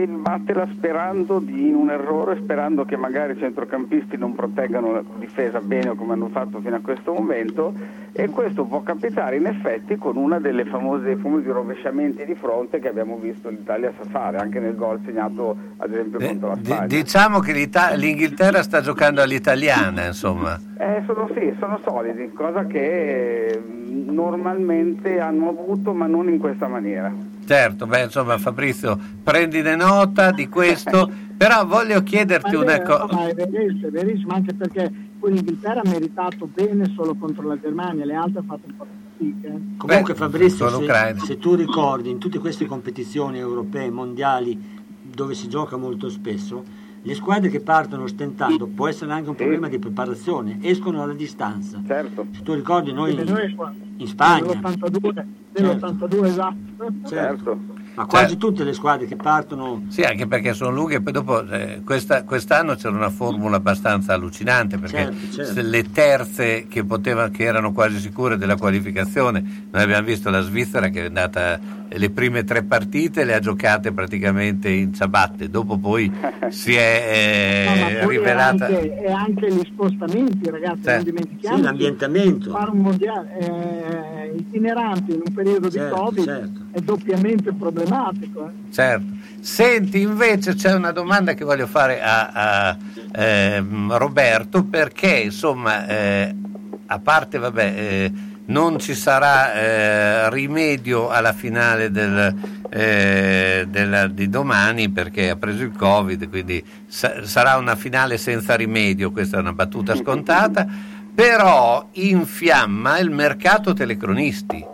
[0.00, 5.94] batterla sperando di un errore, sperando che magari i centrocampisti non proteggano la difesa bene
[5.94, 7.74] come hanno fatto fino a questo momento
[8.12, 12.88] e questo può capitare in effetti con una delle famose famosi rovesciamenti di fronte che
[12.88, 16.86] abbiamo visto l'Italia sa fare anche nel gol segnato ad esempio contro la Spagna.
[16.86, 17.52] diciamo che
[17.96, 20.58] l'Inghilterra sta giocando all'italiana, insomma.
[20.78, 23.62] Eh, sono, sì, sono solidi, cosa che eh,
[24.06, 27.31] normalmente hanno avuto ma non in questa maniera.
[27.44, 33.08] Certo, beh, insomma Fabrizio, prendine nota di questo, però voglio chiederti una cosa.
[33.10, 37.58] ma è verissimo, è verissimo, anche perché poi l'Inghilterra ha meritato bene solo contro la
[37.58, 38.86] Germania, le altre hanno fatto un po'
[39.16, 39.48] di fatica.
[39.48, 39.76] eh.
[39.76, 45.76] Comunque Fabrizio, se, se tu ricordi in tutte queste competizioni europee, mondiali, dove si gioca
[45.76, 46.64] molto spesso,
[47.04, 51.82] le squadre che partono stentando, può essere anche un problema di preparazione, escono alla distanza.
[51.86, 52.26] Certo.
[52.30, 53.14] Se tu ricordi noi
[53.56, 56.56] qua- in Spagna, Nell'82, nell'82 esatto.
[57.06, 57.58] Certo.
[57.94, 61.46] Ma quasi tutte le squadre che partono Sì, anche perché sono lunghe e poi dopo
[61.48, 65.60] eh, questa- quest'anno c'era una formula abbastanza allucinante perché Certo, certo.
[65.62, 70.88] le terze che, poteva- che erano quasi sicure della qualificazione, noi abbiamo visto la Svizzera
[70.88, 76.10] che è andata le prime tre partite le ha giocate praticamente in ciabatte, dopo poi
[76.48, 78.64] si è No, eh, poi è rivelata...
[78.66, 80.90] anche, è anche gli spostamenti, ragazzi, Certo.
[80.92, 81.56] non dimentichiamo.
[81.58, 82.50] Sì, l'ambientamento.
[82.50, 86.60] Fare un mondiale eh, itinerante in un periodo Certo, di Covid certo.
[86.70, 87.80] è doppiamente problematico.
[88.48, 88.72] Eh.
[88.72, 89.06] Certo.
[89.40, 92.28] Senti, invece c'è una domanda che voglio fare a,
[92.68, 92.76] a,
[93.14, 96.34] ehm, Roberto perché insomma, eh,
[96.86, 98.12] a parte, vabbè, eh,
[98.44, 102.34] non ci sarà eh, rimedio alla finale del,
[102.70, 108.54] eh, della- di domani perché ha preso il Covid, quindi sa- sarà una finale senza
[108.54, 110.66] rimedio, questa è una battuta scontata,
[111.14, 114.64] però infiamma il mercato telecronisti.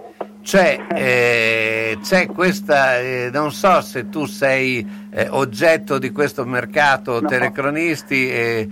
[0.48, 7.20] Cioè, eh, c'è questa, eh, non so se tu sei eh, oggetto di questo mercato
[7.20, 7.28] No.
[7.28, 8.66] telecronisti,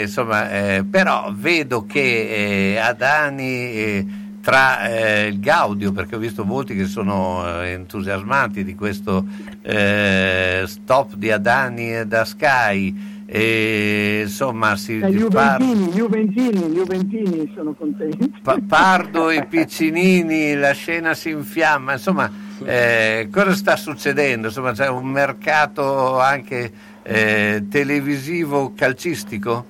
[0.00, 4.06] insomma, eh, però vedo che eh, Adani eh,
[4.40, 9.26] tra eh, il Gaudio, perché ho visto molti che sono eh, entusiasmati di questo
[9.60, 15.08] eh, stop di Adani da Sky, e, insomma si Eh.
[15.08, 18.32] Juventini, Juventini, gli Juventini sono contenti.
[18.42, 22.30] Pa- Pardo e Piccinini, la scena si infiamma, insomma,
[22.64, 24.48] eh, cosa sta succedendo?
[24.48, 26.70] Insomma, c'è un mercato anche
[27.02, 29.64] eh, televisivo calcistico?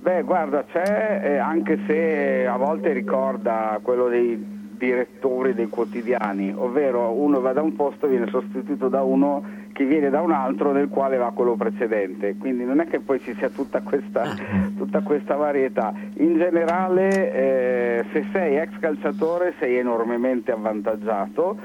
[0.00, 7.10] Beh, guarda, c'è, eh, anche se a volte ricorda quello dei direttori dei quotidiani, ovvero
[7.10, 9.42] uno va da un posto e viene sostituito da uno
[9.78, 13.20] che viene da un altro nel quale va quello precedente, quindi non è che poi
[13.20, 14.34] ci sia tutta questa,
[14.76, 15.94] tutta questa varietà.
[16.14, 21.56] In generale, eh, se sei ex calciatore sei enormemente avvantaggiato,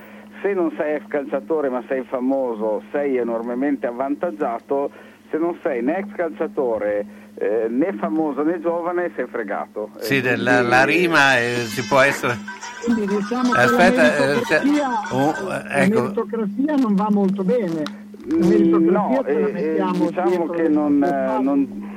[0.44, 4.92] se non sei ex calciatore ma sei famoso sei enormemente avvantaggiato,
[5.32, 9.90] se non sei né ex calciatore eh, né famoso né giovane sei fregato.
[9.98, 12.38] Sì, Eh, la, la rima eh, si può essere...
[12.84, 16.02] Quindi diciamo che Aspetta, la eh, meritocrazia, oh, la ecco.
[16.02, 18.03] meritocrazia non va molto bene.
[18.26, 21.92] Mm, No, eh, eh, diciamo che non, eh, non-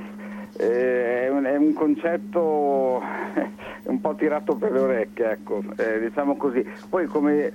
[0.58, 3.00] eh, è, un, è un concetto
[3.84, 6.66] un po' tirato per le orecchie, ecco, eh, diciamo così.
[6.88, 7.52] Poi come,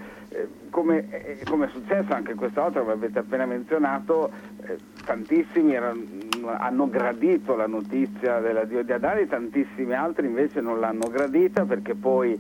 [0.70, 1.06] come,
[1.46, 4.32] come è successo anche questa volta, come avete appena menzionato,
[4.66, 6.06] eh, tantissimi erano-
[6.58, 12.40] hanno gradito la notizia dell'addio di Adani, tantissimi altri invece non l'hanno gradita perché poi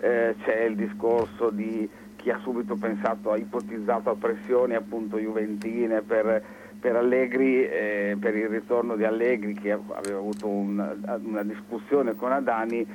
[0.00, 1.86] c'è il discorso di
[2.20, 6.42] chi ha subito pensato, ha ipotizzato a pressioni appunto juventine per,
[6.78, 12.30] per Allegri, eh, per il ritorno di Allegri che aveva avuto un- una discussione con
[12.32, 12.86] Adani,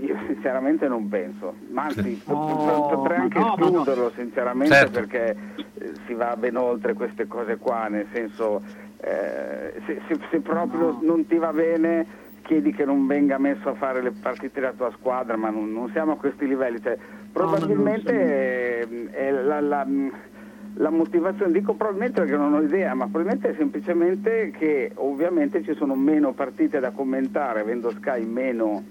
[0.00, 3.64] io sinceramente non penso, ma anzi No, pot- potrei anche no, ma no.
[3.66, 4.92] escluderlo sinceramente Certo.
[4.92, 5.36] perché
[5.74, 8.62] eh, si va ben oltre queste cose qua, nel senso
[9.02, 12.06] eh, se, se- se proprio non ti va bene
[12.50, 15.88] chiedi che non venga messo a fare le partite della tua squadra, ma non, non
[15.92, 16.82] siamo a questi livelli.
[16.82, 16.98] Cioè,
[17.32, 18.10] probabilmente
[18.80, 19.86] eh, è la, la-
[20.74, 25.74] la motivazione, dico probabilmente perché non ho idea, ma probabilmente è semplicemente che ovviamente ci
[25.74, 28.82] sono meno partite da commentare, avendo Sky meno,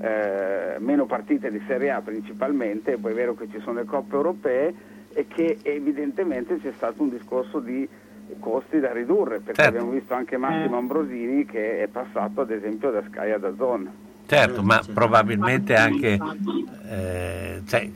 [0.00, 4.16] eh, meno partite di Serie A principalmente, poi è vero che ci sono le coppe
[4.16, 4.74] europee
[5.12, 7.88] e che evidentemente c'è stato un discorso di
[8.40, 9.76] costi da ridurre, perché Certo.
[9.76, 13.90] abbiamo visto anche Massimo Ambrosini che è passato ad esempio da Sky ad Azon.
[14.26, 16.18] Certo, ma probabilmente anche
[16.88, 17.90] eh, cioè,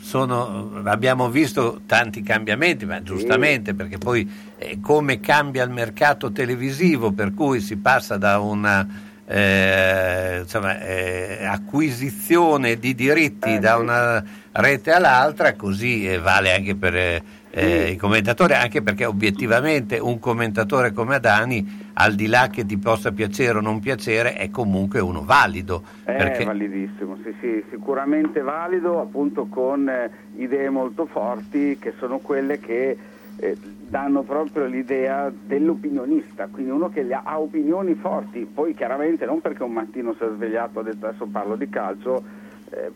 [0.00, 7.12] sono- abbiamo visto tanti cambiamenti, ma giustamente perché poi eh, come cambia il mercato televisivo,
[7.12, 8.86] per cui si passa da una
[9.26, 17.22] eh, insomma, eh, acquisizione di diritti da una rete all'altra, così eh, vale anche per
[17.54, 22.66] eh, eh, i commentatori, anche perché obiettivamente un commentatore come Adani, al di là che
[22.66, 25.84] ti possa piacere o non piacere, è comunque uno valido.
[26.02, 32.18] È perché- validissimo, sì, sì, sicuramente valido, appunto con eh, idee molto forti che sono
[32.18, 32.98] quelle che
[33.36, 39.40] eh, danno proprio l'idea dell'opinionista, quindi uno che ha, ha opinioni forti, poi chiaramente non
[39.40, 42.22] perché un mattino si è svegliato e ha detto adesso parlo di calcio,
[42.70, 42.90] eh,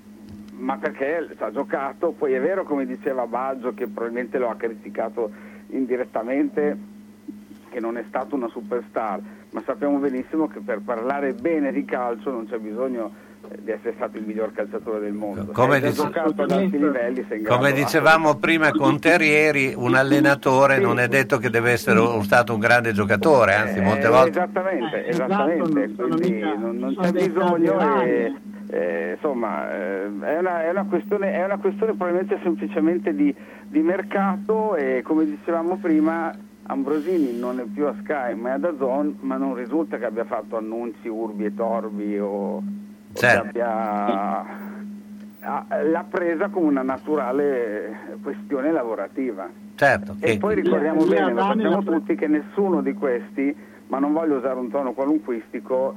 [0.59, 5.31] ma perché ha giocato, poi è vero come diceva Baggio che probabilmente lo ha criticato
[5.71, 6.77] indirettamente,
[7.71, 9.21] che non è stato una superstar,
[9.51, 13.93] ma sappiamo benissimo che per parlare bene di calcio non c'è bisogno eh, di essere
[13.95, 15.53] stato il miglior calciatore del mondo.
[15.53, 21.07] Come dice- giocato ad alti livelli Come dicevamo prima con Terrieri, un allenatore non è
[21.09, 24.31] detto che deve essere un- stato un grande giocatore, anzi molte Eh, volte...
[24.31, 28.57] Esattamente, Eh, esatto, esattamente, non sono quindi mica- non, non sono c'è bisogno e, rari.
[28.71, 33.35] Eh, insomma eh, è, una, è una questione, è una questione probabilmente semplicemente di,
[33.67, 36.33] di mercato e come dicevamo prima
[36.71, 40.25] Ambrosini non è più a Sky ma è ad Azon ma non risulta che abbia
[40.25, 42.63] fatto annunci urbi e torbi o, o
[43.15, 43.43] Certo.
[43.43, 44.45] che abbia
[45.41, 49.49] ha- l'ha presa come una naturale questione lavorativa.
[49.77, 53.55] Certo, E che- poi ricordiamo bene, lo sappiamo tutti, che nessuno di questi,
[53.87, 55.95] ma non voglio usare un tono qualunquistico,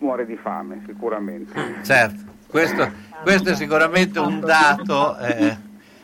[0.00, 1.52] muore di fame sicuramente.
[1.82, 2.90] Certo, questo,
[3.22, 5.16] questo è sicuramente un dato.
[5.18, 5.56] eh,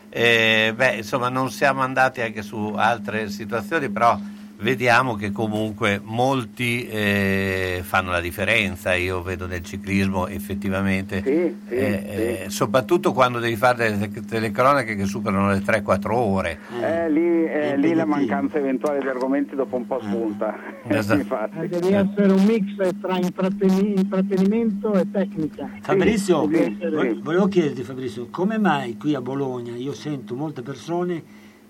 [0.09, 4.17] eh, beh, insomma, non siamo andati anche su altre situazioni, però
[4.59, 11.73] vediamo che comunque molti eh, fanno la differenza, io vedo nel ciclismo effettivamente, Sì, sì,
[11.75, 16.59] eh, eh, soprattutto quando devi fare delle telecronache che superano le 3-4 ore.
[16.81, 20.55] Eh, lì, eh, lì la mancanza eventuale di argomenti dopo un po' spunta.
[20.87, 21.19] Esatto.
[21.19, 21.57] Infatti.
[21.59, 25.69] Eh, Devi essere un mix tra intratteni- intrattenimento e tecnica.
[25.81, 26.89] Fabrizio, sì, sì.
[26.89, 31.21] vo- volevo chiederti Fabrizio, come mai qui a Bologna io sento molte persone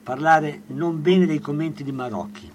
[0.04, 2.50] parlare non bene dei commenti di Marocchi?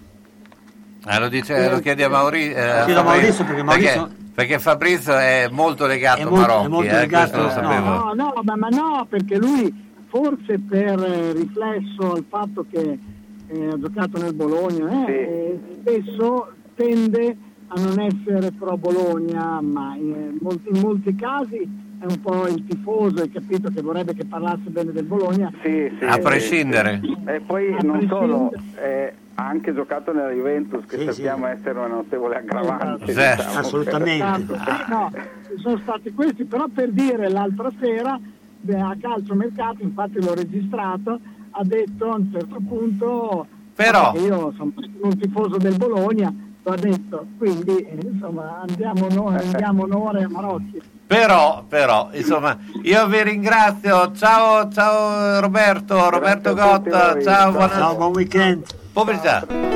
[1.05, 5.17] Ah, lo, dice, lo chiedi a Mauri- eh, Chiedo a Maurizio, perché Maurizio- perché Fabrizio
[5.17, 7.85] è molto legato È a molto- è Marocchi, molto eh, legato- sapevo.
[7.89, 12.99] No, no, ma, ma no, perché lui forse per eh, riflesso al fatto che
[13.47, 17.35] eh, ha giocato nel Bologna, eh, eh, spesso tende
[17.67, 21.67] a non essere pro Bologna, ma in molti, in molti casi
[22.03, 25.49] è un po' il tifoso, hai capito, che vorrebbe che parlasse bene del Bologna.
[25.63, 26.99] Sì, sì, A prescindere.
[27.01, 27.17] sì.
[27.25, 31.79] E poi A non solo, eh, ha anche giocato nella Juventus, che Sì, sappiamo essere
[31.79, 33.05] una notevole aggravante.
[33.07, 33.57] Sì, diciamo.
[33.57, 34.17] assolutamente.
[34.25, 35.11] Tanto, sì, no,
[35.47, 41.19] ci sono stati questi, però per dire l'altra sera a calcio mercato, infatti l'ho registrato,
[41.51, 44.73] ha detto a un certo punto Però- perché io sono
[45.03, 46.33] un tifoso del Bologna,
[46.71, 50.81] ha detto, quindi eh, insomma andiamo noi, andiamo onore a Marocchi.
[51.05, 54.11] Però, però, insomma, io vi ringrazio.
[54.13, 57.51] Ciao, ciao Roberto, Roberto tutti Gotta, Ciao.
[57.51, 58.65] buona Ciao, buon weekend.
[58.93, 59.72] pubblicità.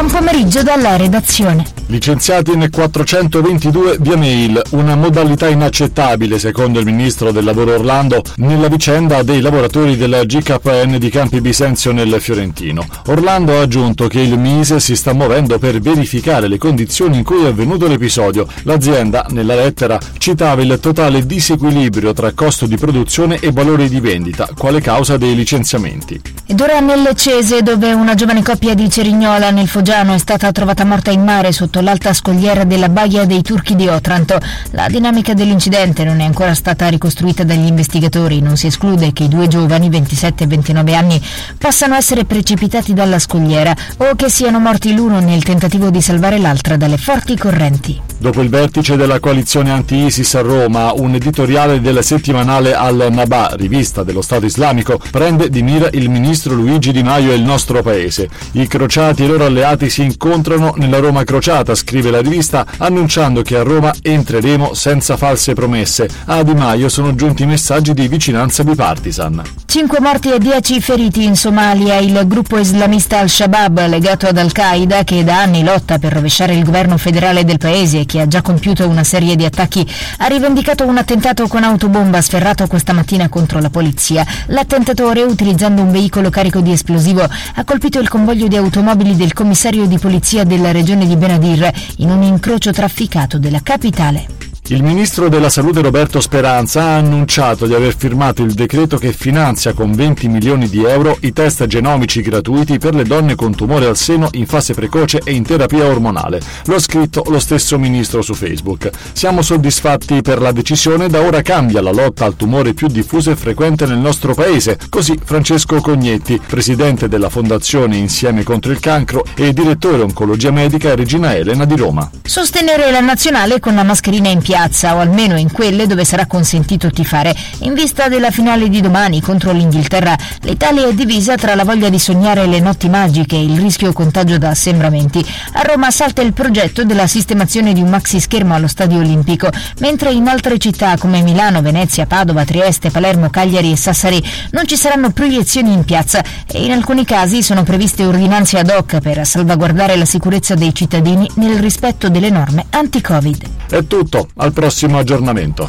[0.00, 1.62] Buon pomeriggio dalla redazione.
[1.88, 8.68] Licenziati in 422 via mail, una modalità inaccettabile secondo il ministro del lavoro Orlando nella
[8.68, 12.86] vicenda dei lavoratori della GKN di Campi Bisenzio nel Fiorentino.
[13.08, 17.44] Orlando ha aggiunto che il Mise si sta muovendo per verificare le condizioni in cui
[17.44, 18.46] è avvenuto l'episodio.
[18.62, 24.48] L'azienda, nella lettera, citava il totale disequilibrio tra costo di produzione e valore di vendita,
[24.56, 26.18] quale causa dei licenziamenti.
[26.46, 30.84] Ed ora nel Cese, dove una giovane coppia di Cerignola nel Foggiano è stata trovata
[30.84, 34.38] morta in mare sotto l'alta scogliera della Baia dei Turchi di Otranto.
[34.70, 38.40] La dinamica dell'incidente non è ancora stata ricostruita dagli investigatori.
[38.40, 41.20] Non si esclude che i due giovani, 27 e 29 anni,
[41.58, 46.76] possano essere precipitati dalla scogliera o che siano morti l'uno nel tentativo di salvare l'altra
[46.76, 48.00] dalle forti correnti.
[48.16, 54.22] Dopo il vertice della coalizione anti-ISIS a Roma, un editoriale del settimanale Al-Naba, rivista dello
[54.22, 58.28] Stato islamico, prende di mira il ministro Luigi Di Maio e il nostro paese.
[58.52, 63.56] I crociati e loro alleati si incontrano nella Roma crociata, scrive la rivista, annunciando che
[63.56, 66.08] a Roma entreremo senza false promesse.
[66.24, 69.42] A Di Maio sono giunti messaggi di vicinanza bipartisan.
[69.66, 71.98] 5 morti e 10 feriti in Somalia.
[71.98, 76.96] Il gruppo islamista Al-Shabaab, legato ad Al-Qaeda, che da anni lotta per rovesciare il governo
[76.96, 79.86] federale del paese e che ha già compiuto una serie di attacchi,
[80.18, 84.26] ha rivendicato un attentato con autobomba sferrato questa mattina contro la polizia.
[84.46, 89.58] L'attentatore, utilizzando un veicolo carico di esplosivo, ha colpito il convoglio di automobili del commissario
[89.60, 94.49] di polizia della regione di Benadir in un incrocio trafficato della capitale.
[94.72, 99.72] Il ministro della Salute Roberto Speranza ha annunciato di aver firmato il decreto che finanzia
[99.72, 103.96] con 20 milioni di euro i test genomici gratuiti per le donne con tumore al
[103.96, 106.40] seno in fase precoce e in terapia ormonale.
[106.66, 108.90] Lo ha scritto lo stesso ministro su Facebook.
[109.12, 113.36] Siamo soddisfatti per la decisione, da ora cambia la lotta al tumore più diffuso e
[113.36, 114.78] frequente nel nostro paese.
[114.88, 121.34] Così Francesco Cognetti, presidente della Fondazione Insieme contro il Cancro e direttore oncologia medica Regina
[121.34, 122.08] Elena di Roma.
[122.22, 126.90] Sostenere la nazionale con la mascherina in piazza o almeno in quelle dove sarà consentito
[126.90, 127.34] tifare.
[127.60, 131.98] In vista della finale di domani contro l'Inghilterra, l'Italia è divisa tra la voglia di
[131.98, 135.24] sognare le notti magiche e il rischio contagio da assembramenti.
[135.52, 140.12] A Roma salta il progetto della sistemazione di un maxi schermo allo Stadio Olimpico, mentre
[140.12, 145.10] in altre città come Milano, Venezia, Padova, Trieste, Palermo, Cagliari e Sassari non ci saranno
[145.10, 150.04] proiezioni in piazza e in alcuni casi sono previste ordinanze ad hoc per salvaguardare la
[150.04, 153.48] sicurezza dei cittadini nel rispetto delle norme anti-Covid.
[153.70, 155.68] È tutto, al prossimo aggiornamento.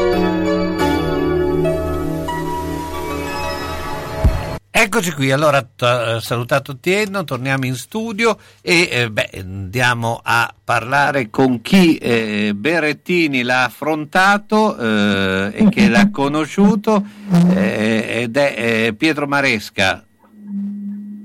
[4.73, 10.51] Eccoci qui, allora t- eh, salutato Tienno, torniamo in studio e eh, beh, andiamo a
[10.63, 17.03] parlare con chi eh, Berettini l'ha affrontato eh, e che l'ha conosciuto
[17.49, 18.53] eh, ed è
[18.87, 20.05] eh, Pietro Maresca.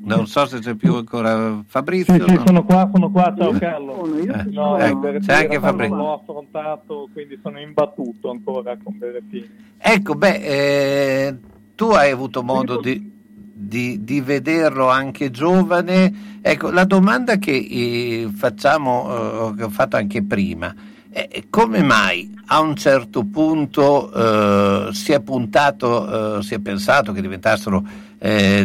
[0.02, 2.14] Non so se c'è più ancora Fabrizio.
[2.14, 2.42] Sì, sì, no?
[2.46, 4.06] sono qua, sono qua, ciao Carlo.
[4.16, 5.94] Eh, No, ecco, c'è anche Fabrizio.
[5.94, 9.48] Non l'ho affrontato, quindi sono imbattuto ancora con Berettini.
[9.78, 11.36] Ecco, beh, eh,
[11.76, 13.14] tu hai avuto modo di,
[13.58, 16.38] di- di vederlo anche giovane.
[16.42, 20.74] Ecco, la domanda che eh, facciamo, eh, che ho fatto anche prima,
[21.08, 27.12] è come mai a un certo punto eh, si è puntato, eh, si è pensato
[27.12, 28.04] che diventassero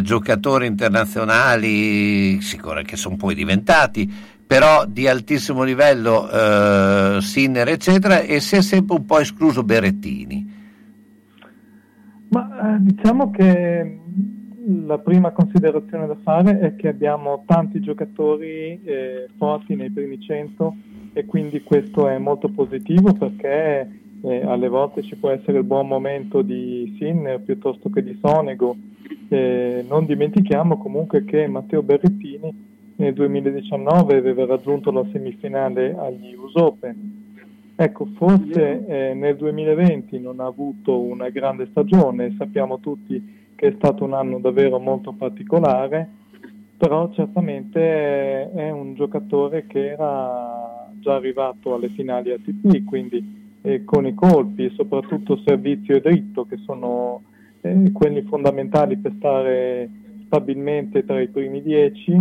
[0.02, 4.10] giocatori internazionali, sicuro che sono poi diventati,
[4.44, 6.26] però di altissimo livello,
[7.20, 10.60] Sinner eccetera, e si è sempre un po' escluso Berettini.
[12.30, 14.01] Ma diciamo che
[14.86, 20.76] la prima considerazione da fare è che abbiamo tanti giocatori eh, forti nei primi 100
[21.12, 25.88] e quindi questo è molto positivo perché eh, alle volte ci può essere il buon
[25.88, 28.76] momento di Sinner piuttosto che di Sonego.
[29.28, 36.54] Eh, non dimentichiamo comunque che Matteo Berrettini nel 2019 aveva raggiunto la semifinale agli US
[36.54, 37.20] Open.
[37.74, 43.74] Ecco, forse eh, nel 2020 non ha avuto una grande stagione, sappiamo tutti che è
[43.76, 46.08] stato un anno davvero molto particolare,
[46.76, 54.04] però certamente è un giocatore che era già arrivato alle finali ATP, quindi eh, con
[54.04, 57.22] i colpi soprattutto servizio e dritto che sono
[57.60, 59.88] eh, quelli fondamentali per stare
[60.26, 62.18] stabilmente tra i primi dieci,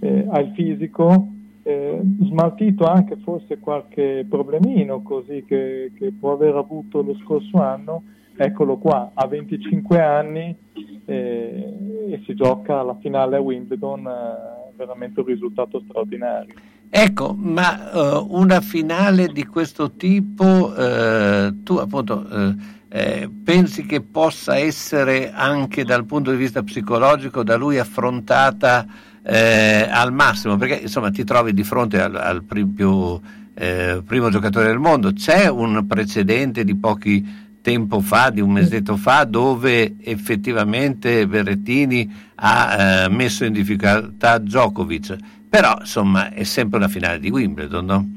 [0.00, 1.28] eh, ha fisico,
[1.62, 8.02] eh, smaltito anche forse qualche problemino così che, che, può aver avuto lo scorso anno,
[8.36, 10.56] eccolo qua, ha 25 anni
[11.04, 11.76] eh,
[12.10, 16.54] e si gioca la finale a Wimbledon, eh, veramente un risultato straordinario.
[16.88, 22.54] Ecco, ma uh, una finale di questo tipo, uh, tu appunto uh,
[22.88, 28.86] eh, pensi che possa essere anche dal punto di vista psicologico da lui affrontata
[29.28, 30.56] al massimo?
[30.56, 33.20] Perché insomma ti trovi di fronte al, al più,
[33.52, 39.24] primo giocatore del mondo, c'è un precedente di pochi tempo fa, di un mesetto fa,
[39.24, 47.30] dove effettivamente Berrettini ha messo in difficoltà Djokovic però insomma è sempre una finale di
[47.30, 48.14] Wimbledon, no?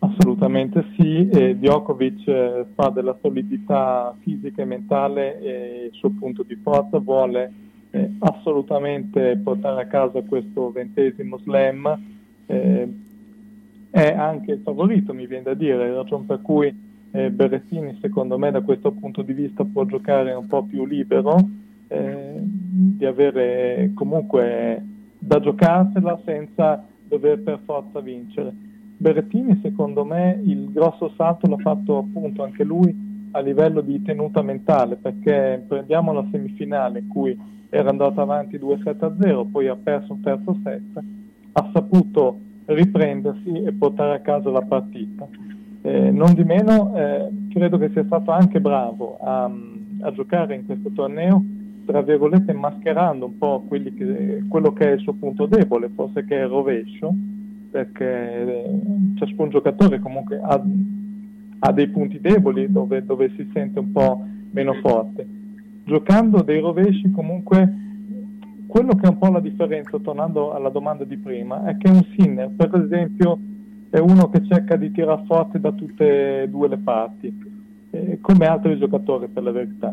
[0.00, 6.42] Assolutamente sì, e Djokovic eh, fa della solidità fisica e mentale e il suo punto
[6.42, 7.52] di forza, vuole
[7.90, 11.98] eh, assolutamente portare a casa questo ventesimo slam,
[12.46, 12.88] eh,
[13.90, 16.74] è anche il favorito mi viene da dire, ragione per cui
[17.12, 21.36] eh, Berrettini secondo me da questo punto di vista può giocare un po' più libero,
[21.88, 24.84] eh, di avere comunque
[25.18, 28.52] da giocarsela senza dover per forza vincere.
[28.96, 34.42] Berrettini secondo me il grosso salto l'ha fatto appunto anche lui a livello di tenuta
[34.42, 37.38] mentale perché prendiamo la semifinale in cui
[37.70, 41.02] era andato avanti 2-7-0, poi ha perso un terzo set,
[41.52, 45.26] ha saputo riprendersi e portare a casa la partita.
[45.82, 49.50] Eh, non di meno eh, credo che sia stato anche bravo a,
[50.00, 51.42] a giocare in questo torneo
[51.90, 56.38] tra virgolette mascherando un po' che, quello che è il suo punto debole, forse che
[56.38, 57.12] è il rovescio,
[57.70, 58.80] perché eh,
[59.16, 60.62] ciascun giocatore comunque ha,
[61.60, 65.26] ha dei punti deboli dove, dove, si sente un po' meno forte.
[65.84, 67.74] Giocando dei rovesci comunque
[68.68, 72.04] quello che è un po' la differenza, tornando alla domanda di prima, è che un
[72.16, 73.36] sinner, per esempio,
[73.90, 77.58] è uno che cerca di tirare forte da tutte e due le parti,
[77.90, 79.92] eh, come altri giocatori per la verità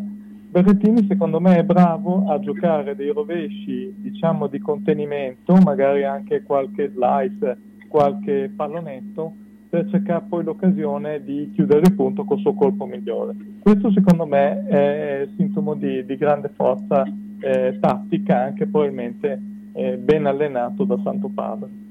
[0.49, 6.89] Berrettini secondo me è bravo a giocare dei rovesci diciamo di contenimento, magari anche qualche
[6.89, 7.57] slice,
[7.89, 9.33] qualche pallonetto
[9.69, 13.35] per cercare poi l'occasione di chiudere il punto col suo colpo migliore.
[13.59, 17.03] Questo secondo me è sintomo di, di grande forza
[17.39, 19.41] eh, tattica, anche probabilmente
[19.73, 21.86] eh, ben allenato da Santo Padre.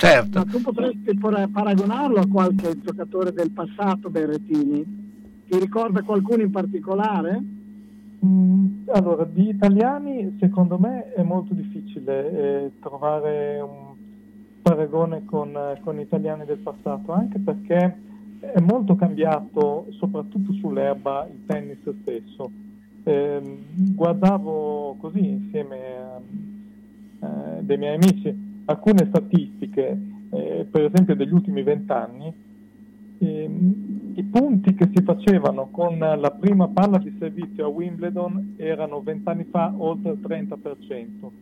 [0.00, 0.38] Certo.
[0.38, 4.82] Ma tu potresti paragonarlo a qualche giocatore del passato Berrettini?
[5.46, 7.38] Ti ricorda qualcuno in particolare?
[8.24, 13.94] Mm, allora, di italiani secondo me è molto difficile eh, trovare un
[14.62, 15.52] paragone con,
[15.84, 17.98] con italiani del passato, anche perché
[18.40, 22.50] è molto cambiato, soprattutto sull'erba, il tennis stesso.
[23.02, 23.58] Eh,
[23.94, 25.78] guardavo così insieme
[27.20, 29.98] a eh, dei miei amici alcune statistiche,
[30.30, 32.32] eh, per esempio degli ultimi vent'anni,
[33.18, 39.02] ehm, i punti che si facevano con la prima palla di servizio a Wimbledon erano
[39.02, 41.32] vent'anni fa oltre il 30%.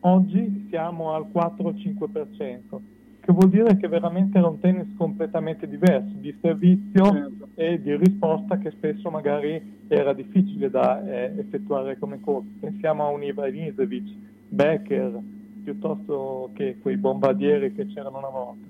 [0.00, 2.80] Oggi siamo al 4-5%,
[3.20, 7.48] che vuol dire che veramente era un tennis completamente diverso, di servizio certo.
[7.56, 12.48] e di risposta che spesso magari era difficile da eh, effettuare come corso.
[12.60, 14.08] Pensiamo a un Ivanisevic,
[14.48, 15.20] Becker,
[15.68, 18.66] piuttosto che quei bombardieri che c'erano una volta.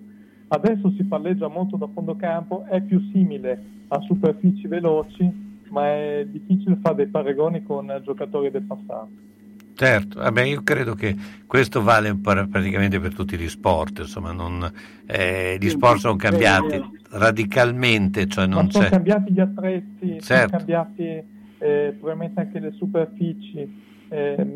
[0.48, 5.30] Adesso si palleggia molto da fondo campo, è più simile a superfici veloci,
[5.68, 9.26] ma è difficile fare dei paragoni con giocatori del passato.
[9.74, 11.14] Certo, vabbè, io credo che
[11.46, 14.68] questo vale praticamente per tutti gli sport, insomma, non,
[15.06, 18.90] eh, gli sport sono cambiati radicalmente, cioè non sono c'è...
[18.90, 20.24] cambiati gli attrezzi, certo.
[20.24, 21.02] sono cambiati
[21.58, 23.86] eh, probabilmente anche le superfici.
[24.08, 24.46] Eh,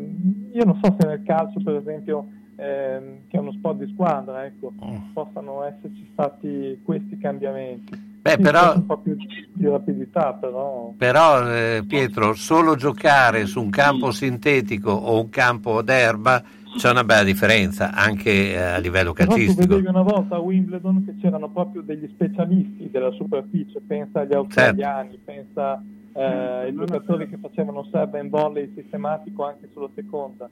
[0.51, 4.45] io non so se nel calcio, per esempio, ehm, che è uno sport di squadra,
[4.45, 5.11] ecco, mm.
[5.13, 8.11] possano esserci stati questi cambiamenti.
[8.23, 9.17] Beh, però- un po' più
[9.53, 15.81] di rapidità, però Però eh, Pietro, solo giocare su un campo sintetico o un campo
[15.81, 16.41] d'erba
[16.77, 19.67] c'è una bella differenza anche eh, a livello Però tu calcistico.
[19.67, 25.19] vedevi una volta a Wimbledon che c'erano proprio degli specialisti della superficie, pensa agli australiani,
[25.23, 30.49] pensa eh, ai giocatori che facevano serve in volley sistematico anche sulla seconda.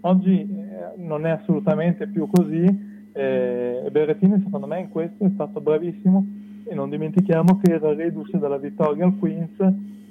[0.00, 2.64] Oggi eh, non è assolutamente più così
[3.12, 6.26] eh, e Berrettini secondo me in questo è stato bravissimo
[6.64, 9.58] e non dimentichiamo che era reduce dalla vittoria al Queens,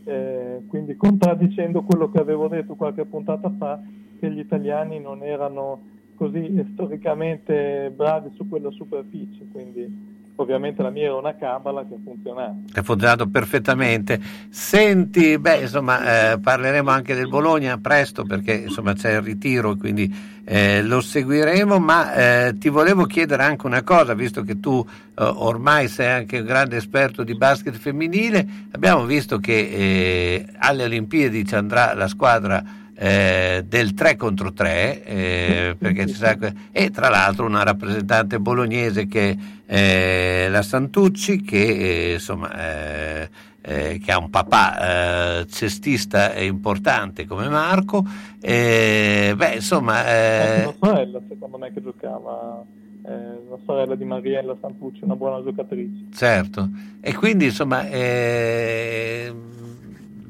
[0.05, 3.81] eh, quindi contraddicendo quello che avevo detto qualche puntata fa,
[4.19, 11.05] che gli italiani non erano così storicamente bravi su quella superficie, quindi ovviamente la mia
[11.05, 12.55] era una cabala che funzionava.
[12.73, 14.19] Ha funzionato perfettamente.
[14.49, 20.13] Senti, beh, insomma, eh, parleremo anche del Bologna presto perché insomma c'è il ritiro, quindi
[20.45, 25.23] eh, lo seguiremo, ma eh, ti volevo chiedere anche una cosa, visto che tu eh,
[25.23, 31.45] ormai sei anche un grande esperto di basket femminile, abbiamo visto che eh, alle Olimpiadi
[31.45, 37.63] ci andrà la squadra eh, del 3 contro 3 eh, sarà, e tra l'altro una
[37.63, 45.41] rappresentante bolognese che è la Santucci che eh, insomma eh, eh, che ha un papà
[45.41, 48.05] eh, cestista importante come Marco
[48.39, 52.63] beh insomma Anche una sorella secondo me che giocava
[53.05, 56.05] la sorella di Mariella Santucci una buona giocatrice.
[56.13, 56.69] Certo.
[57.01, 57.85] E quindi insomma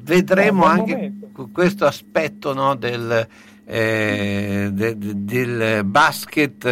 [0.04, 1.12] vedremo anche
[1.52, 3.26] questo aspetto no, del,
[3.64, 6.64] eh, de, de, del, basket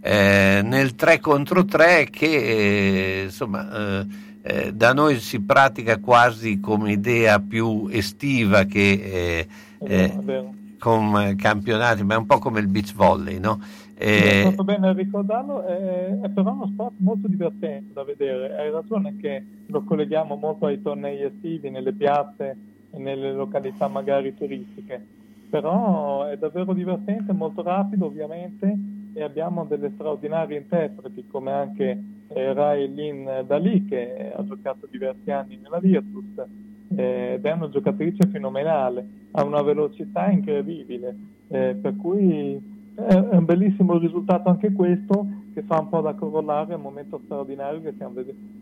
[0.00, 4.06] eh, nel 3 contro 3 che eh, insomma eh,
[4.42, 9.46] eh, da noi si pratica quasi come idea più estiva che
[10.82, 13.60] con campionati, ma è un po' come il beach volley, no?
[14.02, 18.56] È fatto bene ricordarlo, è, è, però uno sport molto divertente da vedere.
[18.56, 22.56] Hai ragione che lo colleghiamo molto ai tornei estivi nelle piazze
[22.90, 25.00] e nelle località magari turistiche,
[25.48, 28.76] però è davvero divertente, molto rapido ovviamente
[29.14, 35.30] e abbiamo delle straordinarie interpreti come anche eh, Rai Lin Dali che ha giocato diversi
[35.30, 36.42] anni nella Virtus
[36.96, 41.16] eh, ed è una giocatrice fenomenale, ha una velocità incredibile,
[41.48, 46.74] eh, per cui è un bellissimo risultato anche questo che fa un po' da corollario
[46.74, 48.14] al momento straordinario che stiamo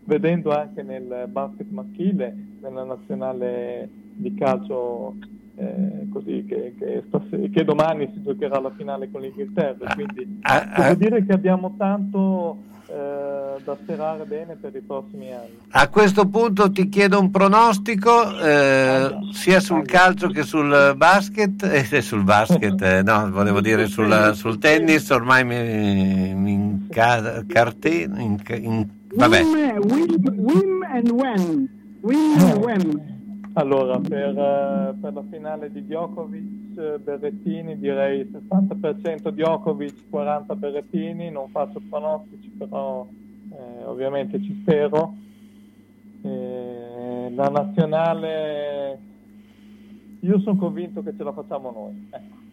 [0.05, 5.15] vedendo anche nel basket maschile, nella nazionale di calcio
[5.55, 9.93] eh, così che, che, stas- che, domani si giocherà la finale con l'Inghilterra.
[9.93, 12.57] Quindi ah, ah, devo dire che abbiamo tanto
[12.91, 15.57] eh, da sperare bene per i prossimi anni.
[15.69, 22.01] A questo punto ti chiedo un pronostico eh, sia sul calcio che sul basket, eh,
[22.01, 28.89] sul basket, eh, no, volevo dire sul, sul tennis, ormai mi, mi incateno, in, in,
[29.15, 29.41] vabbè.
[29.41, 31.69] Win, win, win and when.
[32.01, 33.20] Win and when.
[33.53, 41.49] Allora, per, uh, per, la finale di Djokovic, Berrettini direi 60% Djokovic, 40 Berrettini, non
[41.49, 43.05] faccio pronostici, però
[43.51, 45.13] eh, ovviamente ci spero.
[46.21, 48.99] Eh, la nazionale,
[50.21, 52.07] io sono convinto che ce la facciamo noi.
[52.09, 52.50] Ecco.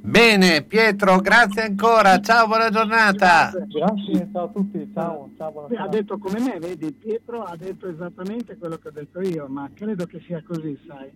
[0.00, 2.20] Bene, Pietro, grazie ancora.
[2.20, 3.50] Ciao, buona giornata.
[3.50, 4.90] Grazie, ciao a tutti.
[4.94, 9.20] Ciao, ciao Ha detto come me, vedi, Pietro ha detto esattamente quello che ho detto
[9.20, 11.10] io, ma credo che sia così, sai.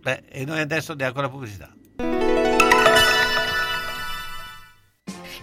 [0.00, 1.72] Beh, e noi adesso andiamo con la pubblicità.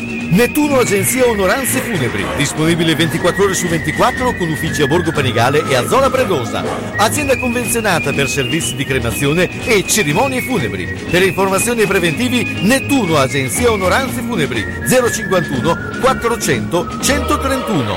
[0.00, 5.74] Nettuno Agenzia Onoranze Funebri, disponibile 24 ore su 24 con uffici a Borgo Panigale e
[5.74, 6.62] a Zona Predosa.
[6.96, 10.86] Azienda convenzionata per servizi di cremazione e cerimonie funebri.
[11.10, 17.94] Per informazioni preventivi Nettuno Agenzia Onoranze Funebri 051 400 131.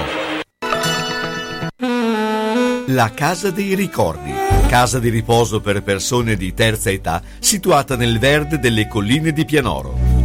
[2.88, 4.32] La Casa dei Ricordi.
[4.68, 10.11] Casa di riposo per persone di terza età situata nel verde delle colline di Pianoro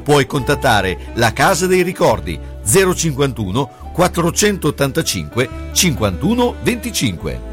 [0.00, 7.49] Puoi contattare la Casa dei Ricordi 051 485 51 25.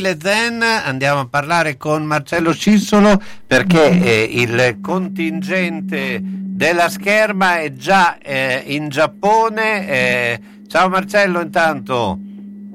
[0.00, 7.74] Stile Zen andiamo a parlare con Marcello Cissolo perché eh, il contingente della scherma è
[7.74, 9.88] già eh, in Giappone.
[9.88, 10.40] eh.
[10.68, 12.18] ciao Marcello intanto.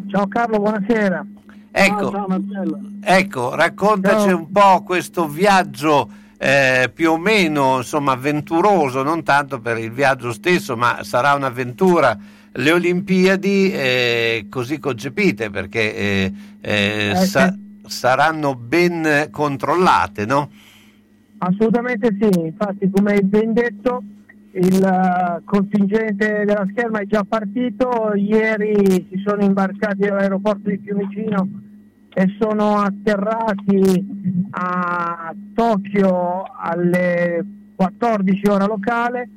[0.08, 1.26] Ciao Carlo, buonasera.
[1.72, 2.80] Ecco, Ciao, Marcello.
[3.02, 4.38] ecco, raccontaci Ciao.
[4.38, 6.08] un po' questo viaggio
[6.38, 12.16] eh, più o meno insomma avventuroso, non tanto per il viaggio stesso, ma sarà un'avventura.
[12.58, 17.54] Le Olimpiadi eh, così concepite perché eh, eh, Eh, sa-
[17.86, 20.50] saranno ben controllate, no?
[21.38, 24.04] Assolutamente sì, infatti come hai ben detto
[24.52, 31.50] il eh, contingente della scherma è già partito, ieri si sono imbarcati all'aeroporto di Fiumicino
[32.14, 37.46] e sono atterrati a Tokyo alle
[37.76, 39.30] 14 ora locale,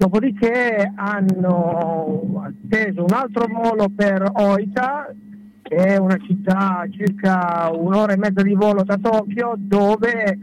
[0.00, 5.14] dopodiché hanno atteso un altro volo per Oita,
[5.60, 10.38] che è una città a circa un'ora e mezza di volo da Tokyo, dove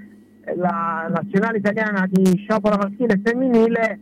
[0.55, 3.99] la nazionale italiana di sciabola maschile e femminile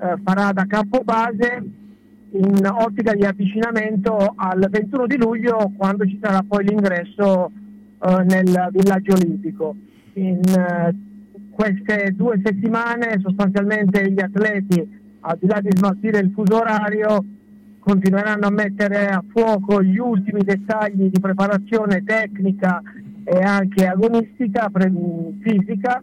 [0.00, 1.62] eh, farà da campo base
[2.30, 7.50] in ottica di avvicinamento al 21 di luglio quando ci sarà poi l'ingresso
[8.00, 9.76] eh, nel villaggio olimpico.
[10.14, 11.11] In eh,
[11.52, 17.24] queste due settimane sostanzialmente gli atleti, al di là di smaltire il fuso orario,
[17.78, 22.80] continueranno a mettere a fuoco gli ultimi dettagli di preparazione tecnica
[23.24, 24.70] e anche agonistica,
[25.40, 26.02] fisica,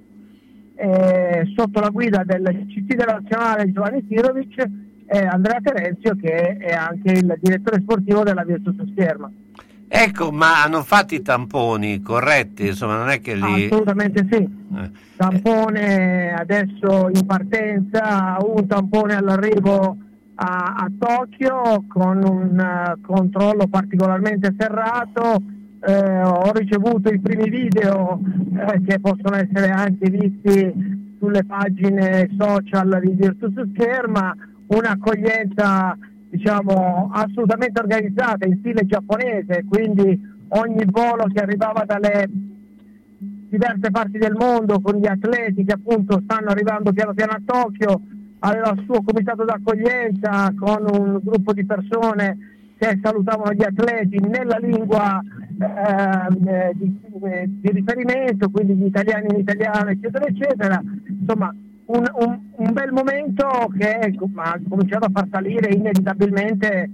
[0.76, 4.64] eh, sotto la guida del CT nazionale Giovanni Sirovic
[5.06, 9.30] e Andrea Terenzio che è anche il direttore sportivo della Virtus Scherma.
[9.92, 13.66] Ecco, ma hanno fatto i tamponi corretti, insomma, non è che li...
[13.66, 14.38] Assolutamente sì.
[14.38, 14.92] Eh.
[15.16, 19.98] Tampone adesso in partenza, un tampone all'arrivo
[20.35, 25.42] a, a Tokyo con un eh, controllo particolarmente serrato.
[25.82, 28.19] Eh, ho ricevuto i primi video
[28.53, 34.35] eh, che possono essere anche visti sulle pagine social di Virtus Scherma,
[34.68, 35.98] un'accoglienza
[36.30, 42.30] diciamo assolutamente organizzata in stile giapponese, quindi ogni volo che arrivava dalle
[43.49, 48.01] diverse parti del mondo con gli atleti che appunto stanno arrivando piano piano a Tokyo
[48.40, 52.38] aveva il suo comitato d'accoglienza con un gruppo di persone
[52.77, 55.22] che salutavano gli atleti nella lingua
[55.59, 60.82] ehm, eh, di, eh, di riferimento, quindi gli italiani in italiano, eccetera, eccetera.
[61.08, 61.53] Insomma,
[61.90, 66.90] un, un- un bel momento che ha cominciato a far salire inevitabilmente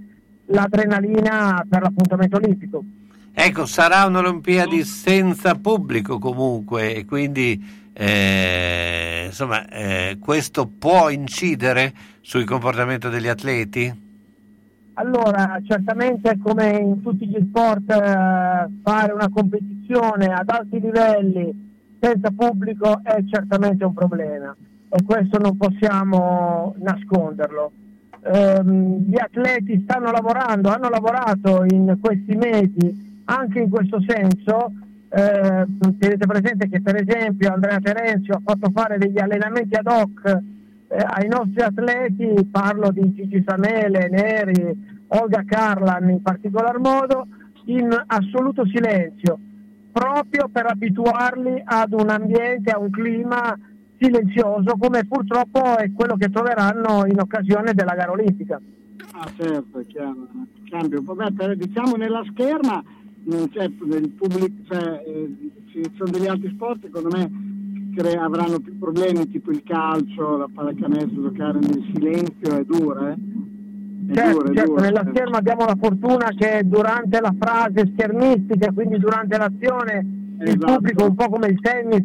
[0.46, 2.84] l'adrenalina per l'appuntamento olimpico.
[3.32, 11.92] Ecco, sarà un'Olimpiadi senza pubblico comunque e quindi eh, insomma eh, questo può incidere
[12.22, 14.04] sul comportamento degli atleti?
[14.94, 21.64] Allora, certamente come in tutti gli sport eh, fare una competizione ad alti livelli
[22.00, 24.56] senza pubblico è certamente un problema
[25.04, 27.72] questo non possiamo nasconderlo.
[28.22, 34.72] Ehm, gli atleti stanno lavorando, hanno lavorato in questi mesi anche in questo senso.
[35.08, 35.66] Eh,
[35.98, 40.42] tenete presente che per esempio Andrea Terenzio ha fatto fare degli allenamenti ad hoc
[40.88, 47.26] eh, ai nostri atleti, parlo di Gigi Samele, Neri, Olga Carlan in particolar modo,
[47.66, 49.38] in assoluto silenzio,
[49.92, 53.56] proprio per abituarli ad un ambiente, a un clima
[53.98, 58.60] silenzioso come purtroppo è quello che troveranno in occasione della gara olimpica.
[59.12, 60.28] Ah certo, è chiaro.
[60.68, 61.02] Cambio.
[61.02, 62.82] Vabbè, per- diciamo nella scherma
[63.24, 65.36] non c'è del pubblico, cioè, eh,
[65.70, 67.30] ci sono degli altri sport secondo me
[67.96, 73.16] cre- avranno più problemi tipo il calcio, la pallacanestro, giocare nel silenzio è dura, eh?
[74.08, 75.10] È Certo, dura, è certo, dura, nella eh.
[75.10, 80.06] scherma abbiamo la fortuna che durante la frase schermistica, quindi durante l'azione,
[80.40, 80.74] il Esatto.
[80.74, 82.04] pubblico, un po' come il tennis,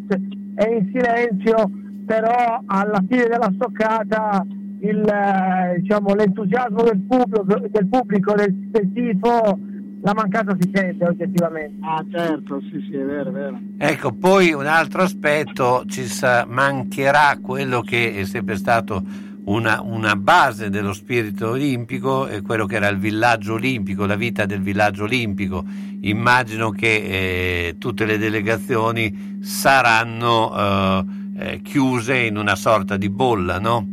[0.54, 1.70] è in silenzio,
[2.04, 4.46] però alla fine della stoccata
[4.80, 9.58] il, eh, diciamo, l'entusiasmo del pubblico, del, pubblico del, del tifo,
[10.02, 11.86] la mancata si sente oggettivamente.
[11.86, 13.60] Ah certo, sì sì, è vero, è vero.
[13.78, 20.16] Ecco, poi un altro aspetto, ci sa- mancherà quello che è sempre stato una, una
[20.16, 25.04] base dello spirito olimpico, è quello che era il villaggio olimpico, la vita del villaggio
[25.04, 25.64] olimpico.
[26.00, 31.04] Immagino che eh, tutte le delegazioni saranno eh,
[31.42, 33.86] eh, chiuse in una sorta di bolla, no?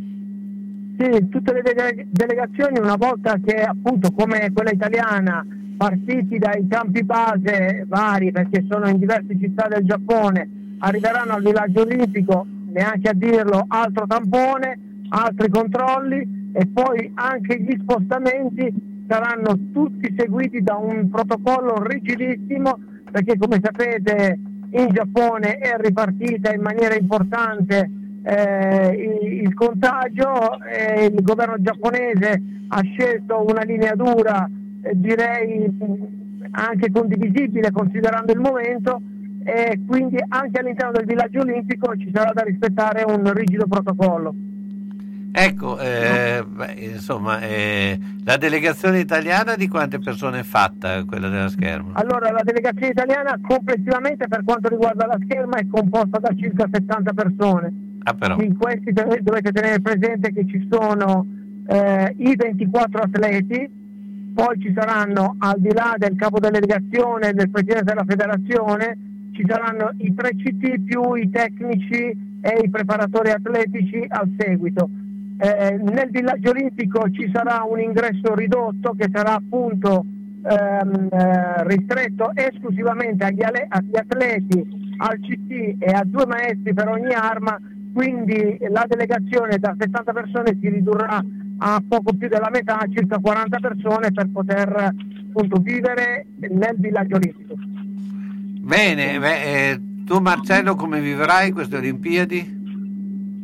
[0.97, 5.45] Sì, tutte le dele- delegazioni una volta che appunto come quella italiana
[5.77, 11.81] partiti dai campi base vari perché sono in diverse città del Giappone arriveranno al villaggio
[11.81, 20.13] olimpico neanche a dirlo altro tampone altri controlli e poi anche gli spostamenti saranno tutti
[20.17, 22.77] seguiti da un protocollo rigidissimo
[23.09, 24.37] perché come sapete
[24.71, 27.89] in Giappone è ripartita in maniera importante
[28.23, 34.47] eh, il, contagio e il governo giapponese ha scelto una linea dura,
[34.81, 35.71] eh, direi
[36.51, 39.01] anche condivisibile considerando il momento
[39.43, 44.48] e quindi anche all'interno del villaggio olimpico ci sarà da rispettare un rigido protocollo.
[45.31, 51.49] Ecco, eh, beh, insomma, eh, la delegazione italiana di quante persone è fatta, quella della
[51.49, 51.93] scherma?
[51.93, 57.13] Allora, la delegazione italiana complessivamente per quanto riguarda la scherma è composta da circa 70
[57.13, 57.73] persone.
[58.03, 58.15] Ah.
[58.41, 61.25] In questi dov- dovete tenere presente che ci sono
[61.67, 63.69] eh, i 24 atleti,
[64.33, 68.97] poi ci saranno al di là del capo delegazione e del presidente della federazione,
[69.33, 74.89] ci saranno i 3 CT più i tecnici e i preparatori atletici al seguito.
[75.41, 80.03] Eh, nel villaggio olimpico ci sarà un ingresso ridotto che sarà appunto
[80.43, 86.89] ehm, eh, ristretto esclusivamente agli, ale- agli atleti, al CT e a due maestri per
[86.89, 87.57] ogni arma,
[87.93, 91.23] quindi la delegazione da 70 persone si ridurrà
[91.59, 94.93] a poco più della metà, circa 40 persone per poter
[95.29, 97.55] appunto vivere nel villaggio olimpico.
[98.61, 102.58] Bene, beh, eh, tu Marcello come vivrai queste Olimpiadi?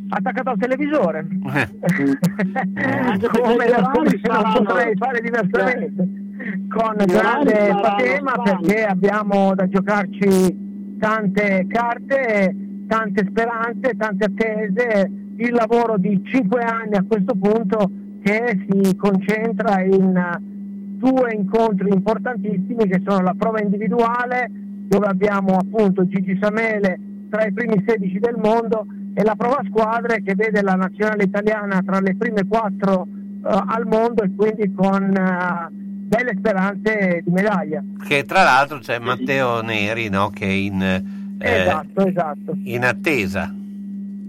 [0.10, 1.28] Attaccato al televisore.
[1.44, 6.24] Anche perché come, come non potrei fare diversamente.
[6.70, 12.56] Con grande patema perché abbiamo da giocarci tante carte,
[12.88, 17.90] tante speranze, tante attese, il lavoro di cinque anni a questo punto
[18.24, 25.58] che si concentra in eh, due incontri importantissimi che sono la prova individuale dove abbiamo
[25.58, 28.86] appunto Gigi Samele tra i primi 16 del mondo
[29.18, 33.88] e la prova squadre che vede la nazionale italiana tra le prime quattro eh, al
[33.88, 37.82] mondo e quindi con eh, belle speranze di medaglia.
[38.06, 40.30] Che tra l'altro c'è Matteo Neri, no?
[40.32, 41.04] Che è in, eh,
[41.40, 42.58] Esatto, esatto.
[42.64, 43.54] in attesa.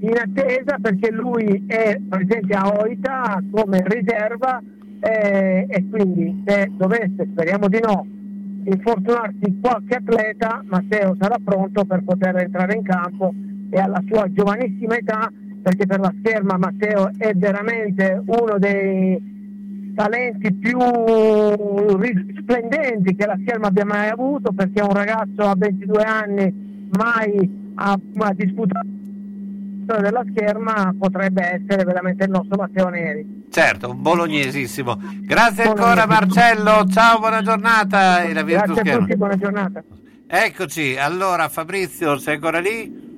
[0.01, 4.63] in attesa perché lui è presente a Oita come riserva
[5.01, 8.07] eh, e quindi se dovesse, speriamo di no,
[8.65, 13.35] infortunarsi qualche atleta, Matteo sarà pronto per poter entrare in campo
[13.71, 15.31] e alla sua giovanissima età
[15.63, 20.79] perché per la scherma Matteo è veramente uno dei talenti più
[21.99, 27.73] risplendenti che la scherma abbia mai avuto perché è un ragazzo a 22 anni mai
[27.75, 28.87] ha, ha disputato
[29.85, 35.01] della scherma potrebbe essere veramente il nostro Matteo Neri Certo, un bolognesissimo.
[35.23, 38.23] Grazie ancora Marcello, ciao, buona giornata.
[38.23, 39.83] E la grazie a tutti buona giornata
[40.27, 43.16] Eccoci, allora Fabrizio, sei ancora lì?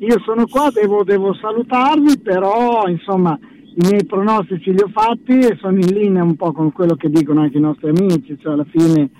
[0.00, 5.56] Io sono qua, devo, devo salutarvi, però insomma i miei pronostici li ho fatti e
[5.60, 8.66] sono in linea un po' con quello che dicono anche i nostri amici, cioè alla
[8.70, 9.10] fine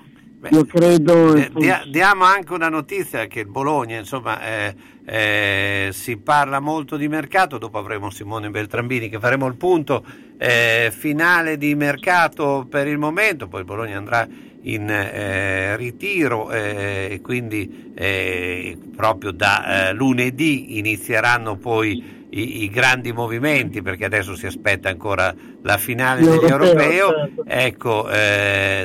[0.49, 1.35] io credo...
[1.35, 6.97] Eh, dia- diamo anche una notizia che il Bologna, insomma, eh, eh, si parla molto
[6.97, 10.03] di mercato, dopo avremo Simone Beltrambini che faremo il punto
[10.39, 14.27] eh, finale di mercato per il momento, poi il Bologna andrà
[14.63, 22.69] in eh, ritiro eh, e quindi eh, proprio da eh, lunedì inizieranno poi i, i
[22.69, 25.33] grandi movimenti perché adesso si aspetta ancora
[25.63, 27.43] la finale L'europeo, dell'Europeo certo.
[27.45, 28.07] ecco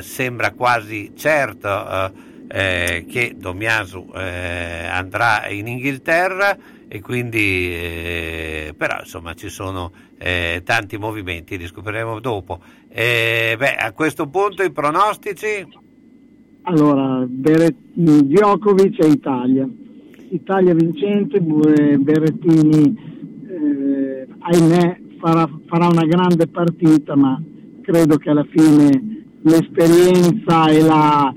[0.01, 6.57] sembra quasi certo eh, che Domiasu eh, andrà in Inghilterra
[6.87, 13.75] e quindi eh, però insomma ci sono eh, tanti movimenti li scopriremo dopo Eh, beh,
[13.75, 15.65] a questo punto i pronostici
[16.63, 19.69] Allora, Bere- Djokovic e Italia.
[20.29, 21.61] Italia vincente, Bu-
[21.99, 22.97] Berrettini,
[23.47, 27.41] eh, ahimè, farà, farà una grande partita, ma
[27.81, 31.33] credo che alla fine l'esperienza e la,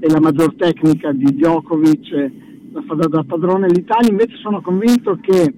[0.00, 2.32] e la maggior tecnica di Djokovic eh,
[2.72, 3.68] la farà da padrone.
[3.68, 5.52] L'Italia invece sono convinto che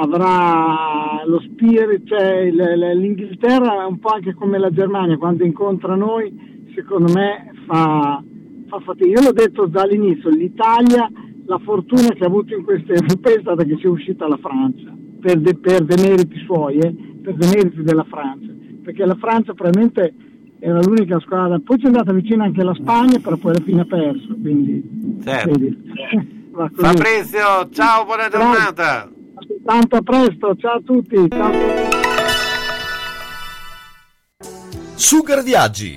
[0.00, 6.70] avrà lo spirit, cioè l'Inghilterra è un po' anche come la Germania, quando incontra noi,
[6.74, 8.22] secondo me fa,
[8.68, 9.20] fa fatica.
[9.20, 11.10] Io l'ho detto già all'inizio, l'Italia,
[11.46, 14.94] la fortuna che ha avuto in queste europee è stata che sia uscita la Francia,
[15.20, 18.52] per, de- per demeriti suoi, eh, per demeriti della Francia,
[18.82, 20.14] perché la Francia probabilmente
[20.60, 23.84] era l'unica squadra, poi c'è andata vicino anche la Spagna, però poi alla fine ha
[23.84, 24.82] perso, quindi
[25.22, 25.50] Certo.
[25.50, 25.86] così.
[26.74, 29.16] Fabrizio ciao buona Grazie.
[29.64, 31.28] Tanto a presto, ciao a tutti.
[31.28, 31.52] Ciao.
[34.94, 35.96] Sugar Viaggi,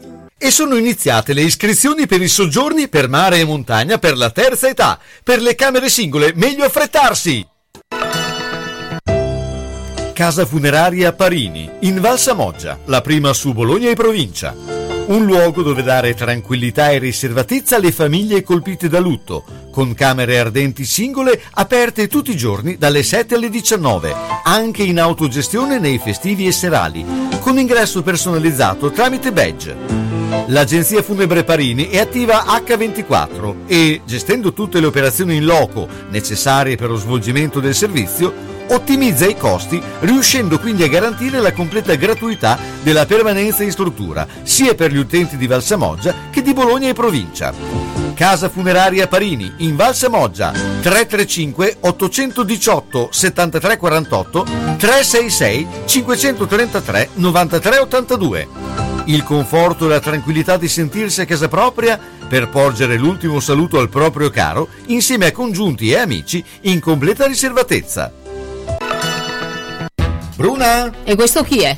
[0.43, 4.67] E sono iniziate le iscrizioni per i soggiorni per mare e montagna per la terza
[4.67, 4.99] età.
[5.23, 7.47] Per le camere singole, meglio affrettarsi!
[10.13, 14.55] Casa funeraria Parini, in Val Samoggia, la prima su Bologna e provincia.
[15.05, 20.85] Un luogo dove dare tranquillità e riservatezza alle famiglie colpite da lutto, con camere ardenti
[20.85, 24.11] singole aperte tutti i giorni dalle 7 alle 19,
[24.43, 27.05] anche in autogestione nei festivi e serali,
[27.41, 30.00] con ingresso personalizzato tramite badge.
[30.51, 36.89] L'agenzia funebre Parini è attiva H24 e, gestendo tutte le operazioni in loco necessarie per
[36.89, 38.33] lo svolgimento del servizio,
[38.67, 44.75] ottimizza i costi, riuscendo quindi a garantire la completa gratuità della permanenza in struttura, sia
[44.75, 47.53] per gli utenti di Valsamoggia che di Bologna e provincia.
[48.13, 54.45] Casa funeraria Parini in Valsamoggia 335 818 7348
[54.77, 58.90] 366 533 9382.
[59.05, 63.89] Il conforto e la tranquillità di sentirsi a casa propria per porgere l'ultimo saluto al
[63.89, 68.13] proprio caro insieme a congiunti e amici in completa riservatezza.
[70.35, 70.91] Bruna?
[71.03, 71.77] E questo chi è?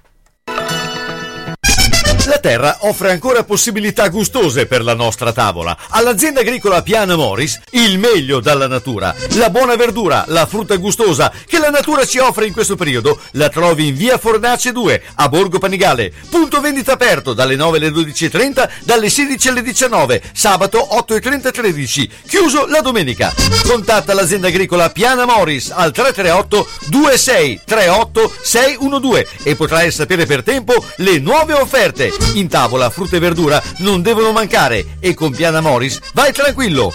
[2.25, 5.75] La terra offre ancora possibilità gustose per la nostra tavola.
[5.89, 9.15] All'azienda agricola Piana Moris il meglio dalla natura.
[9.31, 13.49] La buona verdura, la frutta gustosa che la natura ci offre in questo periodo la
[13.49, 16.13] trovi in via Fornace 2 a Borgo Panigale.
[16.29, 21.49] Punto vendita aperto dalle 9 alle 12.30, dalle 16 alle 19, sabato 8 e 30
[21.49, 23.33] e 13, chiuso la domenica.
[23.65, 30.85] Contatta l'azienda agricola Piana Moris al 338 26 38 612 e potrai sapere per tempo
[30.97, 32.10] le nuove offerte.
[32.33, 36.93] In tavola frutta e verdura non devono mancare e con Piana Moris vai tranquillo.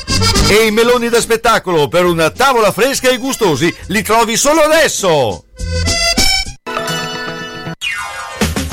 [0.48, 5.44] E i meloni da spettacolo per una tavola fresca e gustosi li trovi solo adesso.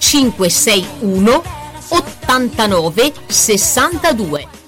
[0.00, 1.42] 561
[1.90, 4.59] 89 62.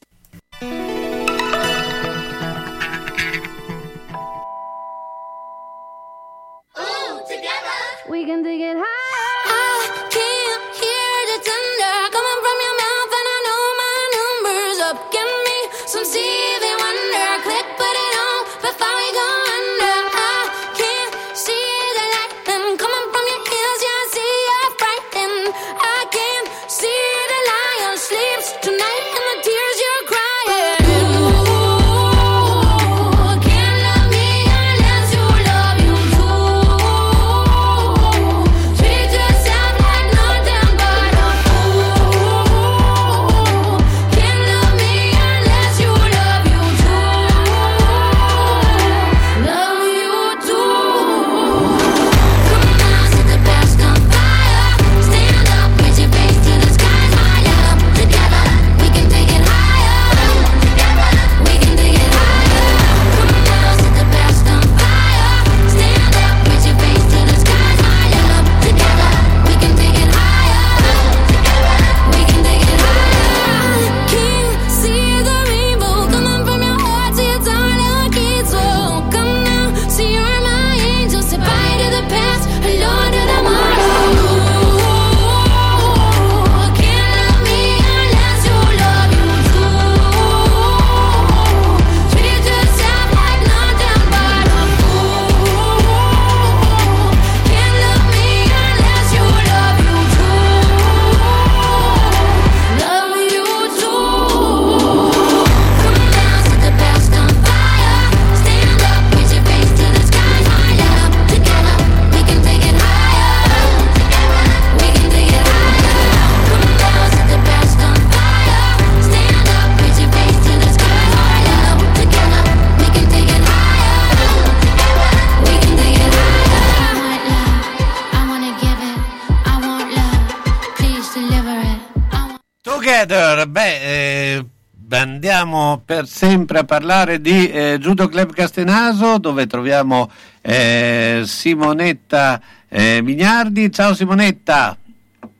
[133.02, 134.46] Together, beh, eh,
[134.90, 140.08] andiamo per sempre a parlare di eh, Judo Club Castenaso dove troviamo
[140.40, 143.72] eh, Simonetta eh, Mignardi.
[143.72, 144.76] Ciao Simonetta.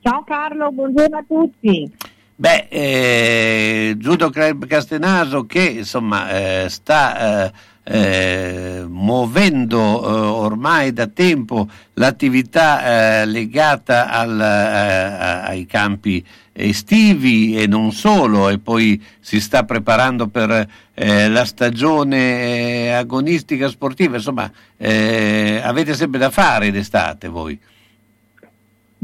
[0.00, 1.88] Ciao Carlo, buongiorno a tutti.
[2.34, 7.52] Beh, eh, Judo Club Castenaso che insomma eh, sta
[7.84, 16.24] eh, muovendo eh, ormai da tempo l'attività eh, legata al, ai campi
[16.68, 23.68] estivi e non solo e poi si sta preparando per eh, la stagione eh, agonistica
[23.68, 24.16] sportiva.
[24.16, 27.58] Insomma eh, avete sempre da fare d'estate voi.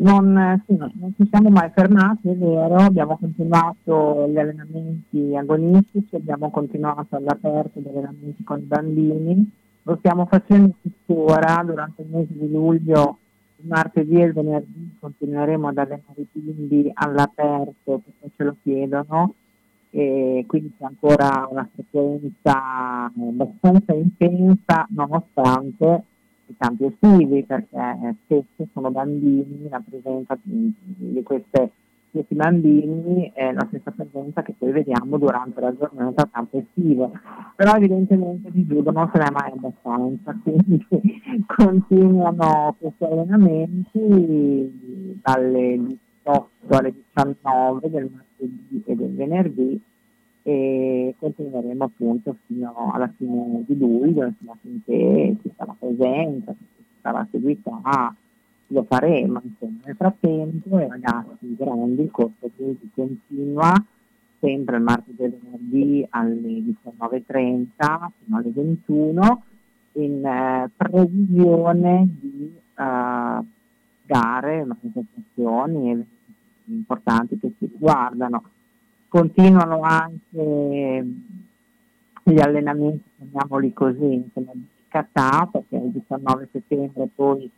[0.00, 5.34] Non, eh, sì, no, non ci siamo mai fermati, è vero, abbiamo continuato gli allenamenti
[5.36, 9.50] agonistici, abbiamo continuato all'aperto degli allenamenti con i bambini,
[9.82, 13.18] lo stiamo facendo tuttora durante il mese di luglio,
[13.62, 19.34] martedì e il venerdì continueremo ad allenare i bimbi all'aperto perché ce lo chiedono
[19.90, 26.04] e quindi c'è ancora una frequenza abbastanza intensa nonostante
[26.48, 31.70] i campi estivi perché spesso sono bambini, la presenza di, di queste,
[32.18, 37.12] questi bambini è la stessa presenza che poi vediamo durante la giornata a campo estivo,
[37.54, 40.84] però evidentemente di judo non se n'è mai abbastanza, quindi
[41.46, 43.92] continuano questi allenamenti
[45.22, 45.80] dalle
[46.24, 49.80] 18 alle 19 del martedì e del venerdì
[50.42, 57.24] e continueremo appunto fino alla fine di luglio, insomma, finché ci sarà presenza, ci sarà
[57.30, 58.12] seguità,
[58.68, 59.40] lo faremo.
[59.42, 59.80] Insomma.
[59.84, 63.72] Nel frattempo i ragazzi grandi, il corso quindi continua
[64.40, 69.42] sempre il martedì e venerdì alle 19.30 fino alle 21
[69.92, 73.44] in eh, previsione di eh,
[74.04, 76.06] gare, manifestazioni,
[76.66, 78.42] importanti che ci riguardano.
[79.08, 81.06] Continuano anche
[82.22, 87.50] gli allenamenti, chiamiamoli così, insomma, di Catà, perché il 19 settembre poi,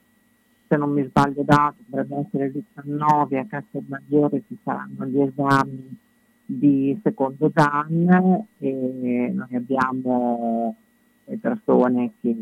[0.70, 5.98] se non mi sbaglio dato, dovrebbe essere il 19, a Castelmaggiore ci saranno gli esami
[6.46, 10.76] di secondo Dan e noi abbiamo
[11.40, 12.36] persone che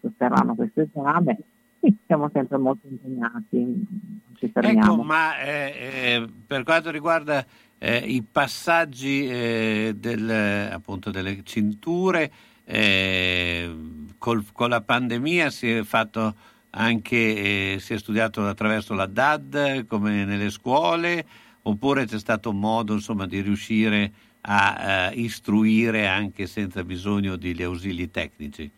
[0.00, 1.38] sosterranno questo esame
[1.80, 4.92] e siamo sempre molto impegnati, non ci fermiamo.
[4.92, 7.42] Ecco, ma eh, eh, per quanto riguarda
[7.78, 10.28] eh, i passaggi eh, del,
[10.70, 12.30] appunto delle cinture,
[12.64, 13.74] eh,
[14.18, 16.34] col- con la pandemia si è fatto
[16.70, 21.24] anche, eh, si è studiato attraverso la DAD come nelle scuole,
[21.62, 28.10] oppure c'è stato modo insomma, di riuscire a eh, istruire anche senza bisogno di ausili
[28.10, 28.70] tecnici?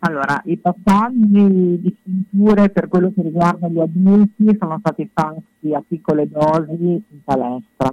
[0.00, 5.82] Allora, i passaggi di cinture per quello che riguarda gli adulti sono stati fatti a
[5.86, 7.92] piccole dosi in palestra.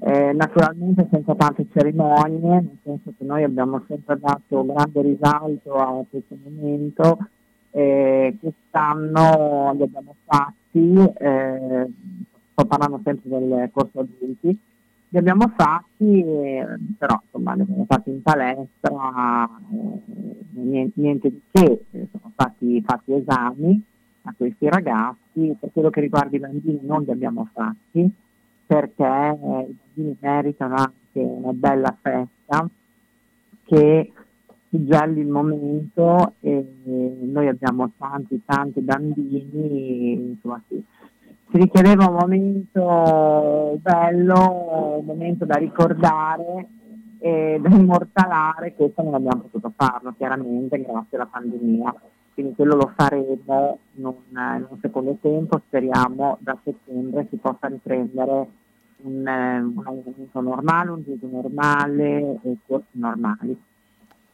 [0.00, 6.04] Eh, naturalmente senza tante cerimonie, nel senso che noi abbiamo sempre dato grande risalto a
[6.08, 7.18] questo momento.
[7.76, 11.90] Eh, quest'anno li abbiamo fatti, eh,
[12.52, 14.56] sto parlando sempre del corso adulti,
[15.08, 16.64] li abbiamo fatti, eh,
[16.96, 20.02] però insomma li abbiamo fatti in palestra, eh,
[20.52, 23.82] niente, niente di che, sono stati fatti esami
[24.22, 28.08] a questi ragazzi, per quello che riguarda i bambini non li abbiamo fatti,
[28.66, 32.68] perché eh, i bambini meritano anche una bella festa
[33.64, 34.12] che
[34.74, 40.82] si gelli il momento e noi abbiamo tanti tanti bambini, insomma sì,
[41.50, 46.66] si richiedeva un momento bello, un momento da ricordare
[47.20, 51.94] e da immortalare, questo non abbiamo potuto farlo chiaramente grazie alla pandemia,
[52.34, 57.68] quindi quello lo faremo in un, in un secondo tempo, speriamo da settembre si possa
[57.68, 58.48] riprendere
[59.02, 63.56] un, eh, un allenamento normale, un giro normale e corsi normali.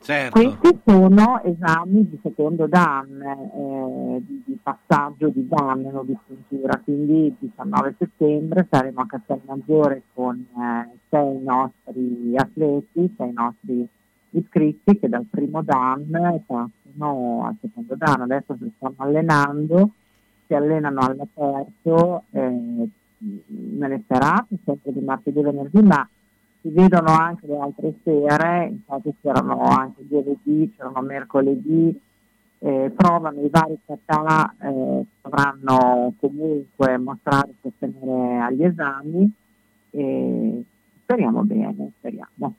[0.02, 0.40] Certo.
[0.40, 6.80] Questi sono esami di secondo Dan, eh, di, di passaggio di Dan, non di struttura,
[6.82, 13.86] quindi il 19 settembre saremo a Castelmaggiore con eh, sei nostri atleti, sei nostri
[14.30, 19.90] iscritti che dal primo Dan passano al secondo Dan, adesso si stanno allenando,
[20.46, 22.88] si allenano all'aperto eh,
[23.18, 26.08] nelle serate, sempre di martedì e venerdì, ma
[26.60, 31.98] si vedono anche le altre sere, infatti c'erano anche giovedì, c'erano mercoledì,
[32.58, 39.32] eh, provano i vari kata, eh, dovranno comunque mostrare e sostenere agli esami
[39.90, 40.64] e
[41.02, 42.54] speriamo bene, speriamo.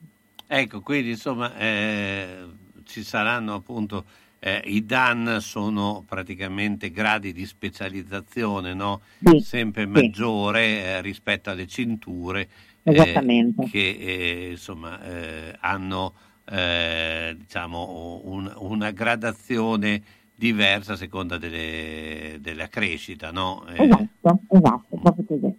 [0.46, 2.44] Ecco, quindi insomma eh,
[2.84, 4.04] ci saranno appunto
[4.40, 9.02] eh, i DAN sono praticamente gradi di specializzazione no?
[9.24, 9.88] Sì, sempre sì.
[9.88, 12.48] maggiore eh, rispetto alle cinture
[12.84, 13.68] Esattamente.
[13.70, 20.02] che eh, insomma eh, hanno eh, diciamo un- una gradazione
[20.34, 23.30] diversa a seconda delle- della crescita.
[23.30, 23.64] No?
[23.68, 25.54] Eh, Esatto, esatto, proprio così.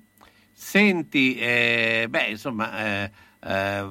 [0.52, 3.12] Senti, eh, beh, insomma, eh,
[3.44, 3.90] eh,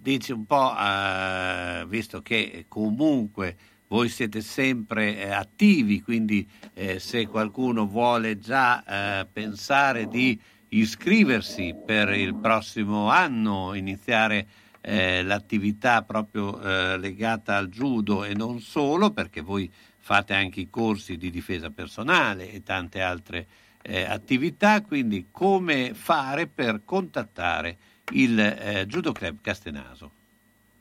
[0.00, 3.56] dici un po', eh, visto che comunque
[3.88, 10.38] voi siete sempre eh, attivi, quindi eh, se qualcuno vuole già eh, pensare di
[10.70, 14.46] iscriversi per il prossimo anno, iniziare
[14.80, 20.70] eh, l'attività proprio eh, legata al judo e non solo, perché voi fate anche i
[20.70, 23.46] corsi di difesa personale e tante altre
[23.82, 27.76] eh, attività, quindi come fare per contattare
[28.12, 30.12] il eh, Judo Club Castenaso?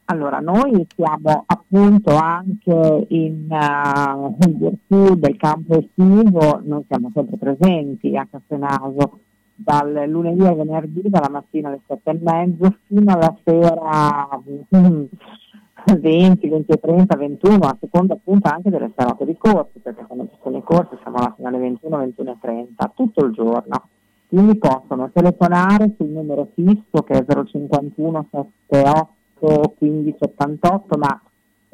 [0.06, 7.38] Allora, noi siamo appunto anche in, eh, in virtù del campo estivo, noi siamo sempre
[7.38, 9.20] presenti a Castenaso
[9.58, 14.30] dal lunedì al venerdì, dalla mattina alle sette e mezzo fino alla sera
[14.77, 15.03] mm,
[16.00, 20.27] 20, 20 e 30, 21, a seconda appunto anche delle serate di corsi, perché quando
[20.30, 23.90] ci sono i corsi siamo là fino alle 21, 21 e 30, tutto il giorno.
[24.27, 31.22] Quindi possono telefonare sul numero fisso che è 051 78 15 88, ma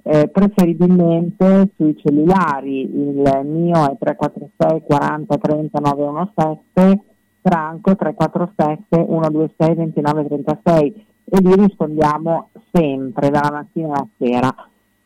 [0.03, 7.12] eh, preferibilmente sui cellulari, il mio è 346 40 30 917
[7.43, 14.55] Franco 347 126 2936 e lì rispondiamo sempre dalla mattina alla sera.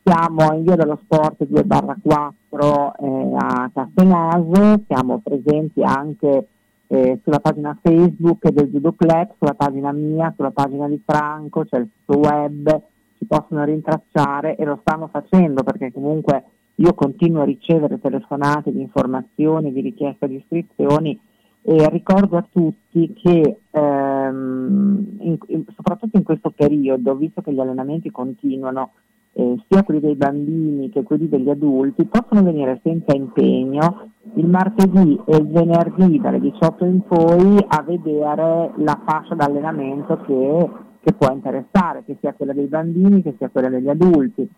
[0.03, 6.47] Siamo in via dello sport 2 barra 4 eh, a Castenaso, siamo presenti anche
[6.87, 11.79] eh, sulla pagina Facebook del Judo Club, sulla pagina mia, sulla pagina di Franco, c'è
[11.79, 12.81] il sito web,
[13.17, 16.43] ci possono rintracciare e lo stanno facendo perché comunque
[16.75, 21.19] io continuo a ricevere telefonate di informazioni, di richieste di iscrizioni
[21.69, 27.59] e ricordo a tutti che ehm, in- in- soprattutto in questo periodo, visto che gli
[27.59, 28.91] allenamenti continuano,
[29.33, 35.19] eh, sia quelli dei bambini che quelli degli adulti, possono venire senza impegno il martedì
[35.25, 40.69] e il venerdì dalle 18 in poi a vedere la fascia d'allenamento che,
[41.01, 44.49] che può interessare, che sia quella dei bambini che sia quella degli adulti.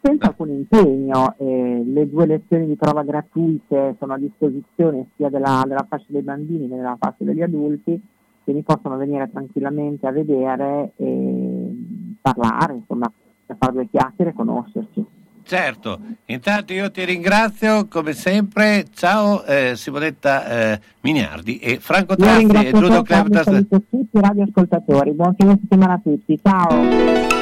[0.00, 5.64] Senza alcun impegno, eh, le due lezioni di prova gratuite sono a disposizione sia della,
[5.66, 8.00] della fascia dei bambini che della fascia degli adulti,
[8.42, 11.76] quindi possono venire tranquillamente a vedere e
[12.20, 13.10] parlare, insomma,
[13.44, 15.06] per fare due chiacchiere e conoscerci.
[15.44, 22.24] Certo, intanto io ti ringrazio come sempre, ciao eh, Simonetta eh, Miniardi e Franco Io
[22.24, 27.41] Tratti e Giudo Club saluto tutti i radioascoltatori, buon fine settimana a tutti, ciao!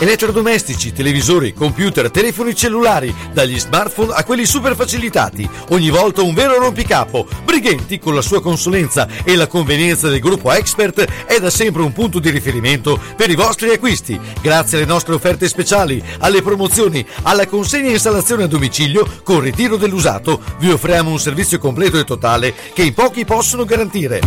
[0.00, 5.48] Elettrodomestici, televisori, computer, telefoni cellulari, dagli smartphone a quelli super facilitati.
[5.70, 7.26] Ogni volta un vero rompicapo.
[7.44, 11.92] Brighenti, con la sua consulenza e la convenienza del gruppo Expert, è da sempre un
[11.92, 14.20] punto di riferimento per i vostri acquisti.
[14.40, 19.76] Grazie alle nostre offerte speciali, alle promozioni, alla consegna e installazione a domicilio con ritiro
[19.76, 24.20] dell'usato, vi offriamo un servizio completo e totale che in pochi possono garantire.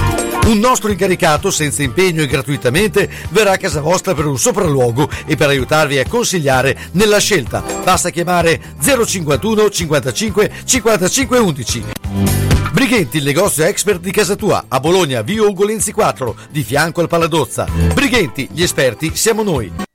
[0.43, 5.35] Un nostro incaricato, senza impegno e gratuitamente, verrà a casa vostra per un sopralluogo e
[5.35, 7.63] per aiutarvi a consigliare nella scelta.
[7.83, 11.83] Basta chiamare 051 55 55 11.
[12.71, 17.07] Brighenti, il negozio expert di casa tua, a Bologna, via Ugolenzi 4, di fianco al
[17.07, 17.67] Paladozza.
[17.93, 19.89] Brighenti, gli esperti siamo noi.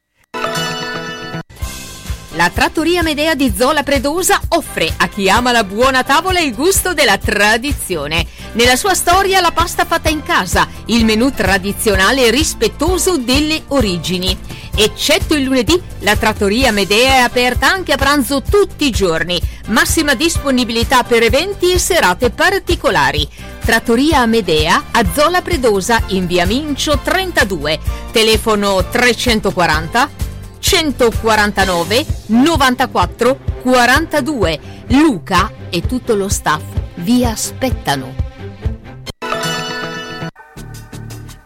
[2.37, 6.93] La trattoria Medea di Zola Predosa offre a chi ama la buona tavola il gusto
[6.93, 8.27] della tradizione.
[8.53, 14.37] Nella sua storia la pasta fatta in casa, il menù tradizionale rispettoso delle origini.
[14.79, 19.41] Eccetto il lunedì, la trattoria Medea è aperta anche a pranzo tutti i giorni.
[19.69, 23.27] Massima disponibilità per eventi e serate particolari.
[23.65, 27.81] Trattoria Amedea a Zola Predosa in via Mincio 32.
[28.13, 30.11] Telefono 340
[30.59, 34.61] 149 94 42.
[34.89, 36.63] Luca e tutto lo staff
[36.97, 38.26] vi aspettano.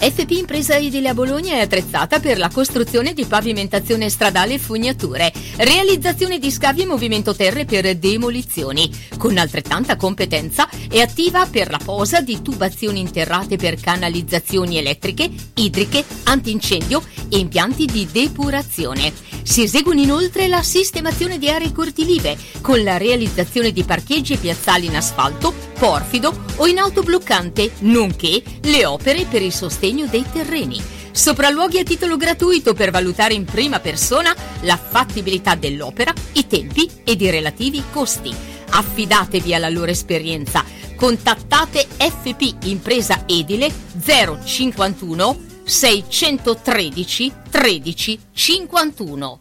[0.01, 5.31] FP Impresa Edile a Bologna è attrezzata per la costruzione di pavimentazione stradale e fognature,
[5.57, 8.91] realizzazione di scavi e movimento terre per demolizioni.
[9.19, 16.03] Con altrettanta competenza è attiva per la posa di tubazioni interrate per canalizzazioni elettriche, idriche,
[16.23, 19.13] antincendio e impianti di depurazione.
[19.43, 24.87] Si eseguono inoltre la sistemazione di aree cortilive con la realizzazione di parcheggi e piazzali
[24.87, 30.81] in asfalto, porfido o in autobloccante, nonché le opere per il sostegno dei terreni.
[31.13, 37.21] Sopralluoghi a titolo gratuito per valutare in prima persona la fattibilità dell'opera, i tempi ed
[37.21, 38.35] i relativi costi.
[38.71, 40.65] Affidatevi alla loro esperienza.
[40.95, 49.41] Contattate FP Impresa Edile 051 613 13 51.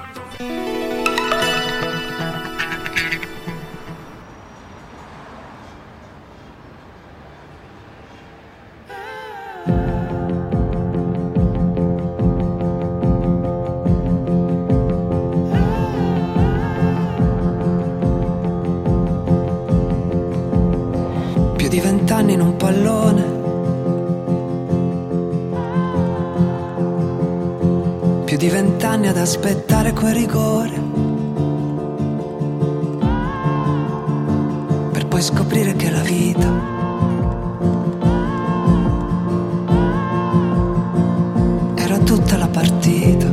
[22.61, 23.23] Pallone.
[28.25, 30.79] Più di vent'anni ad aspettare quel rigore.
[34.91, 36.49] Per poi scoprire che la vita
[41.77, 43.25] era tutta la partita.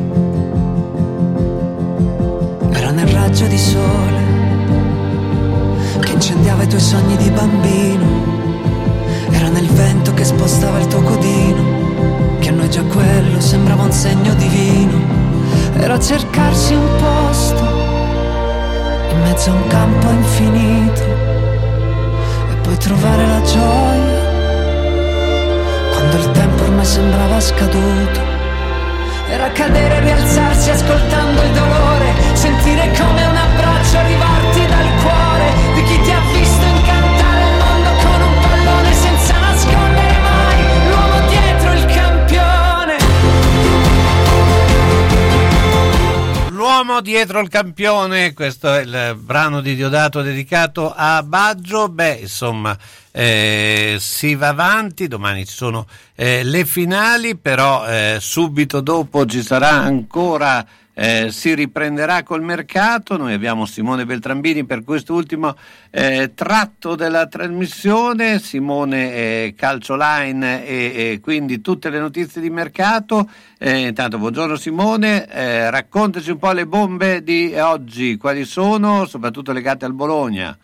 [2.71, 4.27] Era nel raggio di sole
[6.01, 8.38] che incendiava i tuoi sogni di bambino.
[9.31, 13.93] Era nel vento che spostava il tuo codino, che a noi già quello sembrava un
[13.93, 14.99] segno divino.
[15.77, 17.65] Era cercarsi un posto
[19.11, 21.03] in mezzo a un campo infinito
[22.51, 24.27] e poi trovare la gioia
[25.93, 28.37] quando il tempo ormai sembrava scaduto.
[29.31, 35.83] Era cadere e rialzarsi ascoltando il dolore, sentire come un abbraccio arrivarti dal cuore di
[35.83, 36.48] chi ti ha visto
[46.79, 51.89] L'uomo dietro il campione, questo è il brano di Diodato dedicato a Baggio.
[51.89, 52.79] Beh, insomma,
[53.11, 59.43] eh, si va avanti, domani ci sono eh, le finali, però eh, subito dopo ci
[59.43, 60.65] sarà ancora,
[61.01, 63.17] eh, si riprenderà col mercato.
[63.17, 65.55] Noi abbiamo Simone Beltrambini per quest'ultimo
[65.91, 73.31] eh, tratto della trasmissione, Simone eh, Calcioline e, e quindi tutte le notizie di mercato.
[73.59, 79.53] Eh, intanto buongiorno Simone, eh, raccontaci un po' le bombe di oggi, quali sono, soprattutto
[79.53, 80.59] legate al Bologna.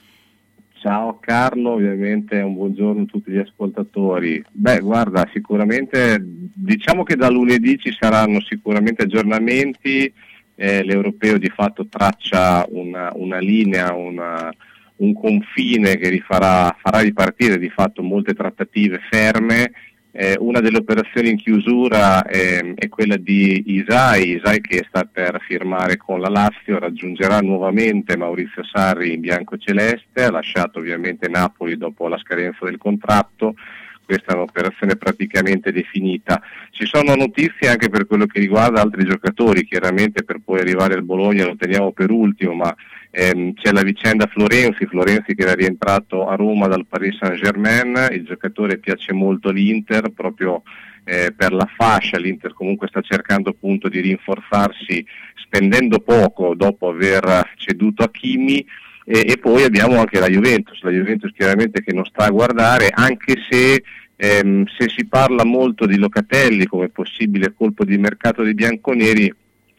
[0.84, 4.44] Ciao Carlo, ovviamente un buongiorno a tutti gli ascoltatori.
[4.50, 10.12] Beh, guarda, sicuramente diciamo che da lunedì ci saranno sicuramente aggiornamenti,
[10.54, 14.52] eh, l'europeo di fatto traccia una, una linea, una-
[14.96, 19.72] un confine che rifarà, farà ripartire di fatto molte trattative ferme.
[20.16, 25.40] Eh, una delle operazioni in chiusura ehm, è quella di Isai, Isai che sta per
[25.40, 32.06] firmare con la Lazio, raggiungerà nuovamente Maurizio Sarri in bianco-celeste, ha lasciato ovviamente Napoli dopo
[32.06, 33.56] la scadenza del contratto,
[34.04, 36.40] questa è un'operazione praticamente definita.
[36.70, 41.02] Ci sono notizie anche per quello che riguarda altri giocatori, chiaramente per poi arrivare al
[41.02, 42.72] Bologna lo teniamo per ultimo, ma
[43.14, 48.08] ehm, c'è la vicenda Florenzi, Florenzi che era rientrato a Roma dal Paris Saint Germain,
[48.10, 50.62] il giocatore piace molto l'Inter proprio
[51.04, 57.52] eh, per la fascia, l'Inter comunque sta cercando appunto di rinforzarsi spendendo poco dopo aver
[57.56, 58.66] ceduto a Kimi
[59.04, 62.88] e, e poi abbiamo anche la Juventus, la Juventus chiaramente che non sta a guardare
[62.92, 63.84] anche se,
[64.16, 69.32] ehm, se si parla molto di Locatelli come possibile colpo di mercato dei bianconeri,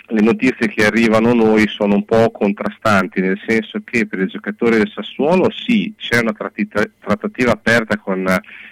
[0.08, 4.27] le notizie che arrivano a noi sono un po' contrastanti, nel senso che per il
[4.27, 8.27] giocatore del Sassuolo sì, c'è una trattativa aperta con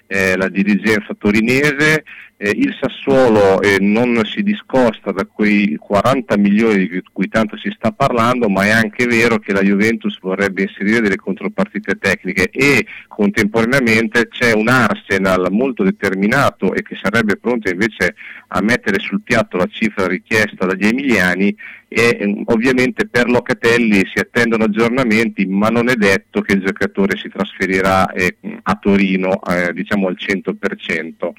[0.08, 2.04] eh, la dirigenza torinese,
[2.44, 7.72] eh, il Sassuolo eh, non si discosta da quei 40 milioni di cui tanto si
[7.74, 12.86] sta parlando, ma è anche vero che la Juventus vorrebbe inserire delle contropartite tecniche e
[13.08, 18.16] contemporaneamente c'è un Arsenal molto determinato e che sarebbe pronto invece
[18.48, 21.56] a mettere sul piatto la cifra richiesta dagli emiliani
[21.88, 27.16] e ehm, ovviamente per Locatelli si attendono aggiornamenti ma non è detto che il giocatore
[27.16, 31.32] si trasferirà eh, a Torino eh, diciamo al 100%.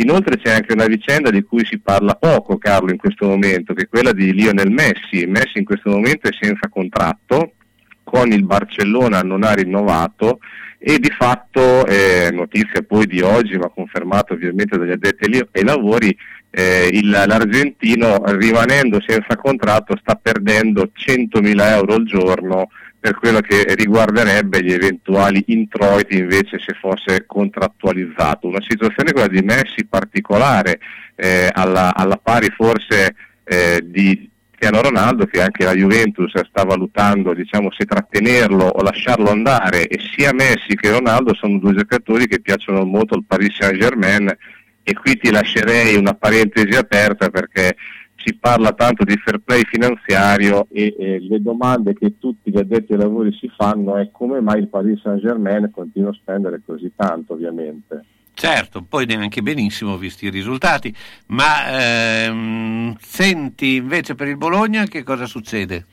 [0.00, 3.82] Inoltre c'è anche una vicenda di cui si parla poco, Carlo, in questo momento, che
[3.82, 5.26] è quella di Lionel Messi.
[5.26, 7.52] Messi in questo momento è senza contratto,
[8.04, 10.38] con il Barcellona non ha rinnovato
[10.78, 16.16] e di fatto, eh, notizia poi di oggi, ma confermata ovviamente dagli addetti ai lavori,
[16.50, 22.68] eh, il- l'argentino rimanendo senza contratto sta perdendo 100.000 euro al giorno
[23.00, 28.48] per quello che riguarderebbe gli eventuali introiti invece se fosse contrattualizzato.
[28.48, 30.80] Una situazione quella di Messi particolare,
[31.14, 34.28] eh, alla, alla pari forse eh, di
[34.58, 40.00] Cristiano Ronaldo che anche la Juventus sta valutando diciamo, se trattenerlo o lasciarlo andare e
[40.12, 44.36] sia Messi che Ronaldo sono due giocatori che piacciono molto al Paris Saint Germain
[44.82, 47.76] e qui ti lascerei una parentesi aperta perché
[48.28, 52.92] si parla tanto di fair play finanziario e eh, le domande che tutti gli addetti
[52.92, 56.92] ai lavori si fanno è come mai il Paris Saint Germain continua a spendere così
[56.94, 58.04] tanto ovviamente.
[58.34, 60.94] Certo, poi neanche benissimo visti i risultati,
[61.28, 65.86] ma ehm, senti invece per il Bologna che cosa succede?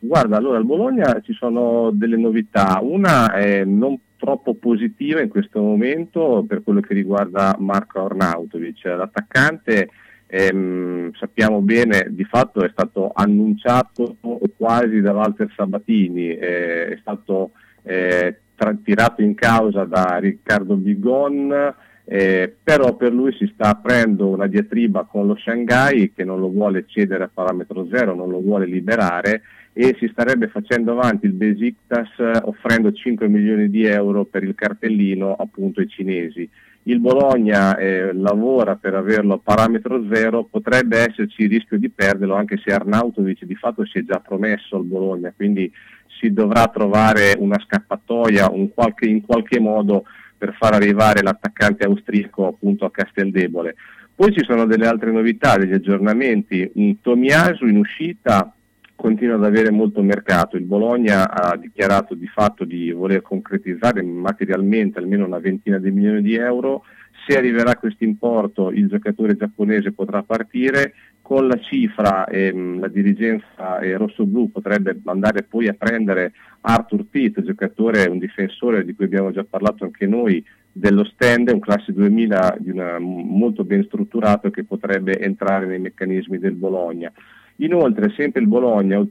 [0.00, 5.60] Guarda, allora al Bologna ci sono delle novità, una è non troppo positiva in questo
[5.60, 9.88] momento per quello che riguarda Marco Arnautovic, l'attaccante
[10.28, 14.16] ehm, sappiamo bene di fatto è stato annunciato
[14.56, 21.74] quasi da Walter Sabatini, eh, è stato eh, tra- tirato in causa da Riccardo Bigon,
[22.04, 26.48] eh, però per lui si sta aprendo una diatriba con lo Shanghai che non lo
[26.48, 29.42] vuole cedere a parametro zero, non lo vuole liberare
[29.72, 34.54] e si starebbe facendo avanti il Besiktas eh, offrendo 5 milioni di euro per il
[34.54, 36.48] cartellino appunto ai cinesi.
[36.88, 42.34] Il Bologna eh, lavora per averlo a parametro zero, potrebbe esserci il rischio di perderlo
[42.34, 45.70] anche se Arnautovic di fatto si è già promesso al Bologna, quindi
[46.18, 50.04] si dovrà trovare una scappatoia un qualche, in qualche modo
[50.38, 53.74] per far arrivare l'attaccante austriaco appunto a Casteldebole.
[54.14, 56.70] Poi ci sono delle altre novità, degli aggiornamenti.
[56.76, 58.50] Un Tomiasu in uscita
[58.98, 60.56] continua ad avere molto mercato.
[60.56, 66.20] Il Bologna ha dichiarato di fatto di voler concretizzare materialmente almeno una ventina di milioni
[66.20, 66.82] di euro.
[67.24, 70.94] Se arriverà questo importo il giocatore giapponese potrà partire.
[71.22, 77.40] Con la cifra ehm, la dirigenza eh, rossoblù potrebbe andare poi a prendere Arthur Pitt,
[77.42, 82.56] giocatore, un difensore di cui abbiamo già parlato anche noi, dello stand, un classe 2000
[82.58, 87.12] di una, molto ben strutturato che potrebbe entrare nei meccanismi del Bologna.
[87.60, 89.04] Inoltre, sempre il Bologna,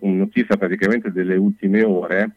[0.00, 2.30] notizia praticamente delle ultime ore,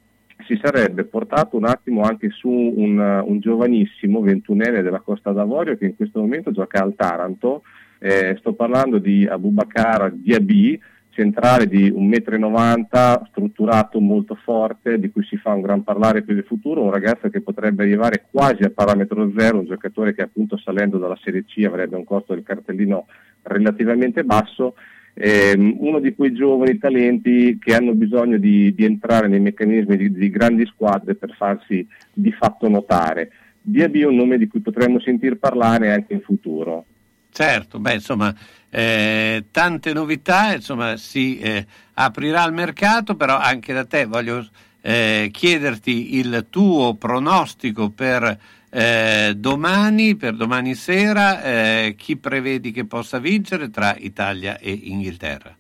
[0.46, 5.86] si sarebbe portato un attimo anche su un, un giovanissimo ventunenne della Costa d'Avorio che
[5.86, 7.64] in questo momento gioca al Taranto,
[8.00, 15.24] eh, sto parlando di Abubakar Diaby, centrale di 1,90 m, strutturato molto forte, di cui
[15.26, 18.70] si fa un gran parlare per il futuro, un ragazzo che potrebbe arrivare quasi a
[18.70, 23.08] parametro zero, un giocatore che appunto salendo dalla Serie C avrebbe un costo del cartellino
[23.42, 24.76] relativamente basso,
[25.20, 30.12] ehm, uno di quei giovani talenti che hanno bisogno di, di entrare nei meccanismi di,
[30.12, 33.32] di grandi squadre per farsi di fatto notare.
[33.62, 36.86] Diaby è un nome di cui potremmo sentir parlare anche in futuro.
[37.32, 38.34] Certo, beh, insomma,
[38.70, 41.66] eh, tante novità, insomma, si eh,
[41.96, 44.48] aprirà il mercato, però anche da te voglio
[44.82, 48.38] eh, chiederti il tuo pronostico per
[48.70, 55.56] eh, domani, per domani sera, eh, chi prevedi che possa vincere tra Italia e Inghilterra?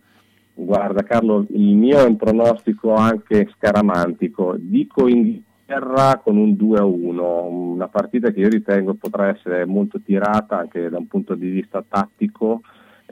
[0.53, 4.55] Guarda Carlo, il mio è un pronostico anche scaramantico.
[4.57, 10.01] Dico Inghilterra con un 2 a 1, una partita che io ritengo potrà essere molto
[10.01, 12.61] tirata anche da un punto di vista tattico.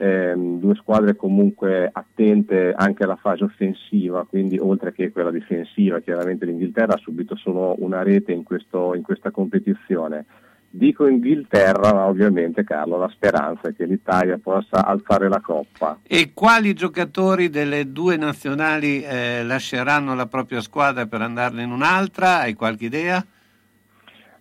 [0.00, 6.46] Ehm, due squadre comunque attente anche alla fase offensiva, quindi oltre che quella difensiva, chiaramente
[6.46, 10.24] l'Inghilterra ha subito solo una rete in, questo- in questa competizione.
[10.70, 15.98] Dico Inghilterra, ma ovviamente Carlo la speranza è che l'Italia possa alzare la coppa.
[16.06, 22.40] E quali giocatori delle due nazionali eh, lasceranno la propria squadra per andarne in un'altra?
[22.40, 23.24] Hai qualche idea?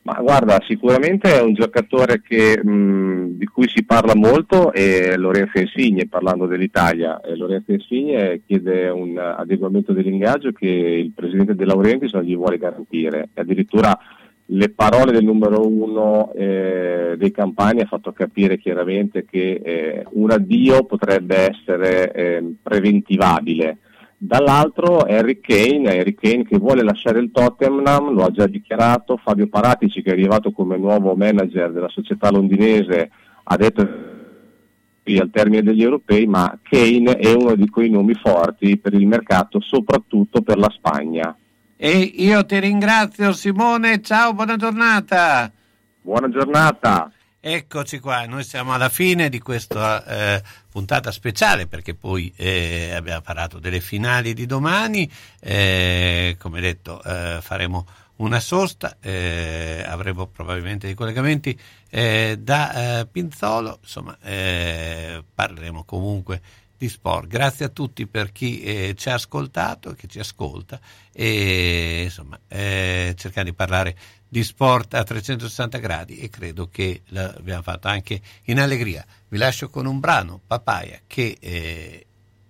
[0.07, 5.59] Ma guarda, sicuramente è un giocatore che, mh, di cui si parla molto è Lorenzo
[5.59, 7.19] Insigne, parlando dell'Italia.
[7.19, 12.57] E Lorenzo Insigne chiede un adeguamento dell'ingaggio che il presidente De Laurentiis non gli vuole
[12.57, 13.27] garantire.
[13.33, 13.99] Addirittura
[14.45, 20.31] le parole del numero uno eh, dei Campani ha fatto capire chiaramente che eh, un
[20.31, 23.79] addio potrebbe essere eh, preventivabile.
[24.19, 29.47] Dall'altro Harry Kane, Harry Kane che vuole lasciare il Tottenham, lo ha già dichiarato, Fabio
[29.47, 33.11] Paratici che è arrivato come nuovo manager della società londinese
[33.43, 33.81] ha detto
[35.19, 39.61] al termine degli europei, ma Kane è uno di quei nomi forti per il mercato,
[39.61, 41.33] soprattutto per la Spagna.
[41.77, 45.49] E io ti ringrazio Simone, ciao, buona giornata.
[46.01, 47.11] Buona giornata.
[47.39, 53.21] Eccoci qua, noi siamo alla fine di questa eh, puntata speciale perché poi eh, abbiamo
[53.21, 55.09] parlato delle finali di domani,
[55.39, 57.85] eh, come detto eh, faremo
[58.17, 61.57] una sosta, eh, avremo probabilmente dei collegamenti
[61.91, 66.41] eh, da Pinzolo, insomma parleremo comunque
[66.75, 67.27] di sport.
[67.27, 70.79] Grazie a tutti per chi ci ha ascoltato, che ci ascolta
[71.13, 73.95] e insomma cercare di parlare
[74.27, 79.05] di sport a 360 gradi e credo che l'abbiamo fatto anche in allegria.
[79.27, 82.05] Vi lascio con un brano, Papaya, che eh,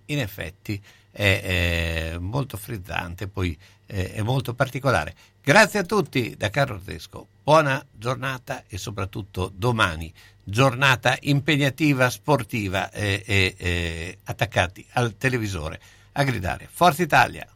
[0.06, 5.14] in effetti è, è molto frizzante, poi eh, è molto particolare.
[5.42, 10.12] Grazie a tutti da Carlo Tesco, buona giornata e soprattutto domani,
[10.44, 15.80] giornata impegnativa, sportiva e, e- e attaccati al televisore
[16.12, 17.48] a gridare Forza Italia!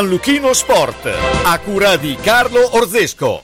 [0.00, 1.12] San Luchino Sport,
[1.42, 3.42] a cura di Carlo Orzesco.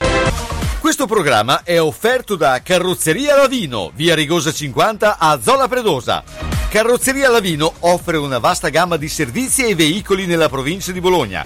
[0.79, 6.23] Questo programma è offerto da Carrozzeria Lavino, via Rigosa 50 a Zola Predosa.
[6.67, 11.45] Carrozzeria Lavino offre una vasta gamma di servizi e veicoli nella provincia di Bologna.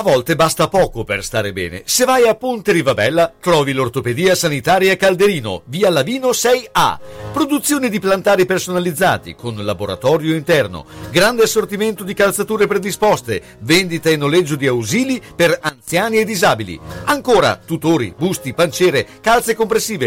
[0.00, 1.82] A volte basta poco per stare bene.
[1.84, 6.98] Se vai a Ponte Rivabella, trovi l'ortopedia sanitaria Calderino, via Lavino 6A.
[7.34, 14.56] Produzione di plantari personalizzati, con laboratorio interno, grande assortimento di calzature predisposte, vendita e noleggio
[14.56, 16.80] di ausili per anziani e disabili.
[17.04, 19.98] Ancora, tutori, busti, panciere, calze compressive,